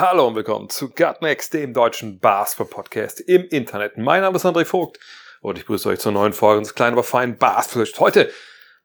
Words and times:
Hallo 0.00 0.26
und 0.26 0.34
willkommen 0.34 0.70
zu 0.70 0.88
Gutnext, 0.88 1.52
dem 1.52 1.74
deutschen 1.74 2.20
Basketball-Podcast 2.20 3.20
im 3.20 3.44
Internet. 3.44 3.98
Mein 3.98 4.22
Name 4.22 4.34
ist 4.36 4.46
André 4.46 4.64
Vogt 4.64 4.98
und 5.42 5.58
ich 5.58 5.66
begrüße 5.66 5.90
euch 5.90 5.98
zur 5.98 6.12
neuen 6.12 6.32
Folge 6.32 6.56
unseres 6.56 6.74
kleinen, 6.74 6.94
aber 6.94 7.04
feinen 7.04 7.36
Basketball. 7.36 7.86
Heute 7.98 8.30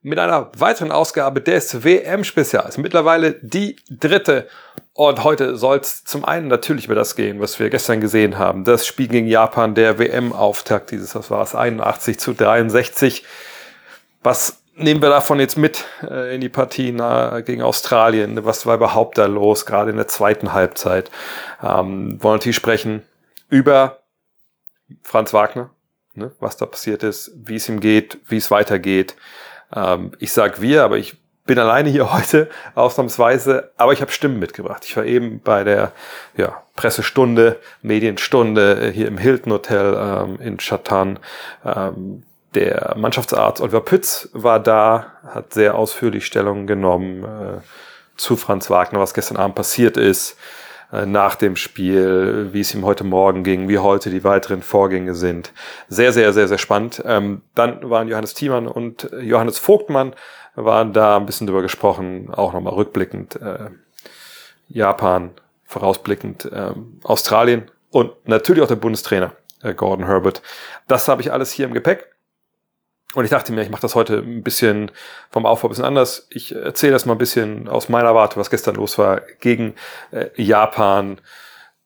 mit 0.02 0.20
einer 0.20 0.52
weiteren 0.58 0.92
Ausgabe 0.92 1.40
des 1.40 1.86
WM-Spezials. 1.86 2.78
Mittlerweile 2.80 3.40
die 3.42 3.78
dritte. 3.90 4.50
Und 4.92 5.24
heute 5.24 5.56
soll 5.56 5.78
es 5.78 6.04
zum 6.04 6.26
einen 6.26 6.50
natürlich 6.50 6.88
über 6.88 6.96
das 6.96 7.16
gehen, 7.16 7.40
was 7.40 7.62
wir 7.62 7.70
gestern 7.70 8.02
gesehen 8.02 8.38
haben. 8.38 8.66
Das 8.66 8.86
Spiel 8.86 9.08
gegen 9.08 9.28
Japan, 9.28 9.74
der 9.74 9.98
WM-Auftakt 9.98 10.92
dieses, 10.92 11.16
was 11.16 11.32
war 11.32 11.44
es, 11.44 11.56
81 11.56 12.20
zu 12.20 12.34
63. 12.34 13.24
Was 14.22 14.65
nehmen 14.76 15.02
wir 15.02 15.10
davon 15.10 15.40
jetzt 15.40 15.58
mit 15.58 15.86
äh, 16.02 16.36
in 16.36 16.42
die 16.42 16.50
Partie 16.50 16.92
na, 16.92 17.42
gegen 17.42 17.62
Australien? 17.62 18.46
Was 18.46 18.66
war 18.66 18.76
überhaupt 18.76 19.18
da 19.18 19.26
los, 19.26 19.66
gerade 19.66 19.92
in 19.92 19.98
der 19.98 20.08
zweiten 20.08 20.54
Halbzeit? 20.54 21.10
Ähm, 21.64 22.22
wollen 22.22 22.36
natürlich 22.36 22.56
sprechen 22.56 23.04
über 23.50 24.00
Franz 25.02 25.34
Wagner, 25.34 25.72
ne, 26.14 26.32
was 26.40 26.58
da 26.58 26.66
passiert 26.66 27.04
ist, 27.04 27.32
wie 27.36 27.56
es 27.56 27.70
ihm 27.70 27.80
geht, 27.80 28.20
wie 28.28 28.38
es 28.38 28.52
weitergeht. 28.52 29.16
Ähm, 29.74 30.12
ich 30.20 30.32
sag 30.32 30.62
wir, 30.62 30.84
aber 30.84 30.98
ich 30.98 31.18
bin 31.46 31.60
alleine 31.60 31.90
hier 31.90 32.14
heute, 32.14 32.50
ausnahmsweise, 32.76 33.72
aber 33.78 33.94
ich 33.94 34.02
habe 34.02 34.12
Stimmen 34.12 34.40
mitgebracht. 34.40 34.84
Ich 34.86 34.98
war 34.98 35.06
eben 35.06 35.40
bei 35.40 35.64
der 35.64 35.92
ja, 36.36 36.64
Pressestunde, 36.76 37.60
Medienstunde 37.82 38.88
äh, 38.88 38.92
hier 38.92 39.08
im 39.08 39.18
Hilton 39.18 39.54
Hotel 39.54 39.96
ähm, 39.98 40.40
in 40.42 40.58
Chatan. 40.58 41.20
Ähm, 41.64 42.24
der 42.56 42.96
Mannschaftsarzt 42.98 43.62
Oliver 43.62 43.82
Pütz 43.82 44.30
war 44.34 44.60
da, 44.60 45.14
hat 45.28 45.54
sehr 45.54 45.76
ausführlich 45.76 46.26
Stellung 46.26 46.68
genommen 46.68 47.24
äh, 47.24 47.62
zu 48.16 48.38
Franz 48.38 48.70
Wagner, 48.70 49.00
was 49.00 49.14
gestern 49.14 49.38
Abend 49.38 49.56
passiert 49.56 49.98
ist, 49.98 50.38
äh, 50.92 51.06
nach 51.06 51.36
dem 51.36 51.56
Spiel, 51.56 52.50
wie 52.54 52.62
es 52.62 52.74
ihm 52.74 52.86
heute 52.86 53.04
Morgen 53.04 53.44
ging, 53.44 53.68
wie 53.68 53.80
heute 53.80 54.10
die 54.10 54.24
weiteren 54.24 54.62
Vorgänge 54.62 55.14
sind. 55.14 55.52
Sehr, 55.90 56.14
sehr, 56.14 56.34
sehr, 56.34 56.48
sehr 56.48 56.58
spannend. 56.58 57.04
Ähm, 57.06 57.42
dann 57.54 57.90
waren 57.90 58.08
Johannes 58.08 58.34
Thiemann 58.34 58.68
und 58.68 59.10
Johannes 59.20 59.60
Vogtmann 59.60 60.14
waren 60.56 60.94
da 60.94 61.18
ein 61.18 61.26
bisschen 61.26 61.48
drüber 61.48 61.62
gesprochen, 61.62 62.34
auch 62.34 62.54
nochmal 62.54 62.74
rückblickend 62.74 63.36
äh, 63.42 63.70
Japan, 64.70 65.32
vorausblickend 65.66 66.46
äh, 66.46 66.72
Australien 67.04 67.70
und 67.92 68.28
natürlich 68.28 68.64
auch 68.64 68.68
der 68.68 68.76
Bundestrainer 68.76 69.34
äh, 69.62 69.74
Gordon 69.74 70.06
Herbert. 70.06 70.42
Das 70.88 71.08
habe 71.08 71.22
ich 71.22 71.34
alles 71.34 71.52
hier 71.52 71.66
im 71.66 71.74
Gepäck. 71.74 72.15
Und 73.16 73.24
ich 73.24 73.32
dachte 73.32 73.54
mir, 73.54 73.64
ich 73.64 73.70
mache 73.70 73.82
das 73.82 73.96
heute 73.96 74.18
ein 74.18 74.44
bisschen 74.44 74.92
vom 75.32 75.46
Aufbau 75.46 75.68
ein 75.68 75.70
bisschen 75.70 75.86
anders. 75.86 76.28
Ich 76.30 76.54
erzähle 76.54 76.94
das 76.94 77.06
mal 77.06 77.14
ein 77.14 77.18
bisschen 77.18 77.70
aus 77.70 77.88
meiner 77.88 78.14
Warte, 78.14 78.38
was 78.38 78.50
gestern 78.50 78.76
los 78.76 78.98
war 78.98 79.22
gegen 79.40 79.74
äh, 80.12 80.28
Japan. 80.36 81.20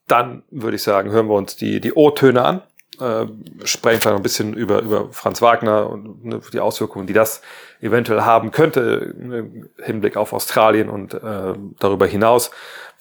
Dann 0.07 0.41
würde 0.49 0.75
ich 0.75 0.83
sagen, 0.83 1.11
hören 1.11 1.27
wir 1.27 1.35
uns 1.35 1.55
die, 1.55 1.79
die 1.79 1.93
O-Töne 1.93 2.43
an. 2.43 2.61
Äh, 2.99 3.27
sprechen 3.63 4.01
vielleicht 4.01 4.05
noch 4.05 4.15
ein 4.15 4.23
bisschen 4.23 4.55
über, 4.55 4.81
über 4.81 5.09
Franz 5.11 5.41
Wagner 5.41 5.87
und 5.87 6.25
ne, 6.25 6.41
die 6.51 6.59
Auswirkungen, 6.59 7.05
die 7.05 7.13
das 7.13 7.41
eventuell 7.79 8.21
haben 8.21 8.49
könnte 8.51 9.13
im 9.17 9.69
Hinblick 9.81 10.17
auf 10.17 10.33
Australien 10.33 10.89
und 10.89 11.13
äh, 11.13 11.53
darüber 11.79 12.07
hinaus. 12.07 12.49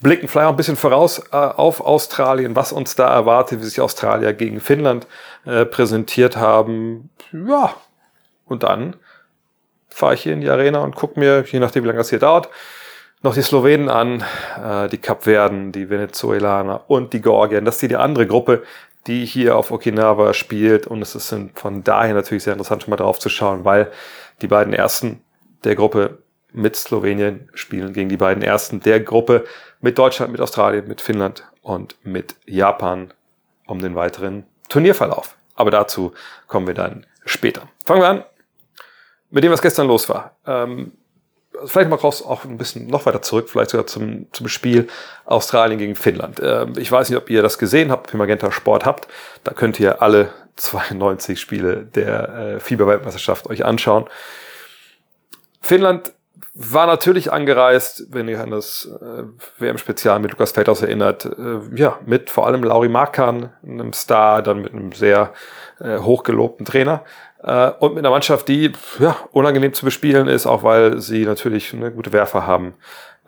Blicken 0.01 0.27
vielleicht 0.27 0.47
auch 0.47 0.51
ein 0.51 0.55
bisschen 0.55 0.77
voraus 0.77 1.19
äh, 1.31 1.35
auf 1.35 1.81
Australien, 1.81 2.55
was 2.55 2.71
uns 2.71 2.95
da 2.95 3.11
erwartet, 3.11 3.59
wie 3.59 3.65
sich 3.65 3.81
Australier 3.81 4.33
gegen 4.33 4.61
Finnland 4.61 5.07
äh, 5.45 5.65
präsentiert 5.65 6.37
haben. 6.37 7.09
Ja, 7.33 7.73
und 8.49 8.63
dann 8.63 8.95
fahre 9.89 10.13
ich 10.13 10.21
hier 10.21 10.33
in 10.33 10.41
die 10.41 10.49
Arena 10.49 10.79
und 10.79 10.95
gucke 10.95 11.19
mir, 11.19 11.43
je 11.49 11.59
nachdem 11.59 11.83
wie 11.83 11.87
lange 11.87 11.99
das 11.99 12.09
hier 12.09 12.19
dauert, 12.19 12.49
noch 13.21 13.33
die 13.33 13.41
Slowenen 13.41 13.89
an, 13.89 14.23
äh, 14.63 14.87
die 14.87 14.97
Kapverden, 14.97 15.71
die 15.71 15.89
Venezuelaner 15.89 16.85
und 16.87 17.11
die 17.13 17.21
Georgien. 17.21 17.65
Das 17.65 17.75
ist 17.75 17.81
die, 17.81 17.89
die 17.89 17.97
andere 17.97 18.25
Gruppe, 18.27 18.63
die 19.07 19.25
hier 19.25 19.57
auf 19.57 19.71
Okinawa 19.71 20.33
spielt. 20.33 20.87
Und 20.87 21.01
es 21.01 21.15
ist 21.15 21.35
von 21.55 21.83
daher 21.83 22.13
natürlich 22.13 22.43
sehr 22.43 22.53
interessant, 22.53 22.83
schon 22.83 22.91
mal 22.91 22.97
drauf 22.97 23.19
zu 23.19 23.29
schauen, 23.29 23.65
weil 23.65 23.91
die 24.41 24.47
beiden 24.47 24.73
ersten 24.73 25.21
der 25.65 25.75
Gruppe 25.75 26.19
mit 26.53 26.75
Slowenien 26.75 27.49
spielen 27.53 27.93
gegen 27.93 28.09
die 28.09 28.17
beiden 28.17 28.41
ersten 28.41 28.79
der 28.79 29.01
Gruppe 29.01 29.45
mit 29.81 29.97
Deutschland, 29.97 30.31
mit 30.31 30.41
Australien, 30.41 30.87
mit 30.87 31.01
Finnland 31.01 31.43
und 31.61 31.97
mit 32.03 32.35
Japan 32.45 33.13
um 33.67 33.79
den 33.79 33.95
weiteren 33.95 34.45
Turnierverlauf. 34.69 35.35
Aber 35.55 35.71
dazu 35.71 36.13
kommen 36.47 36.67
wir 36.67 36.73
dann 36.73 37.05
später. 37.25 37.67
Fangen 37.85 38.01
wir 38.01 38.07
an 38.07 38.23
mit 39.29 39.43
dem, 39.43 39.51
was 39.51 39.61
gestern 39.61 39.87
los 39.87 40.09
war. 40.09 40.35
Ähm, 40.45 40.93
vielleicht 41.65 41.89
mal 41.89 41.97
raus 41.97 42.23
auch 42.23 42.45
ein 42.45 42.57
bisschen 42.57 42.87
noch 42.87 43.05
weiter 43.05 43.21
zurück, 43.21 43.49
vielleicht 43.49 43.71
sogar 43.71 43.87
zum, 43.87 44.27
zum 44.31 44.47
Spiel 44.47 44.87
Australien 45.25 45.79
gegen 45.79 45.95
Finnland. 45.95 46.39
Ähm, 46.41 46.73
ich 46.77 46.91
weiß 46.91 47.09
nicht, 47.09 47.17
ob 47.17 47.29
ihr 47.29 47.41
das 47.41 47.57
gesehen 47.57 47.91
habt, 47.91 48.07
ob 48.07 48.13
ihr 48.13 48.17
Magenta 48.17 48.51
Sport 48.51 48.85
habt. 48.85 49.07
Da 49.43 49.53
könnt 49.53 49.79
ihr 49.79 50.01
alle 50.01 50.29
92 50.55 51.39
Spiele 51.39 51.85
der 51.85 52.29
äh, 52.29 52.59
FIBA-Weltmeisterschaft 52.59 53.49
euch 53.49 53.63
anschauen. 53.63 54.05
Finnland 55.61 56.13
war 56.53 56.87
natürlich 56.87 57.31
angereist, 57.31 58.07
wenn 58.09 58.27
ihr 58.27 58.41
an 58.41 58.51
das 58.51 58.89
äh, 59.01 59.23
WM-Spezial 59.59 60.19
mit 60.19 60.31
Lukas 60.31 60.51
Feldhaus 60.51 60.81
erinnert, 60.81 61.25
äh, 61.25 61.59
ja, 61.75 61.99
mit 62.05 62.29
vor 62.29 62.47
allem 62.47 62.63
Lauri 62.63 62.89
Markan, 62.89 63.53
einem 63.63 63.93
Star, 63.93 64.41
dann 64.41 64.61
mit 64.61 64.73
einem 64.73 64.91
sehr 64.91 65.33
äh, 65.79 65.99
hochgelobten 65.99 66.65
Trainer. 66.65 67.05
Äh, 67.43 67.71
und 67.79 67.95
mit 67.95 67.99
einer 67.99 68.11
Mannschaft, 68.11 68.47
die 68.47 68.71
ja, 68.99 69.15
unangenehm 69.31 69.73
zu 69.73 69.85
bespielen 69.85 70.27
ist, 70.27 70.45
auch 70.45 70.63
weil 70.63 70.99
sie 70.99 71.25
natürlich 71.25 71.73
eine 71.73 71.91
gute 71.91 72.11
Werfer 72.11 72.45
haben, 72.45 72.73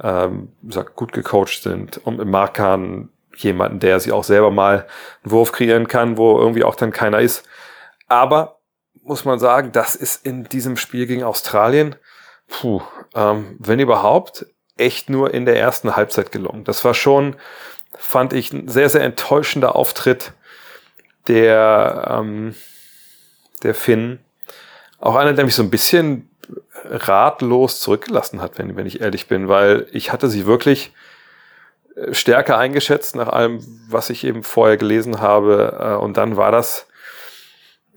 ähm, 0.01 0.49
gut 0.95 1.13
gecoacht 1.13 1.61
sind 1.61 1.99
und 2.05 2.17
mit 2.17 2.27
Markan 2.27 3.09
jemanden, 3.37 3.79
der 3.79 3.99
sie 3.99 4.11
auch 4.11 4.23
selber 4.23 4.51
mal 4.51 4.85
einen 5.23 5.31
Wurf 5.31 5.51
kreieren 5.51 5.87
kann, 5.87 6.17
wo 6.17 6.37
irgendwie 6.39 6.63
auch 6.63 6.75
dann 6.75 6.91
keiner 6.91 7.19
ist. 7.19 7.47
Aber 8.07 8.59
muss 9.03 9.25
man 9.25 9.39
sagen, 9.39 9.71
das 9.71 9.95
ist 9.95 10.25
in 10.25 10.43
diesem 10.43 10.77
Spiel 10.77 11.07
gegen 11.07 11.23
Australien, 11.23 11.95
puh, 12.47 12.81
ähm, 13.15 13.55
wenn 13.59 13.79
überhaupt, 13.79 14.45
echt 14.77 15.09
nur 15.09 15.33
in 15.33 15.45
der 15.45 15.59
ersten 15.59 15.95
Halbzeit 15.95 16.31
gelungen. 16.31 16.63
Das 16.63 16.83
war 16.83 16.93
schon, 16.93 17.35
fand 17.97 18.33
ich, 18.33 18.51
ein 18.51 18.67
sehr, 18.67 18.89
sehr 18.89 19.01
enttäuschender 19.01 19.75
Auftritt 19.75 20.33
der, 21.27 22.07
ähm, 22.09 22.55
der 23.63 23.75
Finn. 23.75 24.19
Auch 24.99 25.15
einer, 25.15 25.33
der 25.33 25.45
mich 25.45 25.55
so 25.55 25.63
ein 25.63 25.71
bisschen 25.71 26.29
ratlos 26.83 27.79
zurückgelassen 27.79 28.41
hat, 28.41 28.57
wenn, 28.57 28.75
wenn 28.75 28.85
ich 28.85 29.01
ehrlich 29.01 29.27
bin, 29.27 29.47
weil 29.47 29.87
ich 29.91 30.11
hatte 30.11 30.29
sie 30.29 30.45
wirklich 30.45 30.93
äh, 31.95 32.13
stärker 32.13 32.57
eingeschätzt 32.57 33.15
nach 33.15 33.29
allem, 33.29 33.59
was 33.89 34.09
ich 34.09 34.23
eben 34.23 34.43
vorher 34.43 34.77
gelesen 34.77 35.21
habe. 35.21 35.77
Äh, 35.79 36.03
und 36.03 36.17
dann 36.17 36.37
war 36.37 36.51
das, 36.51 36.87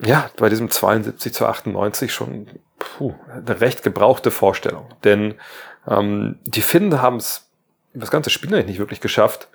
ja, 0.00 0.30
bei 0.36 0.48
diesem 0.48 0.70
72 0.70 1.32
zu 1.32 1.46
98 1.46 2.12
schon 2.12 2.48
puh, 2.78 3.14
eine 3.28 3.60
recht 3.60 3.82
gebrauchte 3.82 4.30
Vorstellung. 4.30 4.88
Denn 5.04 5.34
ähm, 5.88 6.38
die 6.44 6.62
Finnen 6.62 7.00
haben 7.02 7.16
es 7.16 7.48
das 7.94 8.10
ganze 8.10 8.30
Spiel 8.30 8.50
nicht 8.64 8.78
wirklich 8.78 9.00
geschafft, 9.00 9.48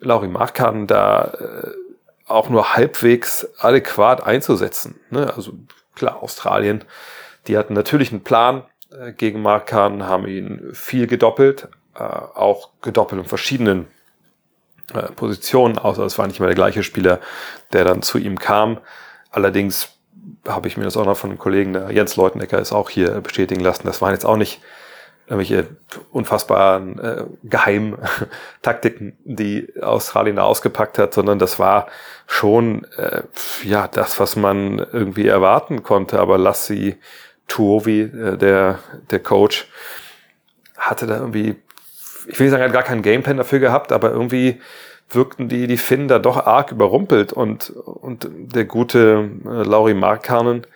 Lauri 0.00 0.28
Markan 0.28 0.86
da 0.86 1.24
äh, 1.38 1.70
auch 2.30 2.48
nur 2.48 2.74
halbwegs 2.74 3.48
adäquat 3.58 4.24
einzusetzen. 4.24 5.00
Ne? 5.10 5.32
Also 5.34 5.52
klar, 5.94 6.22
Australien, 6.22 6.84
die 7.46 7.56
hatten 7.58 7.74
natürlich 7.74 8.12
einen 8.12 8.22
Plan 8.22 8.64
äh, 8.92 9.12
gegen 9.12 9.42
Markan, 9.42 10.06
haben 10.06 10.26
ihn 10.26 10.70
viel 10.72 11.06
gedoppelt, 11.06 11.68
äh, 11.94 12.02
auch 12.02 12.70
gedoppelt 12.82 13.22
in 13.22 13.28
verschiedenen 13.28 13.86
äh, 14.94 15.02
Positionen, 15.12 15.78
außer 15.78 16.04
es 16.04 16.18
war 16.18 16.26
nicht 16.26 16.40
mehr 16.40 16.48
der 16.48 16.56
gleiche 16.56 16.82
Spieler, 16.82 17.20
der 17.72 17.84
dann 17.84 18.02
zu 18.02 18.18
ihm 18.18 18.38
kam. 18.38 18.78
Allerdings 19.30 19.90
habe 20.46 20.68
ich 20.68 20.76
mir 20.76 20.84
das 20.84 20.96
auch 20.96 21.06
noch 21.06 21.16
von 21.16 21.30
einem 21.30 21.38
Kollegen, 21.38 21.72
der 21.72 21.90
Jens 21.90 22.16
Leutenecker 22.16 22.58
ist 22.58 22.72
auch 22.72 22.90
hier 22.90 23.20
bestätigen 23.20 23.60
lassen. 23.60 23.86
Das 23.86 24.02
waren 24.02 24.12
jetzt 24.12 24.26
auch 24.26 24.36
nicht 24.36 24.60
irgendwelche 25.30 25.68
unfassbaren 26.10 26.98
äh, 26.98 27.24
Geheimtaktiken, 27.44 29.16
die 29.24 29.72
Australien 29.80 30.40
ausgepackt 30.40 30.98
hat, 30.98 31.14
sondern 31.14 31.38
das 31.38 31.58
war 31.60 31.86
schon 32.26 32.84
äh, 32.96 33.22
ja 33.62 33.86
das, 33.86 34.18
was 34.18 34.34
man 34.34 34.78
irgendwie 34.78 35.28
erwarten 35.28 35.84
konnte. 35.84 36.18
Aber 36.18 36.36
Lassi 36.36 36.96
Tuovi, 37.46 38.00
äh, 38.02 38.36
der 38.36 38.80
der 39.10 39.20
Coach, 39.20 39.68
hatte 40.76 41.06
da 41.06 41.18
irgendwie, 41.18 41.54
ich 42.26 42.38
will 42.38 42.46
nicht 42.46 42.50
sagen, 42.50 42.64
hat 42.64 42.72
gar 42.72 42.82
keinen 42.82 43.02
Gameplan 43.02 43.36
dafür 43.36 43.60
gehabt, 43.60 43.92
aber 43.92 44.10
irgendwie 44.10 44.60
wirkten 45.10 45.48
die, 45.48 45.66
die 45.66 45.76
Finnen 45.76 46.08
da 46.08 46.18
doch 46.18 46.44
arg 46.44 46.72
überrumpelt 46.72 47.32
und, 47.32 47.70
und 47.70 48.28
der 48.30 48.64
gute 48.64 49.30
äh, 49.44 49.62
Lauri 49.62 49.94
Markkanen, 49.94 50.66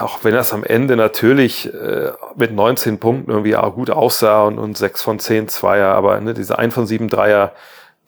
auch 0.00 0.24
wenn 0.24 0.34
es 0.34 0.52
am 0.52 0.64
Ende 0.64 0.96
natürlich 0.96 1.72
äh, 1.72 2.12
mit 2.36 2.52
19 2.52 2.98
Punkten 2.98 3.30
irgendwie 3.30 3.56
auch 3.56 3.74
gut 3.74 3.90
aussah 3.90 4.44
und, 4.44 4.58
und 4.58 4.76
6 4.76 5.02
von 5.02 5.18
10 5.18 5.48
Zweier, 5.48 5.94
aber 5.94 6.20
ne, 6.20 6.34
diese 6.34 6.58
1 6.58 6.74
von 6.74 6.86
7 6.86 7.08
Dreier, 7.08 7.52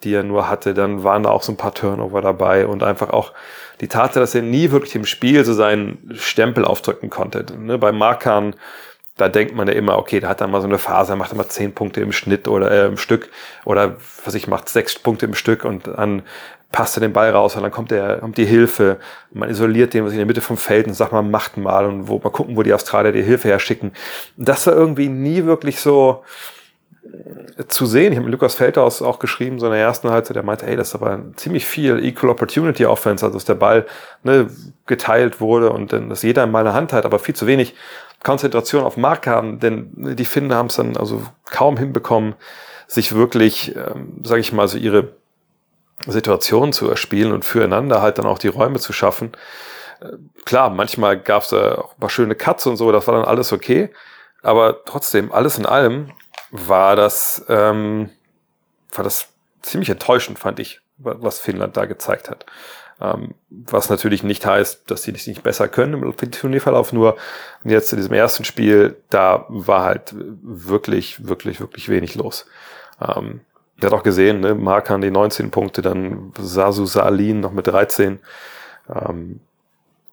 die 0.03 0.13
er 0.13 0.23
nur 0.23 0.49
hatte, 0.49 0.73
dann 0.73 1.03
waren 1.03 1.23
da 1.23 1.29
auch 1.29 1.43
so 1.43 1.51
ein 1.51 1.57
paar 1.57 1.73
Turnover 1.73 2.21
dabei 2.21 2.67
und 2.67 2.83
einfach 2.83 3.09
auch 3.09 3.33
die 3.81 3.87
Tatsache, 3.87 4.19
dass 4.19 4.35
er 4.35 4.41
nie 4.41 4.71
wirklich 4.71 4.95
im 4.95 5.05
Spiel 5.05 5.43
so 5.45 5.53
seinen 5.53 6.11
Stempel 6.15 6.65
aufdrücken 6.65 7.09
konnte. 7.09 7.45
Ne, 7.57 7.77
bei 7.77 7.91
Markan, 7.91 8.55
da 9.17 9.29
denkt 9.29 9.55
man 9.55 9.67
ja 9.67 9.73
immer, 9.73 9.97
okay, 9.97 10.19
da 10.19 10.29
hat 10.29 10.41
er 10.41 10.47
mal 10.47 10.61
so 10.61 10.67
eine 10.67 10.77
Phase, 10.77 11.13
er 11.13 11.15
macht 11.15 11.31
immer 11.31 11.49
zehn 11.49 11.73
Punkte 11.73 12.01
im 12.01 12.11
Schnitt 12.11 12.47
oder 12.47 12.71
äh, 12.71 12.85
im 12.85 12.97
Stück 12.97 13.29
oder 13.65 13.97
was 14.23 14.35
ich 14.35 14.47
macht 14.47 14.69
sechs 14.69 14.97
Punkte 14.97 15.25
im 15.25 15.33
Stück 15.33 15.65
und 15.65 15.87
dann 15.87 16.23
passt 16.71 16.97
er 16.97 17.01
den 17.01 17.13
Ball 17.13 17.31
raus 17.31 17.55
und 17.55 17.63
dann 17.63 17.71
kommt 17.71 17.91
er, 17.91 18.17
kommt 18.17 18.37
die 18.37 18.45
Hilfe. 18.45 18.97
Man 19.31 19.49
isoliert 19.49 19.93
den, 19.93 20.03
was 20.05 20.11
in 20.11 20.17
der 20.17 20.25
Mitte 20.25 20.41
vom 20.41 20.57
Feld 20.57 20.87
und 20.87 20.93
sagt 20.93 21.13
man, 21.13 21.31
macht 21.31 21.57
mal 21.57 21.85
und 21.85 22.07
wo, 22.07 22.19
mal 22.19 22.29
gucken, 22.29 22.57
wo 22.57 22.63
die 22.63 22.73
Australier 22.73 23.11
die 23.11 23.23
Hilfe 23.23 23.47
herschicken. 23.47 23.93
Das 24.35 24.67
war 24.67 24.73
irgendwie 24.73 25.07
nie 25.07 25.45
wirklich 25.45 25.79
so, 25.79 26.23
zu 27.67 27.85
sehen. 27.85 28.11
Ich 28.11 28.17
habe 28.17 28.25
mit 28.25 28.33
Lukas 28.33 28.55
Feldhaus 28.55 29.01
auch 29.01 29.19
geschrieben, 29.19 29.59
so 29.59 29.65
in 29.67 29.71
der 29.71 29.81
ersten 29.81 30.09
Halbzeit, 30.09 30.35
der 30.35 30.43
meinte, 30.43 30.65
hey, 30.65 30.75
das 30.75 30.89
ist 30.89 30.95
aber 30.95 31.19
ziemlich 31.35 31.65
viel 31.65 32.03
Equal 32.03 32.31
Opportunity 32.31 32.85
Offense, 32.85 33.25
also 33.25 33.37
dass 33.37 33.45
der 33.45 33.55
Ball 33.55 33.85
ne, 34.23 34.47
geteilt 34.85 35.41
wurde 35.41 35.71
und 35.71 35.93
dann, 35.93 36.09
dass 36.09 36.21
jeder 36.21 36.45
mal 36.47 36.59
eine 36.59 36.73
Hand 36.73 36.93
hat, 36.93 37.05
aber 37.05 37.19
viel 37.19 37.35
zu 37.35 37.47
wenig 37.47 37.75
Konzentration 38.23 38.83
auf 38.83 38.97
Mark 38.97 39.27
haben, 39.27 39.59
denn 39.59 39.91
die 39.95 40.25
Finnen 40.25 40.53
haben 40.53 40.67
es 40.67 40.75
dann 40.75 40.97
also 40.97 41.21
kaum 41.45 41.77
hinbekommen, 41.77 42.35
sich 42.87 43.13
wirklich, 43.13 43.75
ähm, 43.75 44.21
sage 44.23 44.41
ich 44.41 44.53
mal, 44.53 44.67
so 44.67 44.77
ihre 44.77 45.09
Situation 46.05 46.73
zu 46.73 46.89
erspielen 46.89 47.31
und 47.31 47.45
füreinander 47.45 48.01
halt 48.01 48.17
dann 48.17 48.25
auch 48.25 48.39
die 48.39 48.47
Räume 48.47 48.79
zu 48.79 48.93
schaffen. 48.93 49.31
Äh, 49.99 50.11
klar, 50.45 50.69
manchmal 50.69 51.19
gab 51.19 51.43
es 51.43 51.49
da 51.49 51.75
auch 51.75 51.93
ein 51.93 51.99
paar 51.99 52.09
schöne 52.09 52.35
Cuts 52.35 52.67
und 52.67 52.77
so, 52.77 52.91
das 52.91 53.07
war 53.07 53.15
dann 53.15 53.25
alles 53.25 53.51
okay. 53.51 53.89
Aber 54.43 54.83
trotzdem, 54.85 55.31
alles 55.31 55.57
in 55.57 55.65
allem 55.65 56.11
war 56.51 56.95
das, 56.95 57.43
ähm, 57.49 58.09
war 58.93 59.03
das 59.03 59.29
ziemlich 59.61 59.89
enttäuschend, 59.89 60.39
fand 60.39 60.59
ich, 60.59 60.81
was 60.97 61.39
Finnland 61.39 61.75
da 61.75 61.85
gezeigt 61.85 62.29
hat. 62.29 62.45
Ähm, 62.99 63.35
was 63.49 63.89
natürlich 63.89 64.23
nicht 64.23 64.45
heißt, 64.45 64.89
dass 64.89 65.03
sie 65.03 65.13
das 65.13 65.27
nicht 65.27 65.43
besser 65.43 65.67
können 65.67 66.01
im 66.01 66.31
Turnierverlauf, 66.31 66.93
nur 66.93 67.17
jetzt 67.63 67.91
in 67.93 67.97
diesem 67.97 68.13
ersten 68.13 68.43
Spiel, 68.43 68.95
da 69.09 69.45
war 69.49 69.83
halt 69.83 70.15
wirklich, 70.15 71.27
wirklich, 71.27 71.59
wirklich 71.59 71.89
wenig 71.89 72.15
los. 72.15 72.47
Ähm, 72.99 73.41
ihr 73.77 73.83
habt 73.83 73.93
auch 73.93 74.03
gesehen, 74.03 74.39
ne, 74.39 74.55
Markan 74.55 75.01
die 75.01 75.11
19 75.11 75.51
Punkte, 75.51 75.81
dann 75.81 76.33
Sasu 76.39 76.85
Salin 76.85 77.39
noch 77.39 77.51
mit 77.51 77.67
13. 77.67 78.19
Ähm, 78.89 79.39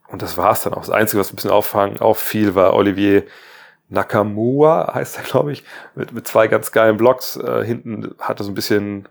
und 0.09 0.23
das 0.23 0.37
war's 0.37 0.63
dann 0.63 0.75
auch. 0.75 0.81
Das 0.81 0.91
Einzige, 0.91 1.21
was 1.21 1.33
ein 1.33 1.37
bisschen 1.37 1.51
auffangen, 1.51 1.99
auffiel, 1.99 2.55
war 2.55 2.75
Olivier 2.75 3.25
Nakamura 3.89 4.93
heißt 4.95 5.19
er, 5.19 5.23
glaube 5.25 5.53
ich, 5.53 5.65
mit, 5.95 6.13
mit 6.13 6.27
zwei 6.27 6.49
ganz 6.49 6.73
geilen 6.73 6.97
Blocks. 6.97 7.37
Äh, 7.37 7.65
hinten 7.65 8.15
hatte 8.19 8.45
so 8.45 8.51
ein 8.51 8.55
bisschen, 8.55 9.09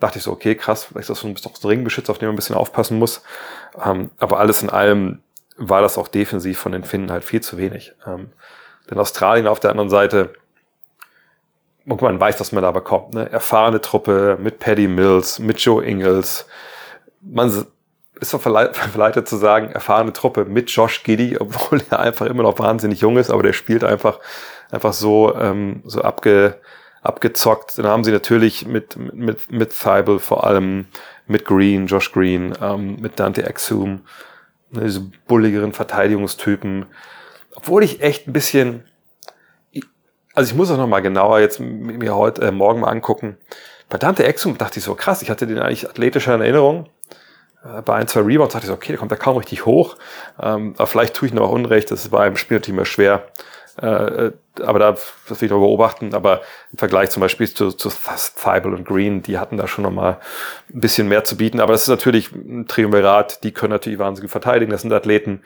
dachte 0.00 0.18
ich 0.18 0.24
so, 0.24 0.32
okay, 0.32 0.54
krass, 0.54 0.84
vielleicht 0.84 1.02
ist 1.02 1.10
das 1.10 1.20
so 1.20 1.26
ein, 1.26 1.34
bisschen 1.34 1.52
so 1.54 1.68
ein 1.68 1.70
Ringbeschützer, 1.70 2.10
auf 2.10 2.18
den 2.18 2.28
man 2.28 2.34
ein 2.34 2.36
bisschen 2.36 2.56
aufpassen 2.56 2.98
muss. 2.98 3.22
Ähm, 3.84 4.10
aber 4.18 4.38
alles 4.38 4.62
in 4.62 4.70
allem 4.70 5.22
war 5.56 5.82
das 5.82 5.98
auch 5.98 6.08
defensiv 6.08 6.58
von 6.58 6.72
den 6.72 6.84
Finnen 6.84 7.10
halt 7.10 7.24
viel 7.24 7.40
zu 7.40 7.58
wenig. 7.58 7.94
Ähm, 8.06 8.30
denn 8.90 8.98
Australien 8.98 9.46
auf 9.46 9.60
der 9.60 9.70
anderen 9.70 9.90
Seite, 9.90 10.32
man 11.84 12.20
weiß, 12.20 12.40
was 12.40 12.52
man 12.52 12.62
da 12.62 12.70
bekommt. 12.70 13.14
Ne? 13.14 13.30
Erfahrene 13.30 13.80
Truppe 13.80 14.38
mit 14.40 14.58
Paddy 14.58 14.88
Mills, 14.88 15.38
mit 15.38 15.58
Joe 15.60 15.84
Ingles. 15.84 16.46
Man 17.20 17.48
ist 18.22 18.32
doch 18.32 18.40
verleitet 18.40 19.28
zu 19.28 19.36
sagen, 19.36 19.70
erfahrene 19.70 20.12
Truppe 20.12 20.44
mit 20.44 20.70
Josh 20.70 21.02
Giddy, 21.02 21.36
obwohl 21.38 21.82
er 21.90 22.00
einfach 22.00 22.26
immer 22.26 22.44
noch 22.44 22.58
wahnsinnig 22.58 23.00
jung 23.00 23.16
ist, 23.16 23.30
aber 23.30 23.42
der 23.42 23.52
spielt 23.52 23.84
einfach, 23.84 24.20
einfach 24.70 24.92
so, 24.92 25.34
ähm, 25.34 25.82
so 25.84 26.02
abge, 26.02 26.60
abgezockt. 27.02 27.78
Dann 27.78 27.86
haben 27.86 28.04
sie 28.04 28.12
natürlich 28.12 28.66
mit, 28.66 28.96
mit, 28.96 29.50
mit 29.50 29.70
Thibault 29.70 30.22
vor 30.22 30.46
allem, 30.46 30.86
mit 31.26 31.44
Green, 31.44 31.86
Josh 31.86 32.12
Green, 32.12 32.54
ähm, 32.60 32.96
mit 33.00 33.18
Dante 33.18 33.44
Exum, 33.44 34.02
ne, 34.70 34.82
diese 34.84 35.00
bulligeren 35.26 35.72
Verteidigungstypen. 35.72 36.86
Obwohl 37.54 37.82
ich 37.82 38.02
echt 38.02 38.28
ein 38.28 38.32
bisschen, 38.32 38.84
also 40.34 40.50
ich 40.50 40.56
muss 40.56 40.70
auch 40.70 40.76
noch 40.76 40.86
mal 40.86 41.00
genauer 41.00 41.40
jetzt 41.40 41.60
mir 41.60 42.14
heute, 42.14 42.42
äh, 42.42 42.50
morgen 42.50 42.80
mal 42.80 42.88
angucken. 42.88 43.36
Bei 43.88 43.98
Dante 43.98 44.24
Exum 44.24 44.56
dachte 44.56 44.78
ich 44.78 44.84
so, 44.84 44.94
krass, 44.94 45.22
ich 45.22 45.30
hatte 45.30 45.46
den 45.46 45.58
eigentlich 45.58 45.88
athletischer 45.88 46.34
in 46.34 46.40
Erinnerung 46.40 46.88
äh, 47.64 47.82
bei 47.82 47.94
ein, 47.94 48.08
zwei 48.08 48.20
Rebounds 48.20 48.52
dachte 48.52 48.64
ich 48.64 48.68
so, 48.68 48.74
okay, 48.74 48.88
der 48.88 48.98
kommt 48.98 49.12
da 49.12 49.16
kaum 49.16 49.36
richtig 49.36 49.66
hoch. 49.66 49.96
Ähm, 50.40 50.74
aber 50.76 50.86
vielleicht 50.86 51.14
tue 51.14 51.28
ich 51.28 51.34
noch 51.34 51.50
Unrecht, 51.50 51.90
das 51.90 52.12
war 52.12 52.26
im 52.26 52.36
Spiel 52.36 52.58
natürlich 52.58 52.76
mehr 52.76 52.84
schwer. 52.84 53.28
Äh, 53.80 53.86
äh, 53.86 54.32
aber 54.62 54.78
da, 54.78 54.92
das 55.28 55.40
will 55.40 55.46
ich 55.46 55.50
noch 55.50 55.60
beobachten. 55.60 56.14
Aber 56.14 56.42
im 56.72 56.78
Vergleich 56.78 57.10
zum 57.10 57.20
Beispiel 57.20 57.48
zu, 57.48 57.72
zu 57.72 57.88
Thibault 57.88 58.74
und 58.74 58.84
Green, 58.84 59.22
die 59.22 59.38
hatten 59.38 59.56
da 59.56 59.66
schon 59.66 59.84
nochmal 59.84 60.18
ein 60.72 60.80
bisschen 60.80 61.08
mehr 61.08 61.24
zu 61.24 61.36
bieten. 61.36 61.60
Aber 61.60 61.72
das 61.72 61.82
ist 61.82 61.88
natürlich 61.88 62.32
ein 62.32 62.66
Triumvirat, 62.68 63.44
die 63.44 63.52
können 63.52 63.72
natürlich 63.72 63.98
wahnsinnig 63.98 64.30
verteidigen, 64.30 64.72
das 64.72 64.82
sind 64.82 64.92
Athleten. 64.92 65.42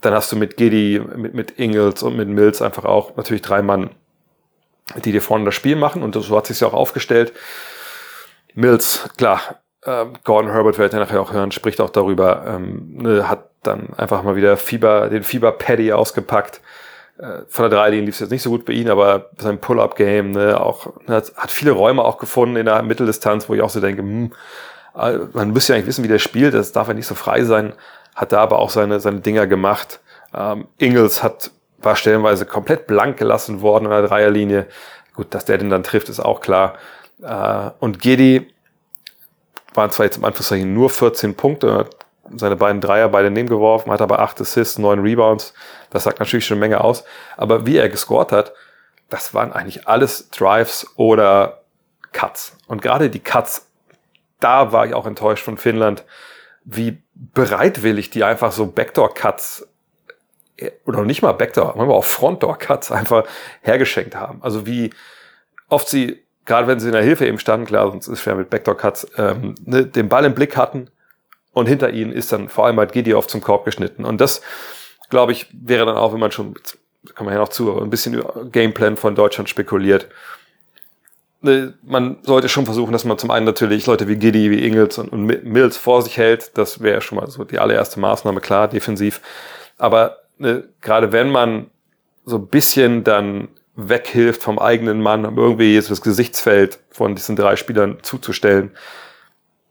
Dann 0.00 0.14
hast 0.14 0.32
du 0.32 0.36
mit 0.36 0.56
Giddy, 0.56 1.00
mit, 1.16 1.34
mit 1.34 1.58
Ingles 1.58 2.02
und 2.02 2.16
mit 2.16 2.28
Mills 2.28 2.62
einfach 2.62 2.84
auch 2.84 3.16
natürlich 3.16 3.42
drei 3.42 3.62
Mann, 3.62 3.90
die 5.04 5.12
dir 5.12 5.22
vorne 5.22 5.44
das 5.44 5.54
Spiel 5.54 5.76
machen. 5.76 6.02
Und 6.02 6.14
so 6.14 6.36
hat 6.36 6.46
sich 6.46 6.60
ja 6.60 6.68
auch 6.68 6.74
aufgestellt. 6.74 7.32
Mills, 8.54 9.08
klar, 9.16 9.62
ähm, 9.84 10.14
Gordon 10.24 10.52
Herbert 10.52 10.78
werdet 10.78 10.94
ihr 10.94 11.00
nachher 11.00 11.20
auch 11.20 11.32
hören, 11.32 11.50
spricht 11.50 11.80
auch 11.80 11.90
darüber, 11.90 12.44
ähm, 12.46 12.94
ne, 12.98 13.28
hat 13.28 13.50
dann 13.62 13.94
einfach 13.96 14.22
mal 14.22 14.36
wieder 14.36 14.56
Fieber, 14.56 15.08
den 15.08 15.24
Fieber-Paddy 15.24 15.92
ausgepackt. 15.92 16.60
Äh, 17.18 17.40
von 17.48 17.68
der 17.68 17.78
Dreilinie 17.78 18.06
lief 18.06 18.14
es 18.14 18.20
jetzt 18.20 18.30
nicht 18.30 18.42
so 18.42 18.50
gut 18.50 18.64
bei 18.64 18.74
ihm, 18.74 18.88
aber 18.88 19.30
sein 19.38 19.58
Pull-Up-Game, 19.58 20.32
ne, 20.32 20.60
auch, 20.60 20.86
ne, 21.06 21.16
hat, 21.16 21.32
hat 21.36 21.50
viele 21.50 21.72
Räume 21.72 22.04
auch 22.04 22.18
gefunden 22.18 22.56
in 22.56 22.66
der 22.66 22.82
Mitteldistanz, 22.82 23.48
wo 23.48 23.54
ich 23.54 23.62
auch 23.62 23.70
so 23.70 23.80
denke, 23.80 24.02
hm, 24.02 24.26
äh, 24.26 24.32
man 24.94 25.52
müsste 25.52 25.72
ja 25.72 25.76
eigentlich 25.76 25.88
wissen, 25.88 26.04
wie 26.04 26.08
der 26.08 26.18
spielt, 26.18 26.54
das 26.54 26.72
darf 26.72 26.88
ja 26.88 26.94
nicht 26.94 27.06
so 27.06 27.14
frei 27.14 27.44
sein, 27.44 27.72
hat 28.14 28.32
da 28.32 28.40
aber 28.40 28.58
auch 28.58 28.70
seine, 28.70 29.00
seine 29.00 29.20
Dinger 29.20 29.46
gemacht. 29.46 30.00
Ähm, 30.34 30.66
Ingles 30.78 31.22
hat, 31.22 31.50
war 31.78 31.96
stellenweise 31.96 32.46
komplett 32.46 32.86
blank 32.86 33.16
gelassen 33.16 33.62
worden 33.62 33.86
in 33.86 33.90
der 33.90 34.02
Dreierlinie. 34.02 34.66
Gut, 35.14 35.34
dass 35.34 35.44
der 35.44 35.58
den 35.58 35.70
dann 35.70 35.82
trifft, 35.82 36.08
ist 36.08 36.20
auch 36.20 36.40
klar. 36.40 36.74
Äh, 37.22 37.70
und 37.80 38.00
Gedi, 38.00 38.52
waren 39.74 39.90
zwar 39.90 40.06
jetzt 40.06 40.16
im 40.16 40.24
Anführungszeichen 40.24 40.72
nur 40.72 40.90
14 40.90 41.34
Punkte, 41.34 41.88
seine 42.34 42.56
beiden 42.56 42.80
Dreier 42.80 43.08
beide 43.08 43.30
nebengeworfen, 43.30 43.92
hat 43.92 44.00
aber 44.00 44.20
acht 44.20 44.40
Assists, 44.40 44.78
neun 44.78 45.00
Rebounds. 45.00 45.54
Das 45.90 46.04
sagt 46.04 46.20
natürlich 46.20 46.46
schon 46.46 46.56
eine 46.56 46.68
Menge 46.68 46.82
aus. 46.82 47.04
Aber 47.36 47.66
wie 47.66 47.76
er 47.76 47.88
gescored 47.88 48.32
hat, 48.32 48.52
das 49.10 49.34
waren 49.34 49.52
eigentlich 49.52 49.86
alles 49.88 50.30
Drives 50.30 50.86
oder 50.96 51.62
Cuts. 52.12 52.56
Und 52.66 52.80
gerade 52.80 53.10
die 53.10 53.20
Cuts, 53.20 53.66
da 54.42 54.72
war 54.72 54.86
ich 54.86 54.94
auch 54.94 55.06
enttäuscht 55.06 55.44
von 55.44 55.56
Finnland, 55.56 56.04
wie 56.64 57.02
bereitwillig 57.14 58.10
die 58.10 58.24
einfach 58.24 58.52
so 58.52 58.66
Backdoor-Cuts 58.66 59.68
äh, 60.56 60.70
oder 60.84 61.02
nicht 61.02 61.22
mal 61.22 61.32
Backdoor, 61.32 61.74
manchmal 61.76 61.96
auch 61.96 62.04
Frontdoor-Cuts 62.04 62.92
einfach 62.92 63.24
hergeschenkt 63.62 64.14
haben. 64.14 64.42
Also 64.42 64.66
wie 64.66 64.90
oft 65.68 65.88
sie 65.88 66.22
gerade 66.44 66.66
wenn 66.66 66.80
sie 66.80 66.88
in 66.88 66.92
der 66.92 67.02
Hilfe 67.02 67.26
eben 67.26 67.38
standen, 67.38 67.66
klar, 67.66 67.90
sonst 67.90 68.06
ist 68.06 68.14
es 68.14 68.20
schwer 68.20 68.34
mit 68.34 68.50
Backdoor-Cuts, 68.50 69.08
ähm, 69.16 69.54
ne, 69.64 69.86
den 69.86 70.08
Ball 70.08 70.24
im 70.24 70.34
Blick 70.34 70.56
hatten 70.56 70.88
und 71.52 71.66
hinter 71.66 71.90
ihnen 71.90 72.12
ist 72.12 72.32
dann 72.32 72.48
vor 72.48 72.66
allem 72.66 72.78
halt 72.78 72.92
Gideoff 72.92 73.26
zum 73.26 73.40
Korb 73.40 73.64
geschnitten. 73.64 74.04
Und 74.04 74.20
das, 74.20 74.42
glaube 75.10 75.32
ich, 75.32 75.48
wäre 75.52 75.86
dann 75.86 75.96
auch, 75.96 76.12
wenn 76.12 76.20
man 76.20 76.32
schon, 76.32 76.54
kann 77.14 77.26
man 77.26 77.34
ja 77.34 77.40
noch 77.40 77.50
zu, 77.50 77.80
ein 77.80 77.90
bisschen 77.90 78.14
über 78.14 78.46
Gameplan 78.50 78.96
von 78.96 79.14
Deutschland 79.14 79.48
spekuliert. 79.48 80.08
Ne, 81.44 81.74
man 81.82 82.18
sollte 82.22 82.48
schon 82.48 82.66
versuchen, 82.66 82.92
dass 82.92 83.04
man 83.04 83.18
zum 83.18 83.32
einen 83.32 83.44
natürlich 83.44 83.84
Leute 83.86 84.06
wie 84.06 84.14
Giddy, 84.14 84.50
wie 84.52 84.64
Ingels 84.64 84.96
und, 84.98 85.08
und 85.08 85.26
Mills 85.44 85.76
vor 85.76 86.00
sich 86.02 86.16
hält. 86.16 86.56
Das 86.56 86.80
wäre 86.80 87.00
schon 87.00 87.18
mal 87.18 87.28
so 87.28 87.42
die 87.42 87.58
allererste 87.58 87.98
Maßnahme, 87.98 88.40
klar, 88.40 88.68
defensiv. 88.68 89.20
Aber 89.76 90.18
ne, 90.38 90.68
gerade 90.80 91.10
wenn 91.10 91.30
man 91.30 91.70
so 92.24 92.36
ein 92.36 92.46
bisschen 92.46 93.02
dann 93.02 93.48
weghilft 93.74 94.42
vom 94.42 94.58
eigenen 94.58 95.00
Mann, 95.00 95.26
um 95.26 95.36
irgendwie 95.36 95.80
so 95.80 95.88
das 95.88 96.00
Gesichtsfeld 96.00 96.78
von 96.90 97.16
diesen 97.16 97.34
drei 97.34 97.56
Spielern 97.56 97.98
zuzustellen, 98.02 98.70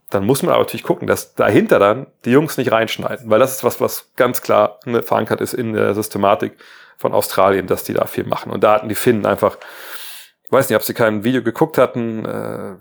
dann 0.10 0.26
muss 0.26 0.44
man 0.44 0.52
aber 0.52 0.64
natürlich 0.64 0.84
gucken, 0.84 1.08
dass 1.08 1.36
dahinter 1.36 1.80
dann 1.80 2.08
die 2.26 2.32
Jungs 2.32 2.58
nicht 2.58 2.72
reinschneiden, 2.72 3.30
weil 3.30 3.40
das 3.40 3.56
ist 3.56 3.64
was, 3.64 3.80
was 3.80 4.12
ganz 4.18 4.42
klar 4.42 4.80
ne, 4.86 5.02
verankert 5.04 5.40
ist 5.40 5.54
in 5.54 5.74
der 5.74 5.94
Systematik 5.94 6.58
von 6.98 7.14
Australien, 7.14 7.66
dass 7.68 7.84
die 7.84 7.94
da 7.94 8.06
viel 8.06 8.26
machen. 8.26 8.52
Und 8.52 8.64
da 8.64 8.74
hatten 8.74 8.90
die 8.90 8.96
Finnen 8.96 9.26
einfach, 9.26 9.58
weiß 10.52 10.70
nicht, 10.70 10.76
ob 10.76 10.84
sie 10.84 10.94
kein 10.94 11.24
Video 11.24 11.42
geguckt 11.42 11.78
hatten, 11.78 12.26
äh, 12.26 12.76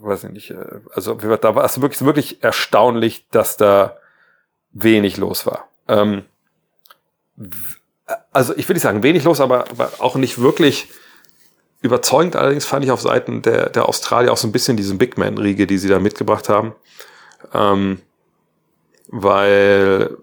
weiß 0.00 0.24
ich 0.24 0.30
nicht, 0.30 0.50
äh, 0.50 0.80
also 0.92 1.14
da 1.14 1.54
war 1.54 1.64
es 1.64 1.80
wirklich, 1.80 2.04
wirklich 2.04 2.42
erstaunlich, 2.42 3.26
dass 3.30 3.56
da 3.56 3.96
wenig 4.72 5.16
los 5.16 5.46
war. 5.46 5.68
Ähm, 5.88 6.24
also 8.32 8.54
ich 8.56 8.68
will 8.68 8.74
nicht 8.74 8.82
sagen 8.82 9.02
wenig 9.02 9.24
los, 9.24 9.40
aber, 9.40 9.70
aber 9.70 9.92
auch 9.98 10.16
nicht 10.16 10.40
wirklich 10.40 10.88
überzeugend 11.82 12.36
allerdings 12.36 12.66
fand 12.66 12.84
ich 12.84 12.90
auf 12.90 13.00
Seiten 13.00 13.42
der, 13.42 13.70
der 13.70 13.88
Australier 13.88 14.32
auch 14.32 14.36
so 14.36 14.46
ein 14.46 14.52
bisschen 14.52 14.76
diesen 14.76 14.98
Big 14.98 15.16
Man-Riege, 15.16 15.66
die 15.66 15.78
sie 15.78 15.88
da 15.88 15.98
mitgebracht 15.98 16.48
haben. 16.48 16.74
Ähm, 17.54 18.00
weil, 19.08 20.16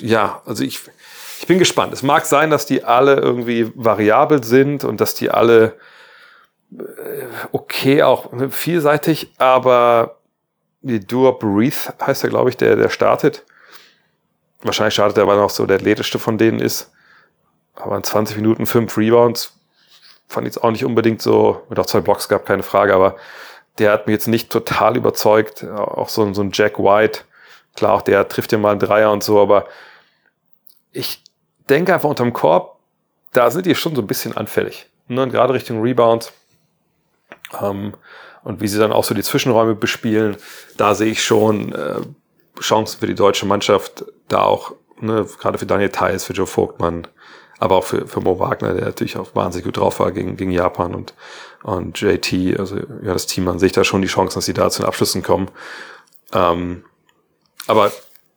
ja, 0.00 0.42
also 0.46 0.64
ich, 0.64 0.80
ich 0.80 0.97
bin 1.48 1.58
gespannt. 1.58 1.92
Es 1.92 2.02
mag 2.02 2.26
sein, 2.26 2.50
dass 2.50 2.66
die 2.66 2.84
alle 2.84 3.16
irgendwie 3.16 3.72
variabel 3.74 4.44
sind 4.44 4.84
und 4.84 5.00
dass 5.00 5.14
die 5.14 5.30
alle 5.30 5.74
äh, 6.72 6.82
okay 7.50 8.02
auch 8.02 8.30
vielseitig, 8.50 9.32
aber 9.38 10.18
die 10.82 11.00
Dua 11.00 11.32
Breathe 11.32 11.94
heißt 12.00 12.22
er, 12.22 12.30
glaube 12.30 12.50
ich, 12.50 12.56
der, 12.56 12.76
der 12.76 12.90
startet. 12.90 13.44
Wahrscheinlich 14.62 14.94
startet 14.94 15.18
er, 15.18 15.26
weil 15.26 15.38
er 15.38 15.42
noch 15.42 15.50
so 15.50 15.66
der 15.66 15.76
athletischste 15.76 16.18
von 16.18 16.38
denen 16.38 16.60
ist. 16.60 16.92
Aber 17.74 17.96
in 17.96 18.04
20 18.04 18.36
Minuten 18.36 18.66
fünf 18.66 18.96
Rebounds 18.96 19.54
fand 20.28 20.46
ich 20.46 20.56
es 20.56 20.62
auch 20.62 20.70
nicht 20.70 20.84
unbedingt 20.84 21.22
so, 21.22 21.62
mit 21.68 21.78
auch 21.78 21.86
zwei 21.86 22.00
Blocks 22.00 22.28
gab, 22.28 22.44
keine 22.44 22.62
Frage, 22.62 22.94
aber 22.94 23.16
der 23.78 23.92
hat 23.92 24.06
mich 24.06 24.14
jetzt 24.14 24.28
nicht 24.28 24.50
total 24.50 24.96
überzeugt. 24.96 25.64
Auch 25.64 26.08
so, 26.08 26.32
so 26.34 26.42
ein 26.42 26.50
Jack 26.52 26.78
White, 26.78 27.20
klar, 27.74 27.94
auch 27.94 28.02
der 28.02 28.28
trifft 28.28 28.52
ja 28.52 28.58
mal 28.58 28.72
einen 28.72 28.80
Dreier 28.80 29.12
und 29.12 29.24
so, 29.24 29.40
aber 29.40 29.66
ich 30.92 31.22
denke 31.68 31.94
einfach 31.94 32.08
unterm 32.08 32.32
Korb, 32.32 32.78
da 33.32 33.50
sind 33.50 33.66
die 33.66 33.74
schon 33.74 33.94
so 33.94 34.02
ein 34.02 34.06
bisschen 34.06 34.36
anfällig. 34.36 34.86
Ne? 35.08 35.28
Gerade 35.28 35.54
Richtung 35.54 35.82
Rebounds. 35.82 36.32
Ähm, 37.60 37.94
und 38.44 38.60
wie 38.60 38.68
sie 38.68 38.78
dann 38.78 38.92
auch 38.92 39.04
so 39.04 39.14
die 39.14 39.22
Zwischenräume 39.22 39.74
bespielen, 39.74 40.36
da 40.76 40.94
sehe 40.94 41.10
ich 41.10 41.22
schon 41.22 41.72
äh, 41.72 42.00
Chancen 42.60 43.00
für 43.00 43.06
die 43.06 43.14
deutsche 43.14 43.46
Mannschaft, 43.46 44.04
da 44.28 44.42
auch, 44.42 44.72
ne, 45.00 45.26
gerade 45.38 45.58
für 45.58 45.66
Daniel 45.66 45.90
Theiss, 45.90 46.24
für 46.24 46.32
Joe 46.32 46.46
Vogtmann, 46.46 47.06
aber 47.58 47.76
auch 47.76 47.84
für, 47.84 48.06
für 48.06 48.20
Mo 48.20 48.38
Wagner, 48.38 48.74
der 48.74 48.84
natürlich 48.84 49.16
auch 49.16 49.34
wahnsinnig 49.34 49.64
gut 49.64 49.76
drauf 49.76 50.00
war 50.00 50.12
gegen, 50.12 50.36
gegen 50.36 50.50
Japan 50.50 50.94
und, 50.94 51.14
und 51.62 52.00
JT, 52.00 52.58
also 52.58 52.76
ja, 52.76 53.12
das 53.12 53.26
Team 53.26 53.48
an 53.48 53.58
sich 53.58 53.72
da 53.72 53.84
schon 53.84 54.02
die 54.02 54.08
Chancen, 54.08 54.36
dass 54.36 54.46
sie 54.46 54.54
da 54.54 54.70
zu 54.70 54.82
den 54.82 54.88
Abschlüssen 54.88 55.22
kommen. 55.22 55.50
Ähm, 56.32 56.84
aber 57.66 57.90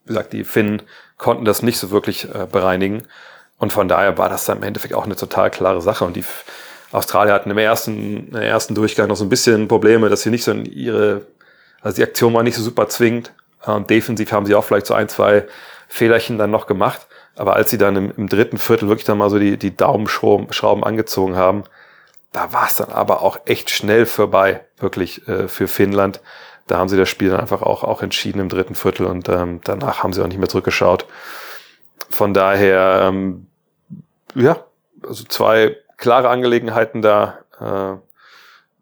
wie 0.05 0.07
gesagt, 0.07 0.33
die 0.33 0.43
Finnen 0.43 0.81
konnten 1.21 1.45
das 1.45 1.61
nicht 1.61 1.77
so 1.77 1.91
wirklich 1.91 2.27
äh, 2.33 2.47
bereinigen. 2.51 3.03
Und 3.59 3.71
von 3.71 3.87
daher 3.87 4.17
war 4.17 4.27
das 4.27 4.45
dann 4.45 4.57
im 4.57 4.63
Endeffekt 4.63 4.95
auch 4.95 5.05
eine 5.05 5.15
total 5.15 5.51
klare 5.51 5.81
Sache. 5.81 6.03
Und 6.03 6.15
die 6.15 6.25
Australier 6.91 7.33
hatten 7.33 7.51
im 7.51 7.59
ersten, 7.59 8.29
im 8.29 8.35
ersten 8.35 8.73
Durchgang 8.73 9.07
noch 9.07 9.15
so 9.15 9.23
ein 9.23 9.29
bisschen 9.29 9.67
Probleme, 9.67 10.09
dass 10.09 10.23
sie 10.23 10.31
nicht 10.31 10.43
so 10.43 10.51
in 10.51 10.65
ihre, 10.65 11.21
also 11.81 11.95
die 11.95 12.03
Aktion 12.03 12.33
war 12.33 12.41
nicht 12.41 12.55
so 12.55 12.63
super 12.63 12.89
zwingend. 12.89 13.31
Und 13.63 13.91
defensiv 13.91 14.31
haben 14.31 14.47
sie 14.47 14.55
auch 14.55 14.63
vielleicht 14.63 14.87
so 14.87 14.95
ein, 14.95 15.09
zwei 15.09 15.45
Fehlerchen 15.87 16.39
dann 16.39 16.49
noch 16.49 16.65
gemacht. 16.65 17.05
Aber 17.35 17.55
als 17.55 17.69
sie 17.69 17.77
dann 17.77 17.95
im, 17.95 18.11
im 18.17 18.27
dritten 18.27 18.57
Viertel 18.57 18.89
wirklich 18.89 19.05
dann 19.05 19.19
mal 19.19 19.29
so 19.29 19.37
die, 19.37 19.57
die 19.57 19.77
Daumenschrauben 19.77 20.83
angezogen 20.83 21.35
haben, 21.35 21.65
da 22.31 22.51
war 22.51 22.65
es 22.65 22.77
dann 22.77 22.89
aber 22.89 23.21
auch 23.21 23.41
echt 23.45 23.69
schnell 23.69 24.07
vorbei, 24.07 24.61
wirklich 24.79 25.27
äh, 25.27 25.47
für 25.47 25.67
Finnland. 25.67 26.19
Da 26.71 26.77
haben 26.77 26.87
sie 26.87 26.95
das 26.95 27.09
Spiel 27.09 27.29
dann 27.29 27.41
einfach 27.41 27.61
auch, 27.63 27.83
auch 27.83 28.01
entschieden 28.01 28.39
im 28.39 28.47
dritten 28.47 28.75
Viertel 28.75 29.05
und 29.05 29.27
ähm, 29.27 29.59
danach 29.65 30.03
haben 30.03 30.13
sie 30.13 30.23
auch 30.23 30.27
nicht 30.27 30.37
mehr 30.37 30.47
zurückgeschaut. 30.47 31.05
Von 32.09 32.33
daher, 32.33 33.01
ähm, 33.09 33.47
ja, 34.35 34.63
also 35.05 35.25
zwei 35.25 35.75
klare 35.97 36.29
Angelegenheiten 36.29 37.01
da 37.01 37.39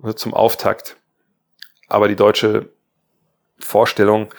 äh, 0.04 0.14
zum 0.14 0.36
Auftakt. 0.36 0.98
Aber 1.88 2.08
die 2.08 2.16
deutsche 2.16 2.70
Vorstellung, 3.58 4.32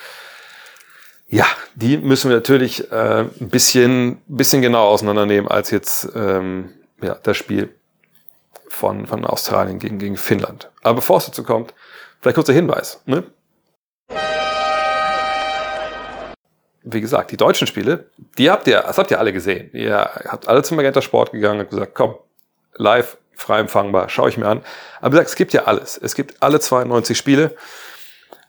ja, 1.26 1.46
die 1.74 1.98
müssen 1.98 2.30
wir 2.30 2.36
natürlich 2.36 2.92
äh, 2.92 3.22
ein 3.22 3.48
bisschen, 3.48 4.22
bisschen 4.28 4.62
genau 4.62 4.86
auseinandernehmen 4.86 5.50
als 5.50 5.72
jetzt 5.72 6.08
ähm, 6.14 6.72
ja, 7.02 7.16
das 7.20 7.36
Spiel 7.36 7.74
von, 8.68 9.08
von 9.08 9.24
Australien 9.24 9.80
gegen, 9.80 9.98
gegen 9.98 10.16
Finnland. 10.16 10.70
Aber 10.82 10.94
bevor 10.94 11.16
es 11.16 11.26
dazu 11.26 11.42
kommt, 11.42 11.74
vielleicht 12.20 12.36
kurzer 12.36 12.52
Hinweis. 12.52 13.02
Ne? 13.06 13.24
Wie 16.82 17.00
gesagt, 17.00 17.30
die 17.30 17.36
deutschen 17.36 17.66
Spiele, 17.66 18.06
die 18.38 18.50
habt 18.50 18.66
ihr, 18.66 18.80
das 18.80 18.96
habt 18.96 19.10
ihr 19.10 19.18
alle 19.18 19.32
gesehen. 19.32 19.70
Ihr 19.72 19.98
habt 19.98 20.48
alle 20.48 20.62
zum 20.62 20.76
Magenta 20.76 21.02
Sport 21.02 21.32
gegangen 21.32 21.60
und 21.60 21.70
gesagt, 21.70 21.94
komm, 21.94 22.14
live, 22.76 23.18
frei 23.34 23.60
empfangbar, 23.60 24.08
schaue 24.08 24.28
ich 24.28 24.38
mir 24.38 24.46
an. 24.46 24.62
Aber 25.00 25.12
wie 25.12 25.16
gesagt, 25.16 25.30
es 25.30 25.36
gibt 25.36 25.52
ja 25.52 25.64
alles. 25.64 25.98
Es 26.02 26.14
gibt 26.14 26.42
alle 26.42 26.60
92 26.60 27.16
Spiele. 27.16 27.54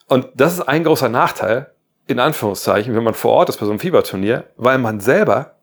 Und 0.07 0.27
das 0.33 0.53
ist 0.53 0.61
ein 0.61 0.83
großer 0.83 1.09
Nachteil, 1.09 1.71
in 2.07 2.19
Anführungszeichen, 2.19 2.95
wenn 2.95 3.03
man 3.03 3.13
vor 3.13 3.31
Ort 3.31 3.49
ist 3.49 3.57
bei 3.57 3.65
so 3.65 3.71
einem 3.71 3.79
Fieberturnier, 3.79 4.45
weil 4.57 4.77
man 4.77 4.99
selber 4.99 5.55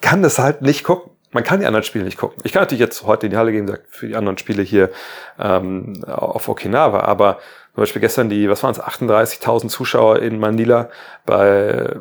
kann 0.00 0.22
das 0.22 0.38
halt 0.38 0.62
nicht 0.62 0.84
gucken. 0.84 1.12
Man 1.32 1.44
kann 1.44 1.60
die 1.60 1.66
anderen 1.66 1.84
Spiele 1.84 2.04
nicht 2.04 2.18
gucken. 2.18 2.40
Ich 2.44 2.52
kann 2.52 2.62
natürlich 2.62 2.80
jetzt 2.80 3.04
heute 3.04 3.26
in 3.26 3.30
die 3.30 3.36
Halle 3.36 3.52
gehen, 3.52 3.70
für 3.88 4.06
die 4.06 4.16
anderen 4.16 4.38
Spiele 4.38 4.62
hier 4.62 4.90
ähm, 5.38 6.02
auf 6.06 6.48
Okinawa, 6.48 7.00
aber 7.00 7.38
zum 7.76 7.82
Beispiel 7.82 8.00
gestern 8.00 8.30
die, 8.30 8.48
was 8.48 8.62
waren 8.62 8.70
es, 8.70 8.80
38.000 8.80 9.68
Zuschauer 9.68 10.20
in 10.20 10.38
Manila 10.38 10.88
bei, 11.26 11.94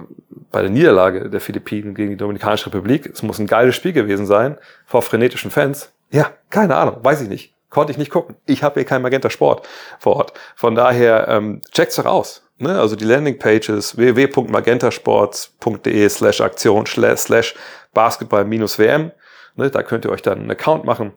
bei 0.49 0.61
der 0.61 0.69
Niederlage 0.69 1.29
der 1.29 1.41
Philippinen 1.41 1.93
gegen 1.93 2.11
die 2.11 2.15
Dominikanische 2.15 2.67
Republik. 2.67 3.07
Es 3.07 3.23
muss 3.23 3.39
ein 3.39 3.47
geiles 3.47 3.75
Spiel 3.75 3.91
gewesen 3.91 4.25
sein, 4.25 4.57
vor 4.85 5.01
frenetischen 5.01 5.51
Fans. 5.51 5.91
Ja, 6.11 6.31
keine 6.49 6.77
Ahnung, 6.77 6.99
weiß 7.03 7.19
ich 7.19 7.27
nicht. 7.27 7.53
Konnte 7.69 7.91
ich 7.91 7.97
nicht 7.97 8.09
gucken. 8.09 8.37
Ich 8.45 8.63
habe 8.63 8.75
hier 8.75 8.85
kein 8.85 9.01
Magenta 9.01 9.29
Sport 9.29 9.67
vor 9.99 10.15
Ort. 10.15 10.31
Von 10.55 10.75
daher, 10.75 11.27
ähm, 11.27 11.59
checkt's 11.73 11.97
doch 11.97 12.05
aus. 12.05 12.43
Ne, 12.57 12.79
also 12.79 12.95
die 12.95 13.03
Landingpages 13.03 13.97
www.magentasports.de 13.97 16.07
slash 16.07 16.39
Aktion 16.39 16.85
slash 16.85 17.53
Basketball 17.93 18.45
minus 18.45 18.79
WM. 18.79 19.11
Ne, 19.57 19.69
da 19.69 19.83
könnt 19.83 20.05
ihr 20.05 20.11
euch 20.11 20.21
dann 20.21 20.39
einen 20.39 20.51
Account 20.51 20.85
machen. 20.85 21.11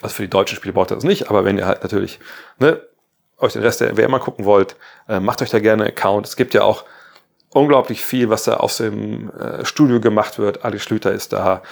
Also 0.00 0.14
für 0.14 0.22
die 0.22 0.30
deutschen 0.30 0.56
Spiele 0.56 0.72
braucht 0.72 0.92
ihr 0.92 0.94
das 0.94 1.04
nicht, 1.04 1.28
aber 1.28 1.44
wenn 1.44 1.58
ihr 1.58 1.66
halt 1.66 1.82
natürlich 1.82 2.20
ne, 2.58 2.80
euch 3.38 3.52
den 3.52 3.62
Rest 3.62 3.80
der 3.80 3.96
WM 3.96 4.18
gucken 4.20 4.44
wollt, 4.44 4.76
äh, 5.08 5.20
macht 5.20 5.42
euch 5.42 5.50
da 5.50 5.58
gerne 5.58 5.84
einen 5.84 5.92
Account. 5.92 6.26
Es 6.26 6.36
gibt 6.36 6.54
ja 6.54 6.62
auch 6.62 6.84
unglaublich 7.50 8.04
viel, 8.04 8.30
was 8.30 8.44
da 8.44 8.58
aus 8.58 8.78
dem 8.78 9.30
äh, 9.30 9.64
Studio 9.64 10.00
gemacht 10.00 10.38
wird. 10.38 10.64
Alex 10.64 10.82
Schlüter 10.84 11.12
ist 11.12 11.32
da. 11.32 11.62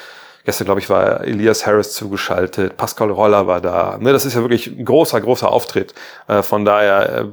Gestern, 0.45 0.67
glaube 0.67 0.81
ich, 0.81 0.89
war 0.89 1.23
Elias 1.23 1.67
Harris 1.67 1.93
zugeschaltet. 1.93 2.77
Pascal 2.77 3.11
Roller 3.11 3.49
war 3.49 3.61
da. 3.61 3.99
Ne, 3.99 4.13
das 4.13 4.25
ist 4.25 4.35
ja 4.35 4.43
wirklich 4.43 4.69
ein 4.69 4.85
großer, 4.85 5.21
großer 5.21 5.51
Auftritt. 5.51 5.93
Äh, 6.29 6.43
von 6.43 6.65
daher, 6.65 7.19
äh, 7.19 7.25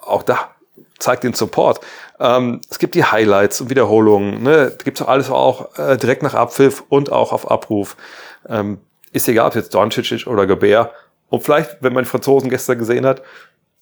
auch 0.00 0.22
da 0.22 0.50
zeigt 0.98 1.24
den 1.24 1.34
Support. 1.34 1.80
Ähm, 2.18 2.62
es 2.70 2.78
gibt 2.78 2.94
die 2.94 3.04
Highlights 3.04 3.60
und 3.60 3.68
Wiederholungen. 3.68 4.42
Ne? 4.42 4.72
Da 4.76 4.84
gibt's 4.84 5.02
alles 5.02 5.30
auch 5.30 5.76
äh, 5.78 5.98
direkt 5.98 6.22
nach 6.22 6.34
Abpfiff 6.34 6.82
und 6.88 7.12
auch 7.12 7.32
auf 7.32 7.50
Abruf. 7.50 7.96
Ähm, 8.48 8.78
ist 9.12 9.28
egal, 9.28 9.48
ob 9.48 9.54
jetzt 9.54 9.74
Doncic 9.74 10.26
oder 10.26 10.46
Gobert. 10.46 10.92
Und 11.28 11.42
vielleicht, 11.42 11.76
wenn 11.80 11.92
man 11.92 12.04
die 12.04 12.10
Franzosen 12.10 12.50
gestern 12.50 12.78
gesehen 12.78 13.04
hat, 13.04 13.22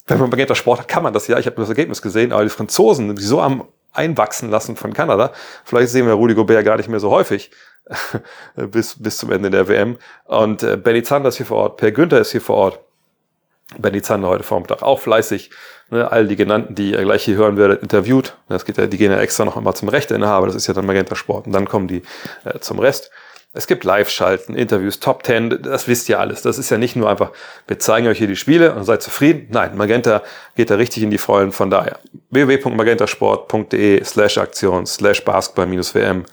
wenn 0.07 0.19
man 0.19 0.29
Magenta 0.29 0.55
Sport 0.55 0.81
hat, 0.81 0.87
kann 0.87 1.03
man 1.03 1.13
das 1.13 1.27
ja. 1.27 1.39
Ich 1.39 1.45
habe 1.45 1.55
das 1.57 1.69
Ergebnis 1.69 2.01
gesehen, 2.01 2.31
aber 2.31 2.43
die 2.43 2.49
Franzosen, 2.49 3.15
die 3.15 3.23
so 3.23 3.41
am 3.41 3.65
Einwachsen 3.93 4.49
lassen 4.49 4.75
von 4.75 4.93
Kanada, 4.93 5.31
vielleicht 5.63 5.89
sehen 5.89 6.05
wir 6.05 6.13
Rudi 6.13 6.35
Gobert 6.35 6.65
gar 6.65 6.77
nicht 6.77 6.89
mehr 6.89 6.99
so 6.99 7.09
häufig 7.11 7.51
bis, 8.55 9.01
bis 9.01 9.17
zum 9.17 9.31
Ende 9.31 9.49
der 9.49 9.67
WM. 9.67 9.97
Und 10.25 10.63
äh, 10.63 10.77
Benny 10.77 11.03
Zander 11.03 11.29
ist 11.29 11.37
hier 11.37 11.45
vor 11.45 11.57
Ort, 11.57 11.77
Per 11.77 11.91
Günther 11.91 12.19
ist 12.19 12.31
hier 12.31 12.41
vor 12.41 12.57
Ort. 12.57 12.79
Benny 13.79 14.01
Zander 14.01 14.27
heute 14.27 14.43
Vormittag 14.43 14.83
auch 14.83 14.99
fleißig. 14.99 15.49
Ne, 15.89 16.11
all 16.11 16.27
die 16.27 16.35
genannten, 16.35 16.73
die 16.73 16.91
ihr 16.91 17.01
gleich 17.03 17.23
hier 17.23 17.35
hören 17.35 17.57
werdet, 17.57 17.81
interviewt. 17.83 18.35
Das 18.47 18.65
geht 18.65 18.77
ja, 18.77 18.87
die 18.87 18.97
gehen 18.97 19.11
ja 19.11 19.19
extra 19.19 19.45
noch 19.45 19.55
einmal 19.55 19.75
zum 19.75 19.89
Rechteinhaber, 19.89 20.47
das 20.47 20.55
ist 20.55 20.67
ja 20.67 20.73
dann 20.73 20.85
Magenta 20.85 21.15
Sport. 21.15 21.47
Und 21.47 21.53
dann 21.53 21.67
kommen 21.67 21.87
die 21.87 22.01
äh, 22.43 22.59
zum 22.59 22.79
Rest. 22.79 23.11
Es 23.57 23.67
gibt 23.67 23.85
Live-Schalten, 23.85 24.53
Interviews, 24.53 24.99
Top 24.99 25.23
Ten, 25.23 25.61
das 25.63 25.87
wisst 25.87 26.09
ihr 26.09 26.19
alles. 26.19 26.41
Das 26.41 26.57
ist 26.57 26.69
ja 26.69 26.77
nicht 26.77 26.97
nur 26.97 27.09
einfach, 27.09 27.31
wir 27.67 27.79
zeigen 27.79 28.05
euch 28.07 28.17
hier 28.17 28.27
die 28.27 28.35
Spiele 28.35 28.75
und 28.75 28.83
seid 28.83 29.01
zufrieden. 29.01 29.47
Nein, 29.49 29.77
Magenta 29.77 30.23
geht 30.55 30.69
da 30.69 30.75
richtig 30.75 31.03
in 31.03 31.09
die 31.09 31.17
Vollen. 31.17 31.53
Von 31.53 31.69
daher 31.69 31.99
www.magentasport.de 32.31 34.03
slash 34.03 34.37
Aktion 34.37 34.85
slash 34.85 35.23
Basketball 35.23 35.67
minus 35.67 35.95
WM. 35.95 36.25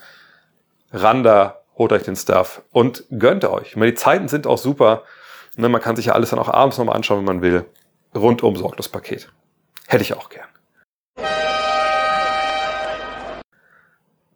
Randa, 0.92 1.60
holt 1.78 1.92
euch 1.92 2.02
den 2.02 2.16
Stuff 2.16 2.62
und 2.72 3.04
gönnt 3.16 3.44
euch. 3.44 3.74
Die 3.76 3.94
Zeiten 3.94 4.26
sind 4.26 4.48
auch 4.48 4.58
super. 4.58 5.04
Ne, 5.54 5.68
man 5.68 5.80
kann 5.80 5.94
sich 5.94 6.06
ja 6.06 6.14
alles 6.14 6.30
dann 6.30 6.40
auch 6.40 6.48
abends 6.48 6.76
nochmal 6.76 6.96
anschauen, 6.96 7.18
wenn 7.18 7.36
man 7.36 7.40
will. 7.40 7.64
Rundum 8.16 8.56
sorglos 8.56 8.88
Paket. 8.88 9.28
Hätte 9.86 10.02
ich 10.02 10.14
auch 10.14 10.28
gern. 10.28 10.48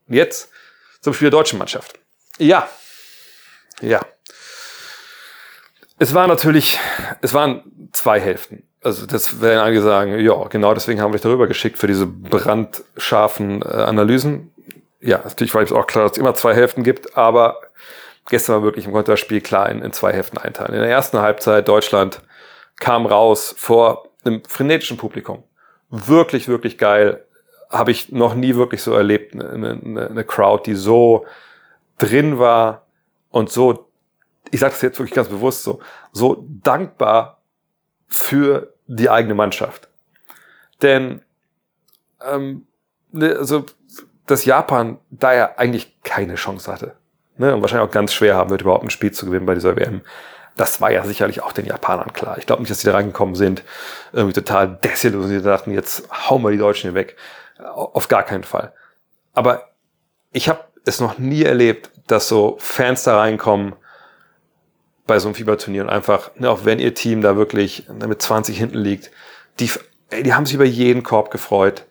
Jetzt 0.06 0.50
zum 1.00 1.14
Spiel 1.14 1.30
der 1.30 1.38
deutschen 1.40 1.58
Mannschaft. 1.58 1.98
Ja, 2.38 2.68
ja. 3.80 4.00
Es 5.98 6.12
war 6.14 6.26
natürlich, 6.26 6.78
es 7.22 7.32
waren 7.32 7.90
zwei 7.92 8.20
Hälften. 8.20 8.64
Also 8.82 9.06
das 9.06 9.40
werden 9.40 9.60
einige 9.60 9.82
sagen, 9.82 10.18
ja, 10.20 10.44
genau 10.48 10.74
deswegen 10.74 11.00
haben 11.00 11.10
wir 11.10 11.16
dich 11.16 11.22
darüber 11.22 11.46
geschickt 11.46 11.78
für 11.78 11.86
diese 11.86 12.06
brandscharfen 12.06 13.62
äh, 13.62 13.64
Analysen. 13.64 14.52
Ja, 15.00 15.18
natürlich 15.24 15.54
war 15.54 15.62
es 15.62 15.72
auch 15.72 15.86
klar, 15.86 16.04
dass 16.04 16.12
es 16.12 16.18
immer 16.18 16.34
zwei 16.34 16.54
Hälften 16.54 16.82
gibt, 16.82 17.16
aber 17.16 17.60
gestern 18.28 18.56
war 18.56 18.62
wirklich 18.62 18.86
im 18.86 18.92
Konterspiel 18.92 19.40
klar 19.40 19.70
in, 19.70 19.82
in 19.82 19.92
zwei 19.92 20.12
Hälften 20.12 20.38
einteilen. 20.38 20.74
In 20.74 20.80
der 20.80 20.90
ersten 20.90 21.18
Halbzeit 21.18 21.66
Deutschland 21.66 22.20
kam 22.78 23.06
raus 23.06 23.54
vor 23.56 24.10
einem 24.24 24.42
frenetischen 24.46 24.98
Publikum. 24.98 25.42
Wirklich, 25.88 26.48
wirklich 26.48 26.78
geil. 26.78 27.24
Habe 27.70 27.90
ich 27.90 28.12
noch 28.12 28.34
nie 28.34 28.56
wirklich 28.56 28.82
so 28.82 28.92
erlebt. 28.92 29.34
Eine, 29.34 29.80
eine, 29.82 30.08
eine 30.10 30.24
Crowd, 30.24 30.64
die 30.66 30.74
so 30.74 31.24
drin 31.98 32.38
war 32.38 32.86
und 33.30 33.50
so, 33.50 33.88
ich 34.50 34.60
sage 34.60 34.72
das 34.72 34.82
jetzt 34.82 34.98
wirklich 34.98 35.14
ganz 35.14 35.28
bewusst 35.28 35.62
so, 35.62 35.80
so 36.12 36.46
dankbar 36.62 37.40
für 38.06 38.74
die 38.86 39.10
eigene 39.10 39.34
Mannschaft. 39.34 39.88
Denn 40.82 41.22
ähm, 42.24 42.66
ne, 43.12 43.36
also 43.36 43.66
dass 44.26 44.44
Japan 44.44 44.98
da 45.10 45.34
ja 45.34 45.54
eigentlich 45.56 46.02
keine 46.02 46.34
Chance 46.34 46.70
hatte. 46.70 46.96
Ne, 47.38 47.54
und 47.54 47.60
wahrscheinlich 47.60 47.88
auch 47.88 47.92
ganz 47.92 48.12
schwer 48.12 48.34
haben 48.34 48.50
wird, 48.50 48.62
überhaupt 48.62 48.84
ein 48.84 48.90
Spiel 48.90 49.12
zu 49.12 49.26
gewinnen 49.26 49.46
bei 49.46 49.54
dieser 49.54 49.76
WM. 49.76 50.00
Das 50.56 50.80
war 50.80 50.90
ja 50.90 51.04
sicherlich 51.04 51.42
auch 51.42 51.52
den 51.52 51.66
Japanern 51.66 52.12
klar. 52.14 52.38
Ich 52.38 52.46
glaube 52.46 52.62
nicht, 52.62 52.70
dass 52.70 52.80
sie 52.80 52.86
da 52.86 52.94
reingekommen 52.94 53.34
sind, 53.34 53.62
irgendwie 54.12 54.32
total 54.32 54.78
desillusioniert 54.82 55.44
dachten, 55.44 55.70
jetzt 55.70 56.08
hauen 56.10 56.42
wir 56.42 56.50
die 56.50 56.56
Deutschen 56.56 56.90
hier 56.90 56.94
weg. 56.94 57.16
Auf 57.58 58.08
gar 58.08 58.22
keinen 58.22 58.44
Fall. 58.44 58.72
Aber 59.34 59.68
ich 60.32 60.48
habe 60.48 60.64
es 60.86 61.00
noch 61.00 61.18
nie 61.18 61.42
erlebt, 61.42 61.90
dass 62.06 62.28
so 62.28 62.56
Fans 62.58 63.02
da 63.02 63.18
reinkommen 63.18 63.74
bei 65.06 65.18
so 65.18 65.28
einem 65.28 65.34
Fieberturnier 65.34 65.82
und 65.82 65.90
einfach, 65.90 66.30
ne, 66.36 66.48
auch 66.50 66.64
wenn 66.64 66.78
ihr 66.78 66.94
Team 66.94 67.20
da 67.20 67.36
wirklich 67.36 67.86
mit 68.06 68.22
20 68.22 68.56
hinten 68.56 68.78
liegt, 68.78 69.10
die, 69.60 69.70
ey, 70.10 70.22
die 70.22 70.34
haben 70.34 70.46
sich 70.46 70.54
über 70.54 70.64
jeden 70.64 71.02
Korb 71.02 71.30
gefreut. 71.30 71.84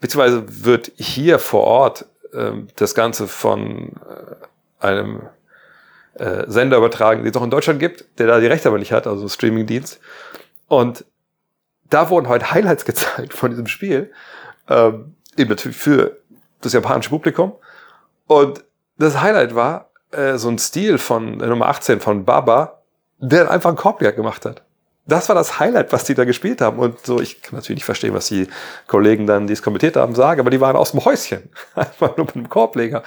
Beziehungsweise 0.00 0.64
wird 0.64 0.92
hier 0.96 1.38
vor 1.38 1.64
Ort 1.64 2.06
ähm, 2.32 2.68
das 2.76 2.94
Ganze 2.94 3.28
von 3.28 3.92
äh, 4.08 4.84
einem 4.84 5.22
äh, 6.14 6.44
Sender 6.46 6.76
übertragen, 6.76 7.22
den 7.22 7.30
es 7.30 7.36
auch 7.36 7.44
in 7.44 7.50
Deutschland 7.50 7.80
gibt, 7.80 8.04
der 8.18 8.26
da 8.26 8.40
die 8.40 8.46
Rechte 8.46 8.68
aber 8.68 8.78
nicht 8.78 8.92
hat, 8.92 9.06
also 9.06 9.28
Streamingdienst. 9.28 10.00
Und 10.68 11.04
da 11.88 12.08
wurden 12.10 12.28
heute 12.28 12.50
Highlights 12.50 12.84
gezeigt 12.84 13.32
von 13.32 13.50
diesem 13.50 13.66
Spiel, 13.66 14.12
ähm, 14.68 15.14
eben 15.36 15.50
natürlich 15.50 15.76
für 15.76 16.18
das 16.60 16.72
japanische 16.72 17.10
Publikum. 17.10 17.52
Und 18.30 18.62
das 18.96 19.20
Highlight 19.20 19.54
war 19.54 19.90
äh, 20.12 20.36
so 20.36 20.48
ein 20.48 20.58
Stil 20.58 20.98
von 20.98 21.38
der 21.38 21.48
Nummer 21.48 21.66
18 21.66 22.00
von 22.00 22.24
Baba, 22.24 22.80
der 23.18 23.50
einfach 23.50 23.70
einen 23.70 23.76
Korbjagd 23.76 24.16
gemacht 24.16 24.44
hat 24.44 24.62
das 25.10 25.28
war 25.28 25.34
das 25.34 25.58
Highlight, 25.58 25.92
was 25.92 26.04
die 26.04 26.14
da 26.14 26.24
gespielt 26.24 26.60
haben. 26.60 26.78
Und 26.78 27.04
so, 27.04 27.20
ich 27.20 27.42
kann 27.42 27.56
natürlich 27.56 27.78
nicht 27.78 27.84
verstehen, 27.84 28.14
was 28.14 28.28
die 28.28 28.46
Kollegen 28.86 29.26
dann, 29.26 29.46
die 29.46 29.52
es 29.52 29.62
kommentiert 29.62 29.96
haben, 29.96 30.14
sagen, 30.14 30.40
aber 30.40 30.50
die 30.50 30.60
waren 30.60 30.76
aus 30.76 30.92
dem 30.92 31.04
Häuschen. 31.04 31.50
Einfach 31.74 32.16
nur 32.16 32.26
mit 32.26 32.36
einem 32.36 32.48
Korbleger. 32.48 33.02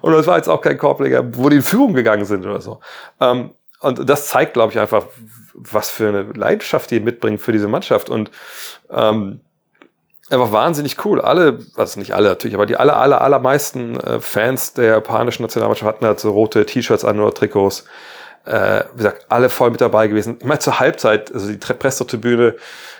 Und 0.00 0.12
das 0.12 0.26
war 0.26 0.36
jetzt 0.36 0.48
auch 0.48 0.60
kein 0.60 0.78
Korbleger, 0.78 1.24
wo 1.36 1.48
die 1.48 1.56
in 1.56 1.62
Führung 1.62 1.94
gegangen 1.94 2.24
sind 2.24 2.46
oder 2.46 2.60
so. 2.60 2.80
Ähm, 3.20 3.50
und 3.80 4.08
das 4.08 4.28
zeigt, 4.28 4.54
glaube 4.54 4.72
ich, 4.72 4.78
einfach, 4.78 5.06
was 5.54 5.88
für 5.88 6.08
eine 6.08 6.22
Leidenschaft 6.22 6.90
die 6.90 6.98
mitbringen 6.98 7.38
für 7.38 7.52
diese 7.52 7.68
Mannschaft. 7.68 8.10
Und 8.10 8.30
ähm, 8.90 9.40
einfach 10.30 10.52
wahnsinnig 10.52 11.04
cool. 11.04 11.20
Alle, 11.20 11.60
also 11.76 11.98
nicht 11.98 12.14
alle 12.14 12.28
natürlich, 12.28 12.54
aber 12.54 12.66
die 12.66 12.76
aller, 12.76 12.96
aller, 12.96 13.20
allermeisten 13.20 13.98
äh, 14.00 14.20
Fans 14.20 14.74
der 14.74 14.86
japanischen 14.86 15.42
Nationalmannschaft 15.42 15.88
hatten 15.88 16.06
halt 16.06 16.20
so 16.20 16.30
rote 16.30 16.66
T-Shirts 16.66 17.04
an 17.04 17.20
oder 17.20 17.34
Trikots 17.34 17.84
äh, 18.48 18.84
wie 18.94 18.98
gesagt, 18.98 19.26
alle 19.28 19.50
voll 19.50 19.70
mit 19.70 19.80
dabei 19.80 20.08
gewesen. 20.08 20.36
Ich 20.40 20.46
meine, 20.46 20.60
zur 20.60 20.80
Halbzeit, 20.80 21.32
also 21.32 21.48
die 21.48 21.56
Pressetribüne 21.56 22.56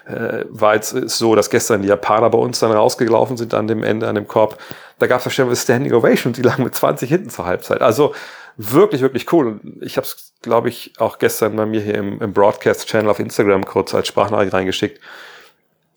äh, 0.06 0.44
war 0.50 0.74
jetzt 0.74 0.90
so, 0.90 1.34
dass 1.34 1.48
gestern 1.48 1.82
die 1.82 1.88
Japaner 1.88 2.28
bei 2.28 2.38
uns 2.38 2.58
dann 2.58 2.70
rausgelaufen 2.70 3.36
sind 3.36 3.54
an 3.54 3.66
dem 3.66 3.82
Ende, 3.82 4.08
an 4.08 4.14
dem 4.14 4.28
Korb. 4.28 4.58
Da 4.98 5.06
gab 5.06 5.24
es 5.24 5.32
schon 5.32 5.54
Standing 5.56 5.94
Ovation, 5.94 6.34
die 6.34 6.42
lagen 6.42 6.64
mit 6.64 6.74
20 6.74 7.08
hinten 7.08 7.30
zur 7.30 7.46
Halbzeit. 7.46 7.80
Also 7.80 8.14
wirklich, 8.56 9.00
wirklich 9.00 9.32
cool. 9.32 9.60
Ich 9.80 9.96
habe 9.96 10.06
es, 10.06 10.32
glaube 10.42 10.68
ich, 10.68 10.92
auch 10.98 11.18
gestern 11.18 11.56
bei 11.56 11.64
mir 11.64 11.80
hier 11.80 11.94
im, 11.94 12.20
im 12.20 12.32
Broadcast-Channel 12.34 13.10
auf 13.10 13.18
Instagram 13.18 13.64
kurz 13.64 13.94
als 13.94 14.08
Sprachnachricht 14.08 14.52
reingeschickt 14.52 15.00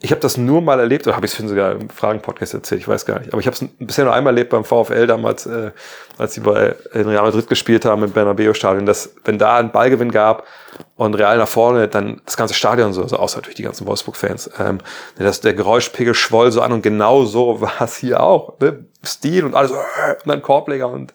ich 0.04 0.10
habe 0.10 0.20
das 0.20 0.36
nur 0.36 0.62
mal 0.62 0.80
erlebt, 0.80 1.06
oder 1.06 1.16
habe 1.16 1.28
ich 1.28 1.38
es 1.40 1.48
sogar 1.48 1.74
im 1.74 1.88
Fragen-Podcast 1.88 2.56
erzählt, 2.56 2.82
ich 2.82 2.88
weiß 2.88 3.06
gar 3.06 3.20
nicht. 3.20 3.34
Aber 3.34 3.40
ich 3.40 3.46
habe 3.46 3.56
es 3.56 3.64
bisher 3.78 4.04
nur 4.04 4.16
einmal 4.16 4.34
erlebt 4.34 4.50
beim 4.50 4.66
VfL 4.66 5.06
damals, 5.06 5.46
äh, 5.46 5.72
als 6.18 6.34
sie 6.34 6.42
bei 6.42 6.76
in 6.94 7.08
Real 7.08 7.24
Madrid 7.24 7.48
gespielt 7.48 7.86
haben 7.86 8.04
im 8.04 8.12
Bernabeu-Stadion, 8.12 8.88
dass 8.88 9.14
wenn 9.26 9.38
da 9.38 9.58
ein 9.58 9.72
Ballgewinn 9.72 10.12
gab 10.12 10.48
und 10.96 11.14
Real 11.14 11.38
nach 11.38 11.48
vorne, 11.48 11.88
dann 11.88 12.20
das 12.26 12.36
ganze 12.36 12.56
Stadion 12.56 12.94
so, 12.94 13.08
so 13.08 13.18
außer 13.18 13.42
durch 13.42 13.54
die 13.54 13.62
ganzen 13.62 13.86
Wolfsburg-Fans, 13.86 14.50
ähm, 14.58 14.80
dass 15.20 15.42
der 15.42 15.54
Geräuschpegel 15.54 16.16
schwoll 16.16 16.52
so 16.52 16.62
an 16.62 16.72
und 16.72 16.82
genau 16.82 17.26
so 17.26 17.62
war 17.62 17.82
es 17.82 17.98
hier 17.98 18.24
auch. 18.24 18.60
Ne? 18.60 18.86
Stil 19.06 19.46
und 19.46 19.54
alles, 19.54 19.70
und 19.72 19.80
dann 20.26 20.42
Korbleger 20.42 20.90
und 20.90 21.14